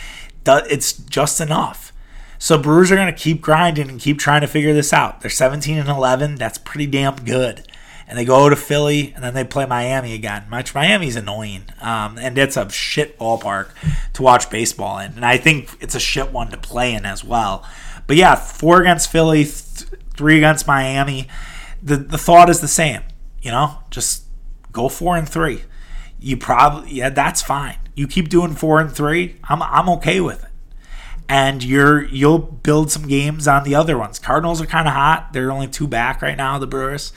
it's 0.46 0.92
just 0.92 1.40
enough. 1.40 1.92
So 2.38 2.58
Brewers 2.58 2.92
are 2.92 2.96
going 2.96 3.12
to 3.12 3.18
keep 3.18 3.40
grinding 3.40 3.88
and 3.88 4.00
keep 4.00 4.18
trying 4.18 4.42
to 4.42 4.46
figure 4.46 4.74
this 4.74 4.92
out. 4.92 5.20
They're 5.20 5.30
17 5.30 5.78
and 5.78 5.88
11. 5.88 6.36
That's 6.36 6.58
pretty 6.58 6.86
damn 6.86 7.16
good 7.16 7.66
and 8.06 8.18
they 8.18 8.24
go 8.24 8.48
to 8.48 8.56
Philly, 8.56 9.12
and 9.14 9.24
then 9.24 9.34
they 9.34 9.44
play 9.44 9.66
Miami 9.66 10.14
again. 10.14 10.44
Which 10.50 10.74
Miami's 10.74 11.16
annoying, 11.16 11.64
um, 11.80 12.18
and 12.18 12.36
it's 12.36 12.56
a 12.56 12.68
shit 12.70 13.18
ballpark 13.18 13.70
to 14.14 14.22
watch 14.22 14.50
baseball 14.50 14.98
in, 14.98 15.12
and 15.12 15.24
I 15.24 15.36
think 15.36 15.76
it's 15.80 15.94
a 15.94 16.00
shit 16.00 16.32
one 16.32 16.50
to 16.50 16.56
play 16.56 16.94
in 16.94 17.06
as 17.06 17.24
well. 17.24 17.66
But 18.06 18.16
yeah, 18.16 18.34
four 18.34 18.80
against 18.80 19.10
Philly, 19.10 19.44
th- 19.44 19.88
three 20.16 20.36
against 20.36 20.66
Miami. 20.66 21.28
The 21.82 21.96
the 21.96 22.18
thought 22.18 22.50
is 22.50 22.60
the 22.60 22.68
same, 22.68 23.02
you 23.42 23.50
know, 23.50 23.78
just 23.90 24.24
go 24.72 24.88
four 24.88 25.16
and 25.16 25.28
three. 25.28 25.62
You 26.20 26.36
probably 26.36 26.92
yeah, 26.92 27.10
that's 27.10 27.42
fine. 27.42 27.78
You 27.94 28.06
keep 28.06 28.28
doing 28.28 28.54
four 28.54 28.80
and 28.80 28.92
three. 28.92 29.36
I'm 29.44 29.62
I'm 29.62 29.88
okay 29.90 30.20
with 30.20 30.42
it 30.42 30.50
and 31.28 31.64
you're 31.64 32.04
you'll 32.04 32.38
build 32.38 32.90
some 32.90 33.06
games 33.06 33.48
on 33.48 33.64
the 33.64 33.74
other 33.74 33.96
ones. 33.96 34.18
Cardinals 34.18 34.60
are 34.60 34.66
kind 34.66 34.86
of 34.86 34.94
hot. 34.94 35.32
They're 35.32 35.52
only 35.52 35.68
two 35.68 35.86
back 35.86 36.22
right 36.22 36.36
now. 36.36 36.58
The 36.58 36.66
Brewers, 36.66 37.12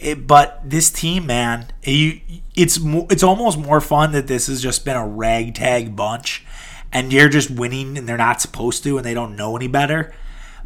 it, 0.00 0.26
but 0.26 0.60
this 0.64 0.90
team, 0.90 1.26
man, 1.26 1.66
it's 1.82 2.78
it's 2.82 3.22
almost 3.22 3.58
more 3.58 3.80
fun 3.80 4.12
that 4.12 4.26
this 4.26 4.46
has 4.46 4.62
just 4.62 4.84
been 4.84 4.96
a 4.96 5.06
ragtag 5.06 5.94
bunch, 5.94 6.44
and 6.92 7.12
you're 7.12 7.28
just 7.28 7.50
winning, 7.50 7.98
and 7.98 8.08
they're 8.08 8.16
not 8.16 8.40
supposed 8.40 8.82
to, 8.84 8.96
and 8.96 9.04
they 9.04 9.14
don't 9.14 9.36
know 9.36 9.56
any 9.56 9.68
better. 9.68 10.12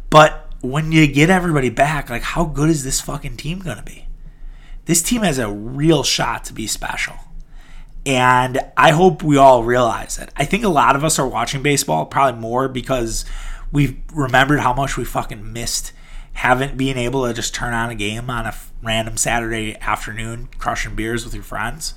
But 0.09 0.49
when 0.61 0.91
you 0.91 1.05
get 1.07 1.29
everybody 1.29 1.69
back, 1.69 2.09
like 2.09 2.23
how 2.23 2.45
good 2.45 2.69
is 2.69 2.83
this 2.83 3.01
fucking 3.01 3.37
team 3.37 3.59
gonna 3.59 3.83
be? 3.83 4.07
This 4.85 5.01
team 5.01 5.21
has 5.23 5.37
a 5.37 5.51
real 5.51 6.03
shot 6.03 6.45
to 6.45 6.53
be 6.53 6.67
special. 6.67 7.15
And 8.05 8.59
I 8.77 8.91
hope 8.91 9.23
we 9.23 9.35
all 9.35 9.63
realize 9.63 10.19
it. 10.19 10.29
I 10.37 10.45
think 10.45 10.63
a 10.63 10.69
lot 10.69 10.95
of 10.95 11.03
us 11.03 11.17
are 11.17 11.27
watching 11.27 11.63
baseball, 11.63 12.05
probably 12.05 12.39
more 12.39 12.67
because 12.67 13.25
we've 13.71 13.99
remembered 14.13 14.59
how 14.59 14.73
much 14.73 14.95
we 14.95 15.05
fucking 15.05 15.51
missed 15.51 15.91
haven't 16.33 16.77
been 16.77 16.97
able 16.97 17.25
to 17.25 17.33
just 17.33 17.55
turn 17.55 17.73
on 17.73 17.89
a 17.89 17.95
game 17.95 18.29
on 18.29 18.45
a 18.45 18.53
random 18.85 19.17
Saturday 19.17 19.75
afternoon, 19.81 20.49
crushing 20.57 20.95
beers 20.95 21.25
with 21.25 21.33
your 21.33 21.43
friends. 21.43 21.95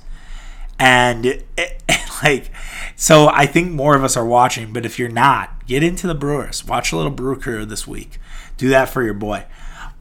And 0.77 1.25
it, 1.57 1.83
like, 2.23 2.51
so 2.95 3.27
I 3.29 3.45
think 3.45 3.71
more 3.71 3.95
of 3.95 4.03
us 4.03 4.17
are 4.17 4.25
watching, 4.25 4.73
but 4.73 4.85
if 4.85 4.97
you're 4.97 5.09
not, 5.09 5.67
get 5.67 5.83
into 5.83 6.07
the 6.07 6.15
Brewers. 6.15 6.65
Watch 6.65 6.91
a 6.91 6.97
little 6.97 7.11
Brew 7.11 7.39
Crew 7.39 7.65
this 7.65 7.87
week. 7.87 8.19
Do 8.57 8.69
that 8.69 8.89
for 8.89 9.03
your 9.03 9.13
boy. 9.13 9.45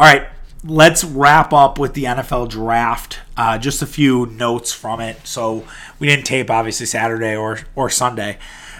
All 0.01 0.07
right, 0.07 0.29
let's 0.65 1.05
wrap 1.05 1.53
up 1.53 1.79
with 1.79 1.95
the 1.95 2.05
NFL 2.05 2.49
draft. 2.49 3.21
Uh, 3.37 3.59
just 3.59 3.83
a 3.83 3.87
few 3.87 4.27
notes 4.27 4.73
from 4.73 5.01
it. 5.01 5.27
So 5.27 5.65
we 5.99 6.07
didn't 6.07 6.27
tape 6.27 6.51
obviously 6.51 6.87
Saturday 6.87 7.37
or 7.37 7.61
or 7.75 7.91
Sunday. 7.91 8.39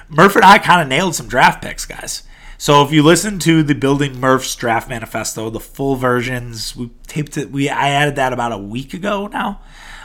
Murph 0.09 0.37
and 0.37 0.45
I 0.45 0.59
kind 0.59 0.81
of 0.81 0.89
nailed 0.89 1.15
some 1.15 1.29
draft 1.29 1.63
picks, 1.63 1.85
guys. 1.85 2.23
So 2.61 2.83
if 2.83 2.91
you 2.91 3.05
listen 3.05 3.39
to 3.41 3.63
the 3.63 3.75
Building 3.75 4.19
Murphs 4.19 4.57
draft 4.57 4.89
manifesto, 4.89 5.49
the 5.49 5.61
full 5.61 5.95
versions, 5.95 6.75
we 6.75 6.91
taped 7.07 7.39
it. 7.39 7.53
We 7.53 7.69
I 7.69 7.91
added 7.91 8.17
that 8.17 8.33
about 8.33 8.51
a 8.51 8.59
week 8.59 8.93
ago 8.93 9.29
now. 9.29 9.61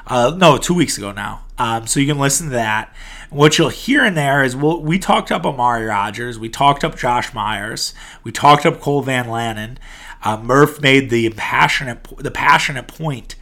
Uh, 0.06 0.36
no, 0.38 0.60
two 0.60 0.76
weeks 0.76 0.96
ago 0.96 1.12
now. 1.12 1.46
Um, 1.58 1.88
so 1.88 2.00
you 2.00 2.06
can 2.06 2.20
listen 2.20 2.48
to 2.48 2.54
that. 2.54 2.94
What 3.32 3.58
you'll 3.58 3.70
hear 3.70 4.06
in 4.06 4.14
there 4.14 4.44
is 4.44 4.56
we'll, 4.56 4.82
we 4.82 5.00
talked 5.00 5.32
up 5.32 5.46
Amari 5.46 5.86
Rodgers, 5.86 6.38
we 6.38 6.48
talked 6.48 6.84
up 6.84 6.96
Josh 6.96 7.34
Myers, 7.34 7.96
we 8.24 8.32
talked 8.32 8.68
up 8.68 8.80
Cole 8.80 9.02
Van 9.02 9.26
Lanen. 9.26 9.78
Uh, 10.24 10.38
Murph 10.38 10.80
made 10.80 11.10
the 11.10 11.32
passionate 11.32 12.08
the 12.20 12.32
passionate 12.32 12.88
point 12.88 13.36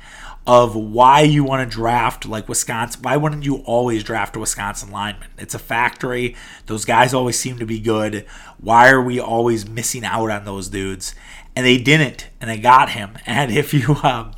of 0.48 0.76
why 0.76 1.22
you 1.22 1.44
want 1.44 1.70
to 1.70 1.76
draft 1.76 2.26
like 2.26 2.50
Wisconsin. 2.50 3.02
Why 3.04 3.16
wouldn't 3.16 3.44
you 3.44 3.58
always 3.58 4.04
draft 4.04 4.36
a 4.36 4.40
Wisconsin 4.40 4.92
lineman? 4.92 5.30
It's 5.38 5.54
a 5.54 5.60
factory. 5.60 6.36
Those 6.66 6.86
guys 6.86 7.14
always 7.14 7.38
seem 7.38 7.60
to 7.60 7.66
be 7.66 7.80
good. 7.80 8.26
Why 8.60 8.90
are 8.90 9.02
we 9.02 9.20
always 9.20 9.68
missing 9.68 10.04
out 10.04 10.32
on 10.32 10.46
those 10.46 10.70
dudes? 10.70 11.14
And 11.56 11.66
they 11.66 11.78
didn't, 11.78 12.30
and 12.40 12.50
they 12.50 12.58
got 12.58 12.92
him. 12.92 13.18
And 13.26 13.52
if 13.52 13.74
you, 13.74 13.96
um, 14.04 14.34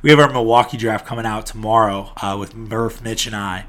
we 0.00 0.10
have 0.10 0.18
our 0.18 0.32
Milwaukee 0.32 0.76
draft 0.76 1.06
coming 1.06 1.26
out 1.26 1.46
tomorrow 1.46 2.12
uh, 2.22 2.36
with 2.38 2.54
Murph, 2.54 3.02
Mitch, 3.02 3.26
and 3.26 3.34
I, 3.36 3.66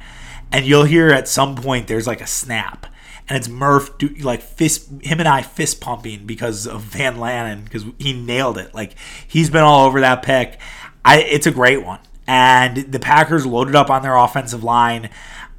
and 0.52 0.65
you'll 0.65 0.84
hear 0.86 1.10
at 1.10 1.28
some 1.28 1.56
point 1.56 1.88
there's 1.88 2.08
like 2.08 2.21
a 2.21 2.28
snap. 2.28 2.86
And 3.28 3.38
it's 3.38 3.47
Murph, 3.47 3.97
do, 3.99 4.08
like 4.08 4.41
fist, 4.41 4.89
him 5.04 5.19
and 5.19 5.28
I 5.28 5.43
fist 5.43 5.80
pumping 5.80 6.25
because 6.25 6.65
of 6.65 6.82
Van 6.82 7.17
Lanen 7.17 7.63
because 7.63 7.86
he 7.99 8.12
nailed 8.12 8.58
it. 8.58 8.73
Like 8.73 8.95
he's 9.28 9.52
been 9.52 9.62
all 9.62 9.86
over 9.86 10.02
that 10.02 10.23
pick. 10.23 10.60
I, 11.03 11.21
it's 11.21 11.47
a 11.47 11.51
great 11.51 11.85
one. 11.85 11.99
And 12.27 12.91
the 12.91 12.99
Packers 12.99 13.45
loaded 13.45 13.75
up 13.75 13.89
on 13.89 14.01
their 14.01 14.15
offensive 14.15 14.63
line. 14.63 15.09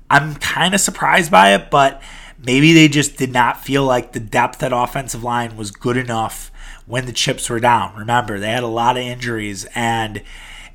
I'm 0.09 0.37
kind 0.37 0.75
of 0.75 0.81
surprised 0.81 1.31
by 1.31 1.55
it, 1.55 1.71
but 1.71 2.01
maybe 2.39 2.73
they 2.73 2.89
just 2.89 3.17
did 3.17 3.33
not 3.33 3.63
feel 3.65 3.85
like 3.85 4.13
the 4.13 4.21
depth 4.21 4.63
at 4.63 4.73
offensive 4.73 5.25
line 5.25 5.57
was 5.57 5.71
good 5.71 5.97
enough 5.97 6.51
when 6.87 7.07
the 7.07 7.13
chips 7.13 7.49
were 7.49 7.61
down. 7.61 7.95
Remember, 7.97 8.39
they 8.39 8.51
had 8.51 8.63
a 8.63 8.69
lot 8.69 8.97
of 8.97 9.03
injuries, 9.03 9.67
and 9.75 10.23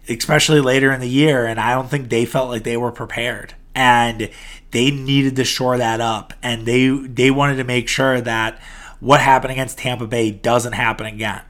especially 0.08 0.62
later 0.62 0.92
in 0.92 1.02
the 1.02 1.10
year, 1.10 1.46
and 1.46 1.60
I 1.60 1.74
don't 1.74 1.90
think 1.90 2.10
they 2.10 2.26
felt 2.26 2.50
like 2.50 2.64
they 2.64 2.78
were 2.78 2.92
prepared. 2.92 3.56
And 3.74 4.30
they 4.72 4.92
needed 4.92 5.36
to 5.36 5.44
shore 5.44 5.78
that 5.78 6.00
up, 6.00 6.34
and 6.42 6.66
they 6.66 6.88
they 6.90 7.32
wanted 7.32 7.58
to 7.58 7.64
make 7.66 7.90
sure 7.90 8.22
that 8.22 8.60
what 9.00 9.20
happened 9.20 9.52
against 9.52 9.78
Tampa 9.78 10.08
Bay 10.08 10.32
doesn't 10.32 10.74
happen 10.74 11.06
again. 11.06 11.42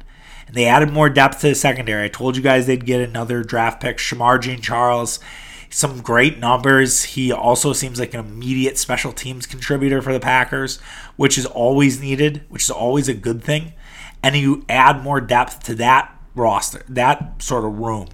And 0.48 0.56
they 0.56 0.66
added 0.66 0.92
more 0.92 1.10
depth 1.10 1.42
to 1.42 1.50
the 1.50 1.56
secondary. 1.56 2.06
I 2.06 2.10
told 2.10 2.38
you 2.38 2.44
guys 2.44 2.68
they'd 2.68 2.86
get 2.86 3.02
another 3.02 3.44
draft 3.44 3.82
pick, 3.82 3.98
Shemar 3.98 4.42
Jean-Charles. 4.42 5.20
Some 5.70 6.02
great 6.02 6.40
numbers. 6.40 7.04
He 7.04 7.32
also 7.32 7.74
seems 7.74 8.00
like 8.00 8.14
an 8.14 8.20
immediate 8.20 8.78
special 8.78 9.12
teams 9.12 9.46
contributor 9.46 10.02
for 10.02 10.14
the 10.14 10.20
Packers, 10.20 10.78
which 11.18 11.38
is 11.38 11.46
always 11.46 12.00
needed, 12.00 12.44
which 12.50 12.64
is 12.64 12.70
always 12.70 13.10
a 13.10 13.14
good 13.14 13.44
thing. 13.44 13.74
And 14.24 14.36
you 14.36 14.64
add 14.70 15.04
more 15.04 15.20
depth 15.20 15.64
to 15.64 15.76
that 15.76 16.18
roster, 16.34 16.84
that 16.88 17.42
sort 17.42 17.66
of 17.66 17.78
room. 17.78 18.08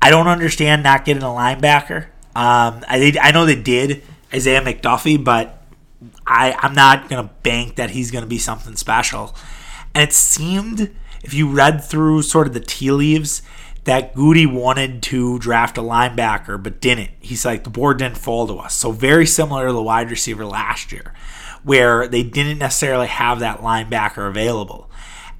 I 0.00 0.10
don't 0.10 0.28
understand 0.28 0.82
not 0.82 1.04
getting 1.04 1.22
a 1.22 1.26
linebacker. 1.26 2.04
Um, 2.36 2.84
I 2.86 3.16
I 3.20 3.32
know 3.32 3.46
they 3.46 3.60
did 3.60 4.02
Isaiah 4.32 4.60
McDuffie, 4.60 5.22
but 5.22 5.64
I 6.26 6.52
I'm 6.60 6.74
not 6.74 7.08
gonna 7.08 7.30
bank 7.42 7.76
that 7.76 7.90
he's 7.90 8.10
gonna 8.10 8.26
be 8.26 8.38
something 8.38 8.76
special. 8.76 9.34
And 9.94 10.04
it 10.04 10.12
seemed, 10.12 10.94
if 11.26 11.34
you 11.34 11.48
read 11.48 11.82
through 11.82 12.22
sort 12.22 12.46
of 12.46 12.54
the 12.54 12.60
tea 12.60 12.92
leaves, 12.92 13.42
that 13.84 14.14
Gutey 14.14 14.50
wanted 14.50 15.02
to 15.04 15.38
draft 15.38 15.78
a 15.78 15.82
linebacker 15.82 16.60
but 16.60 16.80
didn't. 16.80 17.10
He's 17.20 17.44
like 17.44 17.64
the 17.64 17.70
board 17.70 17.98
didn't 17.98 18.18
fall 18.18 18.46
to 18.46 18.58
us. 18.58 18.74
So 18.74 18.92
very 18.92 19.26
similar 19.26 19.66
to 19.66 19.72
the 19.72 19.82
wide 19.82 20.10
receiver 20.10 20.44
last 20.44 20.92
year, 20.92 21.14
where 21.62 22.06
they 22.08 22.22
didn't 22.22 22.58
necessarily 22.58 23.08
have 23.08 23.40
that 23.40 23.60
linebacker 23.60 24.28
available. 24.28 24.90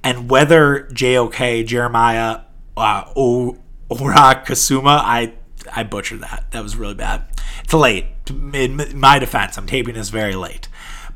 And 0.03 0.29
whether 0.29 0.87
JOK 0.93 1.65
Jeremiah 1.65 2.41
uh, 2.75 3.11
Ora 3.15 4.43
Kasuma, 4.45 5.01
I 5.03 5.33
I 5.73 5.83
butchered 5.83 6.21
that. 6.21 6.47
That 6.51 6.63
was 6.63 6.75
really 6.75 6.95
bad. 6.95 7.23
It's 7.63 7.73
late. 7.73 8.05
In 8.29 8.81
my 8.93 9.19
defense, 9.19 9.57
I'm 9.57 9.67
taping 9.67 9.95
this 9.95 10.09
very 10.09 10.35
late. 10.35 10.67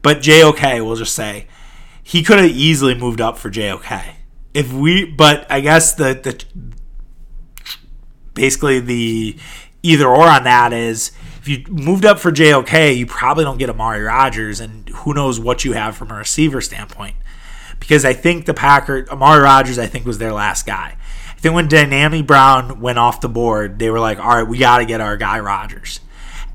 But 0.01 0.22
JOK, 0.22 0.61
we'll 0.86 0.95
just 0.95 1.13
say, 1.13 1.47
he 2.01 2.24
could 2.24 2.39
have 2.39 2.49
easily 2.49 2.95
moved 2.95 3.22
up 3.22 3.38
for 3.38 3.49
JOK. 3.49 4.15
If 4.53 4.73
we, 4.73 5.05
but 5.05 5.49
I 5.51 5.61
guess 5.61 5.93
the 5.93 6.13
the 6.13 6.43
basically 8.33 8.79
the 8.79 9.37
either 9.83 10.07
or 10.07 10.27
on 10.27 10.43
that 10.43 10.73
is 10.73 11.11
if 11.41 11.47
you 11.47 11.65
moved 11.69 12.05
up 12.05 12.19
for 12.19 12.31
JOK, 12.31 12.95
you 12.95 13.07
probably 13.07 13.43
don't 13.43 13.57
get 13.57 13.69
Amari 13.69 14.03
Rodgers, 14.03 14.59
and 14.59 14.87
who 14.89 15.13
knows 15.13 15.39
what 15.39 15.65
you 15.65 15.73
have 15.73 15.97
from 15.97 16.11
a 16.11 16.15
receiver 16.15 16.61
standpoint. 16.61 17.15
Because 17.79 18.05
I 18.05 18.13
think 18.13 18.45
the 18.45 18.53
Packers, 18.53 19.09
Amari 19.09 19.41
Rodgers, 19.41 19.79
I 19.79 19.87
think 19.87 20.05
was 20.05 20.19
their 20.19 20.33
last 20.33 20.67
guy. 20.67 20.97
I 21.29 21.39
think 21.39 21.55
when 21.55 21.67
Dyami 21.67 22.25
Brown 22.25 22.79
went 22.79 22.99
off 22.99 23.21
the 23.21 23.29
board, 23.29 23.79
they 23.79 23.89
were 23.89 23.99
like, 23.99 24.19
all 24.19 24.35
right, 24.35 24.47
we 24.47 24.59
got 24.59 24.77
to 24.77 24.85
get 24.85 25.01
our 25.01 25.17
guy 25.17 25.39
Rodgers. 25.39 25.99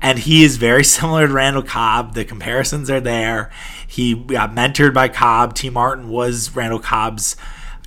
And 0.01 0.19
he 0.19 0.45
is 0.45 0.55
very 0.55 0.83
similar 0.85 1.27
to 1.27 1.33
Randall 1.33 1.63
Cobb. 1.63 2.13
The 2.13 2.23
comparisons 2.23 2.89
are 2.89 3.01
there. 3.01 3.51
He 3.85 4.15
got 4.15 4.55
mentored 4.55 4.93
by 4.93 5.09
Cobb. 5.09 5.53
Tee 5.53 5.69
Martin 5.69 6.07
was 6.07 6.55
Randall 6.55 6.79
Cobb's 6.79 7.35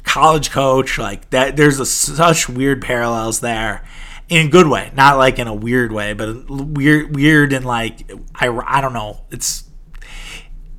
college 0.04 0.50
coach. 0.50 0.98
Like 0.98 1.30
that, 1.30 1.56
there's 1.56 1.80
a, 1.80 1.86
such 1.86 2.48
weird 2.48 2.82
parallels 2.82 3.40
there, 3.40 3.84
in 4.28 4.46
a 4.46 4.50
good 4.50 4.68
way, 4.68 4.92
not 4.94 5.18
like 5.18 5.38
in 5.38 5.48
a 5.48 5.54
weird 5.54 5.92
way, 5.92 6.12
but 6.12 6.48
weird, 6.48 7.14
weird 7.14 7.52
and 7.52 7.64
like 7.64 8.10
I, 8.34 8.48
I 8.48 8.80
don't 8.80 8.92
know. 8.92 9.20
It's 9.30 9.64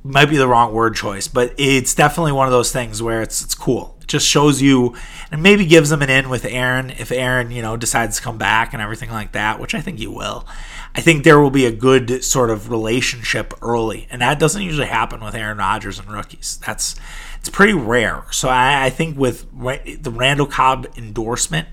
might 0.04 0.28
be 0.28 0.36
the 0.36 0.48
wrong 0.48 0.72
word 0.72 0.96
choice, 0.96 1.28
but 1.28 1.54
it's 1.58 1.94
definitely 1.94 2.32
one 2.32 2.48
of 2.48 2.52
those 2.52 2.72
things 2.72 3.02
where 3.02 3.22
it's 3.22 3.42
it's 3.44 3.54
cool. 3.54 3.96
It 4.00 4.08
just 4.08 4.26
shows 4.26 4.60
you 4.60 4.96
and 5.30 5.42
maybe 5.42 5.64
gives 5.64 5.90
them 5.90 6.02
an 6.02 6.10
in 6.10 6.28
with 6.28 6.44
Aaron 6.44 6.90
if 6.90 7.12
Aaron, 7.12 7.50
you 7.50 7.62
know, 7.62 7.76
decides 7.76 8.16
to 8.16 8.22
come 8.22 8.38
back 8.38 8.72
and 8.72 8.82
everything 8.82 9.10
like 9.10 9.32
that, 9.32 9.60
which 9.60 9.74
I 9.74 9.80
think 9.80 9.98
he 9.98 10.08
will. 10.08 10.46
I 10.94 11.00
think 11.00 11.24
there 11.24 11.38
will 11.38 11.50
be 11.50 11.66
a 11.66 11.72
good 11.72 12.24
sort 12.24 12.50
of 12.50 12.70
relationship 12.70 13.54
early, 13.62 14.08
and 14.10 14.20
that 14.20 14.38
doesn't 14.38 14.60
usually 14.60 14.88
happen 14.88 15.22
with 15.22 15.34
Aaron 15.34 15.58
Rodgers 15.58 15.98
and 15.98 16.10
rookies. 16.10 16.58
That's 16.66 16.96
it's 17.42 17.50
pretty 17.50 17.72
rare. 17.72 18.22
So 18.30 18.48
I, 18.48 18.84
I 18.84 18.90
think 18.90 19.18
with 19.18 19.50
the 19.50 20.12
Randall 20.12 20.46
Cobb 20.46 20.86
endorsement, 20.96 21.66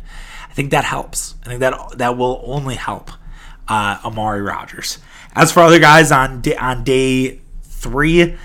I 0.49 0.53
think 0.55 0.71
that 0.71 0.83
helps. 0.83 1.35
I 1.43 1.45
think 1.45 1.59
that 1.59 1.99
that 1.99 2.17
will 2.17 2.41
only 2.43 2.73
help 2.73 3.11
uh, 3.67 3.99
Amari 4.03 4.41
Rodgers. 4.41 4.97
As 5.35 5.51
for 5.51 5.59
other 5.59 5.77
guys 5.77 6.11
on 6.11 6.41
day, 6.41 6.55
on 6.55 6.83
day 6.83 7.41
three, 7.61 8.35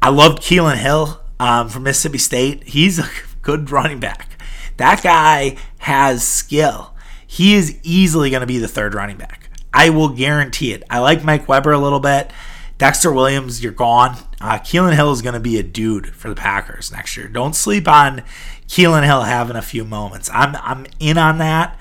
I 0.00 0.10
loved 0.10 0.40
Kylin 0.40 0.76
Hill 0.76 1.20
um, 1.40 1.68
from 1.68 1.82
Mississippi 1.82 2.18
State. 2.18 2.62
He's 2.62 3.00
a 3.00 3.08
good 3.42 3.72
running 3.72 3.98
back. 3.98 4.40
That 4.76 5.02
guy 5.02 5.56
has 5.78 6.22
skill. 6.22 6.94
He 7.26 7.54
is 7.54 7.76
easily 7.82 8.30
going 8.30 8.42
to 8.42 8.46
be 8.46 8.58
the 8.58 8.68
third 8.68 8.94
running 8.94 9.16
back. 9.16 9.50
I 9.74 9.90
will 9.90 10.10
guarantee 10.10 10.72
it. 10.72 10.84
I 10.88 11.00
like 11.00 11.24
Mike 11.24 11.48
Weber 11.48 11.72
a 11.72 11.78
little 11.78 11.98
bit. 11.98 12.30
Dexter 12.78 13.12
Williams, 13.12 13.62
you're 13.62 13.72
gone. 13.72 14.16
Uh, 14.40 14.58
Kylin 14.58 14.94
Hill 14.94 15.10
is 15.10 15.20
going 15.20 15.34
to 15.34 15.40
be 15.40 15.58
a 15.58 15.64
dude 15.64 16.14
for 16.14 16.28
the 16.28 16.36
Packers 16.36 16.92
next 16.92 17.16
year. 17.16 17.26
Don't 17.26 17.56
sleep 17.56 17.88
on 17.88 18.22
Kylin 18.68 19.04
Hill 19.04 19.22
having 19.22 19.56
a 19.56 19.62
few 19.62 19.84
moments. 19.84 20.30
I'm 20.32 20.54
I'm 20.56 20.86
in 21.00 21.18
on 21.18 21.38
that. 21.38 21.78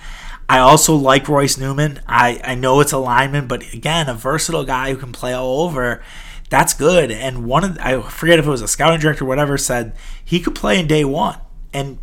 I 0.49 0.59
also 0.59 0.95
like 0.95 1.27
Royce 1.27 1.57
Newman. 1.57 1.99
I, 2.07 2.39
I 2.43 2.55
know 2.55 2.79
it's 2.79 2.93
a 2.93 2.97
lineman, 2.97 3.47
but 3.47 3.73
again, 3.73 4.07
a 4.07 4.13
versatile 4.13 4.63
guy 4.63 4.91
who 4.91 4.97
can 4.97 5.11
play 5.11 5.33
all 5.33 5.61
over. 5.61 6.01
That's 6.49 6.73
good. 6.73 7.11
And 7.11 7.45
one 7.45 7.63
of 7.63 7.77
I 7.79 8.01
forget 8.01 8.39
if 8.39 8.47
it 8.47 8.49
was 8.49 8.61
a 8.61 8.67
scouting 8.67 8.99
director 8.99 9.25
or 9.25 9.27
whatever 9.27 9.57
said 9.57 9.93
he 10.23 10.39
could 10.39 10.55
play 10.55 10.79
in 10.79 10.87
day 10.87 11.03
one. 11.03 11.39
And 11.73 11.99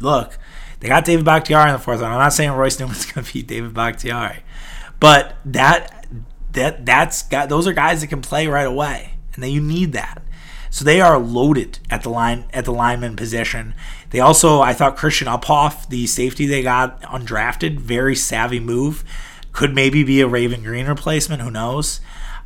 look, 0.00 0.38
they 0.80 0.88
got 0.88 1.04
David 1.04 1.24
Bakhtiari 1.24 1.68
in 1.68 1.74
the 1.74 1.78
fourth 1.78 2.00
round. 2.00 2.14
I'm 2.14 2.18
not 2.18 2.32
saying 2.32 2.50
Royce 2.50 2.80
Newman's 2.80 3.06
going 3.12 3.24
to 3.24 3.32
be 3.32 3.42
David 3.42 3.74
Bakhtiari. 3.74 4.42
But 4.98 5.36
that 5.44 6.01
that 6.52 6.86
that's 6.86 7.22
got 7.22 7.48
those 7.48 7.66
are 7.66 7.72
guys 7.72 8.00
that 8.00 8.08
can 8.08 8.22
play 8.22 8.46
right 8.46 8.66
away, 8.66 9.14
and 9.34 9.42
then 9.42 9.50
you 9.50 9.60
need 9.60 9.92
that. 9.92 10.22
So 10.70 10.86
they 10.86 11.02
are 11.02 11.18
loaded 11.18 11.80
at 11.90 12.02
the 12.02 12.08
line 12.08 12.46
at 12.52 12.64
the 12.64 12.72
lineman 12.72 13.14
position. 13.14 13.74
They 14.08 14.20
also, 14.20 14.60
I 14.60 14.72
thought 14.72 14.96
Christian 14.96 15.28
Uphoff, 15.28 15.88
the 15.88 16.06
safety 16.06 16.46
they 16.46 16.62
got 16.62 17.02
undrafted, 17.02 17.78
very 17.78 18.16
savvy 18.16 18.60
move. 18.60 19.04
Could 19.52 19.74
maybe 19.74 20.02
be 20.02 20.22
a 20.22 20.26
Raven 20.26 20.62
Greene 20.62 20.86
replacement. 20.86 21.42
Who 21.42 21.50
knows? 21.50 22.00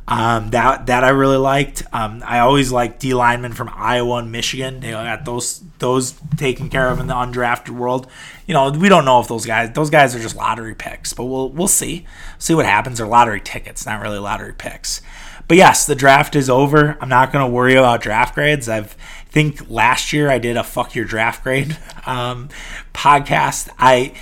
Um, 0.09 0.51
that 0.51 0.85
that 0.85 1.03
I 1.03 1.09
really 1.09 1.37
liked. 1.37 1.83
Um, 1.91 2.23
I 2.25 2.39
always 2.39 2.71
liked 2.71 3.01
D 3.01 3.13
linemen 3.13 3.51
from 3.53 3.69
Iowa 3.73 4.17
and 4.17 4.31
Michigan. 4.31 4.79
They 4.79 4.91
got 4.91 5.25
those 5.25 5.61
those 5.79 6.13
taken 6.37 6.69
care 6.69 6.89
of 6.89 6.99
in 6.99 7.07
the 7.07 7.13
undrafted 7.13 7.71
world. 7.71 8.07
You 8.45 8.53
know, 8.53 8.71
we 8.71 8.87
don't 8.87 9.03
know 9.03 9.19
if 9.19 9.27
those 9.27 9.45
guys 9.45 9.71
those 9.73 9.89
guys 9.89 10.15
are 10.15 10.19
just 10.19 10.35
lottery 10.35 10.75
picks, 10.75 11.11
but 11.11 11.25
we'll 11.25 11.49
we'll 11.49 11.67
see 11.67 12.05
see 12.37 12.53
what 12.53 12.65
happens. 12.65 12.99
They're 12.99 13.07
lottery 13.07 13.41
tickets, 13.41 13.85
not 13.85 14.01
really 14.01 14.19
lottery 14.19 14.53
picks. 14.53 15.01
But 15.47 15.57
yes, 15.57 15.85
the 15.85 15.95
draft 15.95 16.35
is 16.35 16.49
over. 16.49 16.97
I'm 16.99 17.09
not 17.09 17.31
going 17.31 17.45
to 17.45 17.51
worry 17.51 17.75
about 17.75 18.01
draft 18.01 18.35
grades. 18.35 18.67
I've 18.67 18.95
think 19.29 19.69
last 19.69 20.13
year 20.13 20.29
I 20.29 20.39
did 20.39 20.57
a 20.57 20.63
fuck 20.63 20.95
your 20.95 21.05
draft 21.05 21.43
grade 21.43 21.77
um, 22.05 22.49
podcast. 22.93 23.69
I 23.77 24.13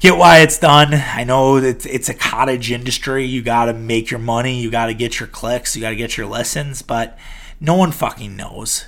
get 0.00 0.16
why 0.16 0.38
it's 0.38 0.58
done. 0.58 0.94
I 0.94 1.24
know 1.24 1.60
that 1.60 1.86
it's 1.86 2.08
a 2.08 2.14
cottage 2.14 2.72
industry. 2.72 3.24
You 3.24 3.42
got 3.42 3.66
to 3.66 3.72
make 3.72 4.10
your 4.10 4.20
money. 4.20 4.60
You 4.60 4.70
got 4.70 4.86
to 4.86 4.94
get 4.94 5.20
your 5.20 5.28
clicks. 5.28 5.76
You 5.76 5.82
got 5.82 5.90
to 5.90 5.96
get 5.96 6.16
your 6.16 6.26
listens. 6.26 6.82
But 6.82 7.16
no 7.60 7.74
one 7.74 7.92
fucking 7.92 8.34
knows. 8.34 8.86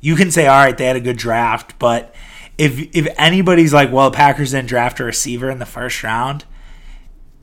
You 0.00 0.16
can 0.16 0.30
say, 0.30 0.46
all 0.46 0.64
right, 0.64 0.76
they 0.76 0.84
had 0.84 0.96
a 0.96 1.00
good 1.00 1.16
draft, 1.16 1.78
but 1.78 2.14
if 2.58 2.94
if 2.94 3.06
anybody's 3.16 3.72
like, 3.72 3.92
well, 3.92 4.10
Packers 4.10 4.50
didn't 4.50 4.68
draft 4.68 5.00
a 5.00 5.04
receiver 5.04 5.48
in 5.50 5.60
the 5.60 5.66
first 5.66 6.02
round, 6.02 6.44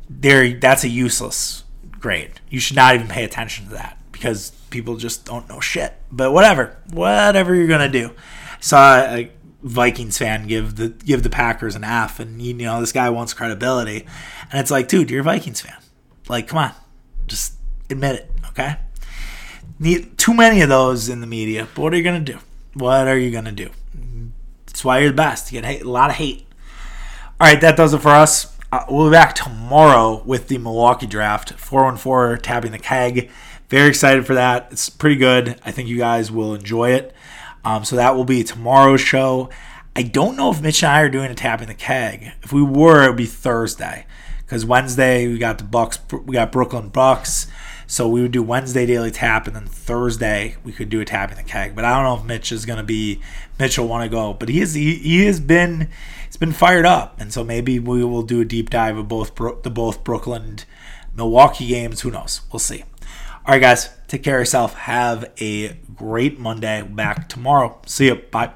there 0.09 0.53
that's 0.53 0.83
a 0.83 0.89
useless 0.89 1.63
grade. 1.99 2.41
You 2.49 2.59
should 2.59 2.75
not 2.75 2.95
even 2.95 3.07
pay 3.07 3.23
attention 3.23 3.65
to 3.65 3.71
that 3.73 3.97
because 4.11 4.51
people 4.69 4.97
just 4.97 5.25
don't 5.25 5.47
know 5.49 5.59
shit. 5.61 5.93
But 6.11 6.31
whatever, 6.31 6.77
whatever 6.91 7.55
you're 7.55 7.67
gonna 7.67 7.89
do. 7.89 8.11
Saw 8.59 8.97
a 8.97 9.25
uh, 9.25 9.27
Vikings 9.65 10.19
fan 10.19 10.45
give 10.45 10.75
the 10.75 10.89
give 10.89 11.23
the 11.23 11.29
Packers 11.29 11.75
an 11.75 11.83
F, 11.83 12.19
and 12.19 12.39
you 12.39 12.53
know 12.53 12.79
this 12.79 12.91
guy 12.91 13.09
wants 13.09 13.33
credibility, 13.33 14.05
and 14.51 14.61
it's 14.61 14.69
like, 14.69 14.87
dude, 14.87 15.09
you're 15.09 15.21
a 15.21 15.23
Vikings 15.23 15.59
fan. 15.59 15.77
Like, 16.29 16.47
come 16.47 16.59
on, 16.59 16.71
just 17.25 17.55
admit 17.89 18.15
it, 18.15 18.31
okay? 18.49 18.77
Need 19.79 20.19
too 20.19 20.35
many 20.35 20.61
of 20.61 20.69
those 20.69 21.09
in 21.09 21.19
the 21.19 21.27
media. 21.27 21.67
But 21.73 21.81
what 21.81 21.93
are 21.95 21.97
you 21.97 22.03
gonna 22.03 22.19
do? 22.19 22.37
What 22.75 23.07
are 23.07 23.17
you 23.17 23.31
gonna 23.31 23.51
do? 23.51 23.71
That's 24.67 24.85
why 24.85 24.99
you're 24.99 25.09
the 25.09 25.15
best. 25.15 25.51
You 25.51 25.61
get 25.61 25.67
hate, 25.67 25.81
a 25.81 25.89
lot 25.89 26.11
of 26.11 26.17
hate. 26.17 26.45
All 27.39 27.47
right, 27.47 27.59
that 27.59 27.75
does 27.75 27.95
it 27.95 28.01
for 28.01 28.09
us. 28.09 28.55
Uh, 28.71 28.85
we'll 28.87 29.07
be 29.07 29.13
back 29.13 29.33
tomorrow 29.33 30.21
with 30.25 30.47
the 30.47 30.59
Milwaukee 30.59 31.07
draft. 31.07 31.53
414 31.53 32.39
tapping 32.43 32.71
the 32.71 32.77
keg. 32.77 33.31
Very 33.69 33.89
excited 33.89 34.27
for 34.27 34.35
that. 34.35 34.67
It's 34.69 34.89
pretty 34.89 35.15
good. 35.15 35.59
I 35.65 35.71
think 35.71 35.89
you 35.89 35.97
guys 35.97 36.29
will 36.29 36.53
enjoy 36.53 36.91
it. 36.91 37.14
Um, 37.65 37.83
so 37.83 37.95
that 37.95 38.15
will 38.15 38.25
be 38.25 38.43
tomorrow's 38.43 39.01
show. 39.01 39.49
I 39.95 40.03
don't 40.03 40.37
know 40.37 40.51
if 40.51 40.61
Mitch 40.61 40.83
and 40.83 40.91
I 40.91 41.01
are 41.01 41.09
doing 41.09 41.31
a 41.31 41.35
tap 41.35 41.61
in 41.61 41.67
the 41.67 41.73
keg. 41.73 42.31
If 42.43 42.53
we 42.53 42.61
were, 42.61 43.03
it 43.03 43.07
would 43.07 43.17
be 43.17 43.25
Thursday 43.25 44.05
because 44.45 44.65
Wednesday 44.65 45.27
we 45.27 45.37
got 45.37 45.57
the 45.57 45.63
Bucks, 45.63 45.99
we 46.11 46.33
got 46.33 46.51
Brooklyn 46.51 46.89
Bucks. 46.89 47.47
So 47.87 48.07
we 48.07 48.21
would 48.21 48.31
do 48.31 48.41
Wednesday 48.41 48.87
daily 48.87 49.11
tap, 49.11 49.45
and 49.45 49.55
then 49.55 49.67
Thursday 49.67 50.55
we 50.63 50.71
could 50.71 50.89
do 50.89 51.01
a 51.01 51.05
tap 51.05 51.29
in 51.29 51.37
the 51.37 51.43
keg. 51.43 51.75
But 51.75 51.85
I 51.85 51.93
don't 51.93 52.03
know 52.03 52.19
if 52.19 52.27
Mitch 52.27 52.51
is 52.51 52.65
going 52.65 52.77
to 52.77 52.83
be 52.83 53.21
Mitch 53.59 53.77
will 53.77 53.87
want 53.87 54.03
to 54.03 54.09
go, 54.09 54.33
but 54.33 54.49
he 54.49 54.59
is 54.59 54.73
he, 54.73 54.95
he 54.95 55.25
has 55.25 55.39
been 55.39 55.89
he's 56.25 56.37
been 56.37 56.51
fired 56.51 56.85
up, 56.85 57.19
and 57.21 57.31
so 57.31 57.43
maybe 57.43 57.77
we 57.77 58.03
will 58.03 58.23
do 58.23 58.41
a 58.41 58.45
deep 58.45 58.71
dive 58.71 58.97
of 58.97 59.07
both 59.07 59.35
the 59.35 59.69
both 59.69 60.03
Brooklyn 60.03 60.57
Milwaukee 61.15 61.67
games. 61.67 62.01
Who 62.01 62.09
knows? 62.09 62.41
We'll 62.51 62.59
see. 62.59 62.85
All 63.47 63.51
right, 63.53 63.61
guys, 63.61 63.89
take 64.07 64.23
care 64.23 64.37
of 64.37 64.41
yourself. 64.41 64.73
Have 64.73 65.31
a 65.39 65.73
great 65.95 66.39
Monday. 66.39 66.81
Back 66.81 67.29
tomorrow. 67.29 67.79
See 67.85 68.07
you. 68.07 68.15
Bye. 68.15 68.43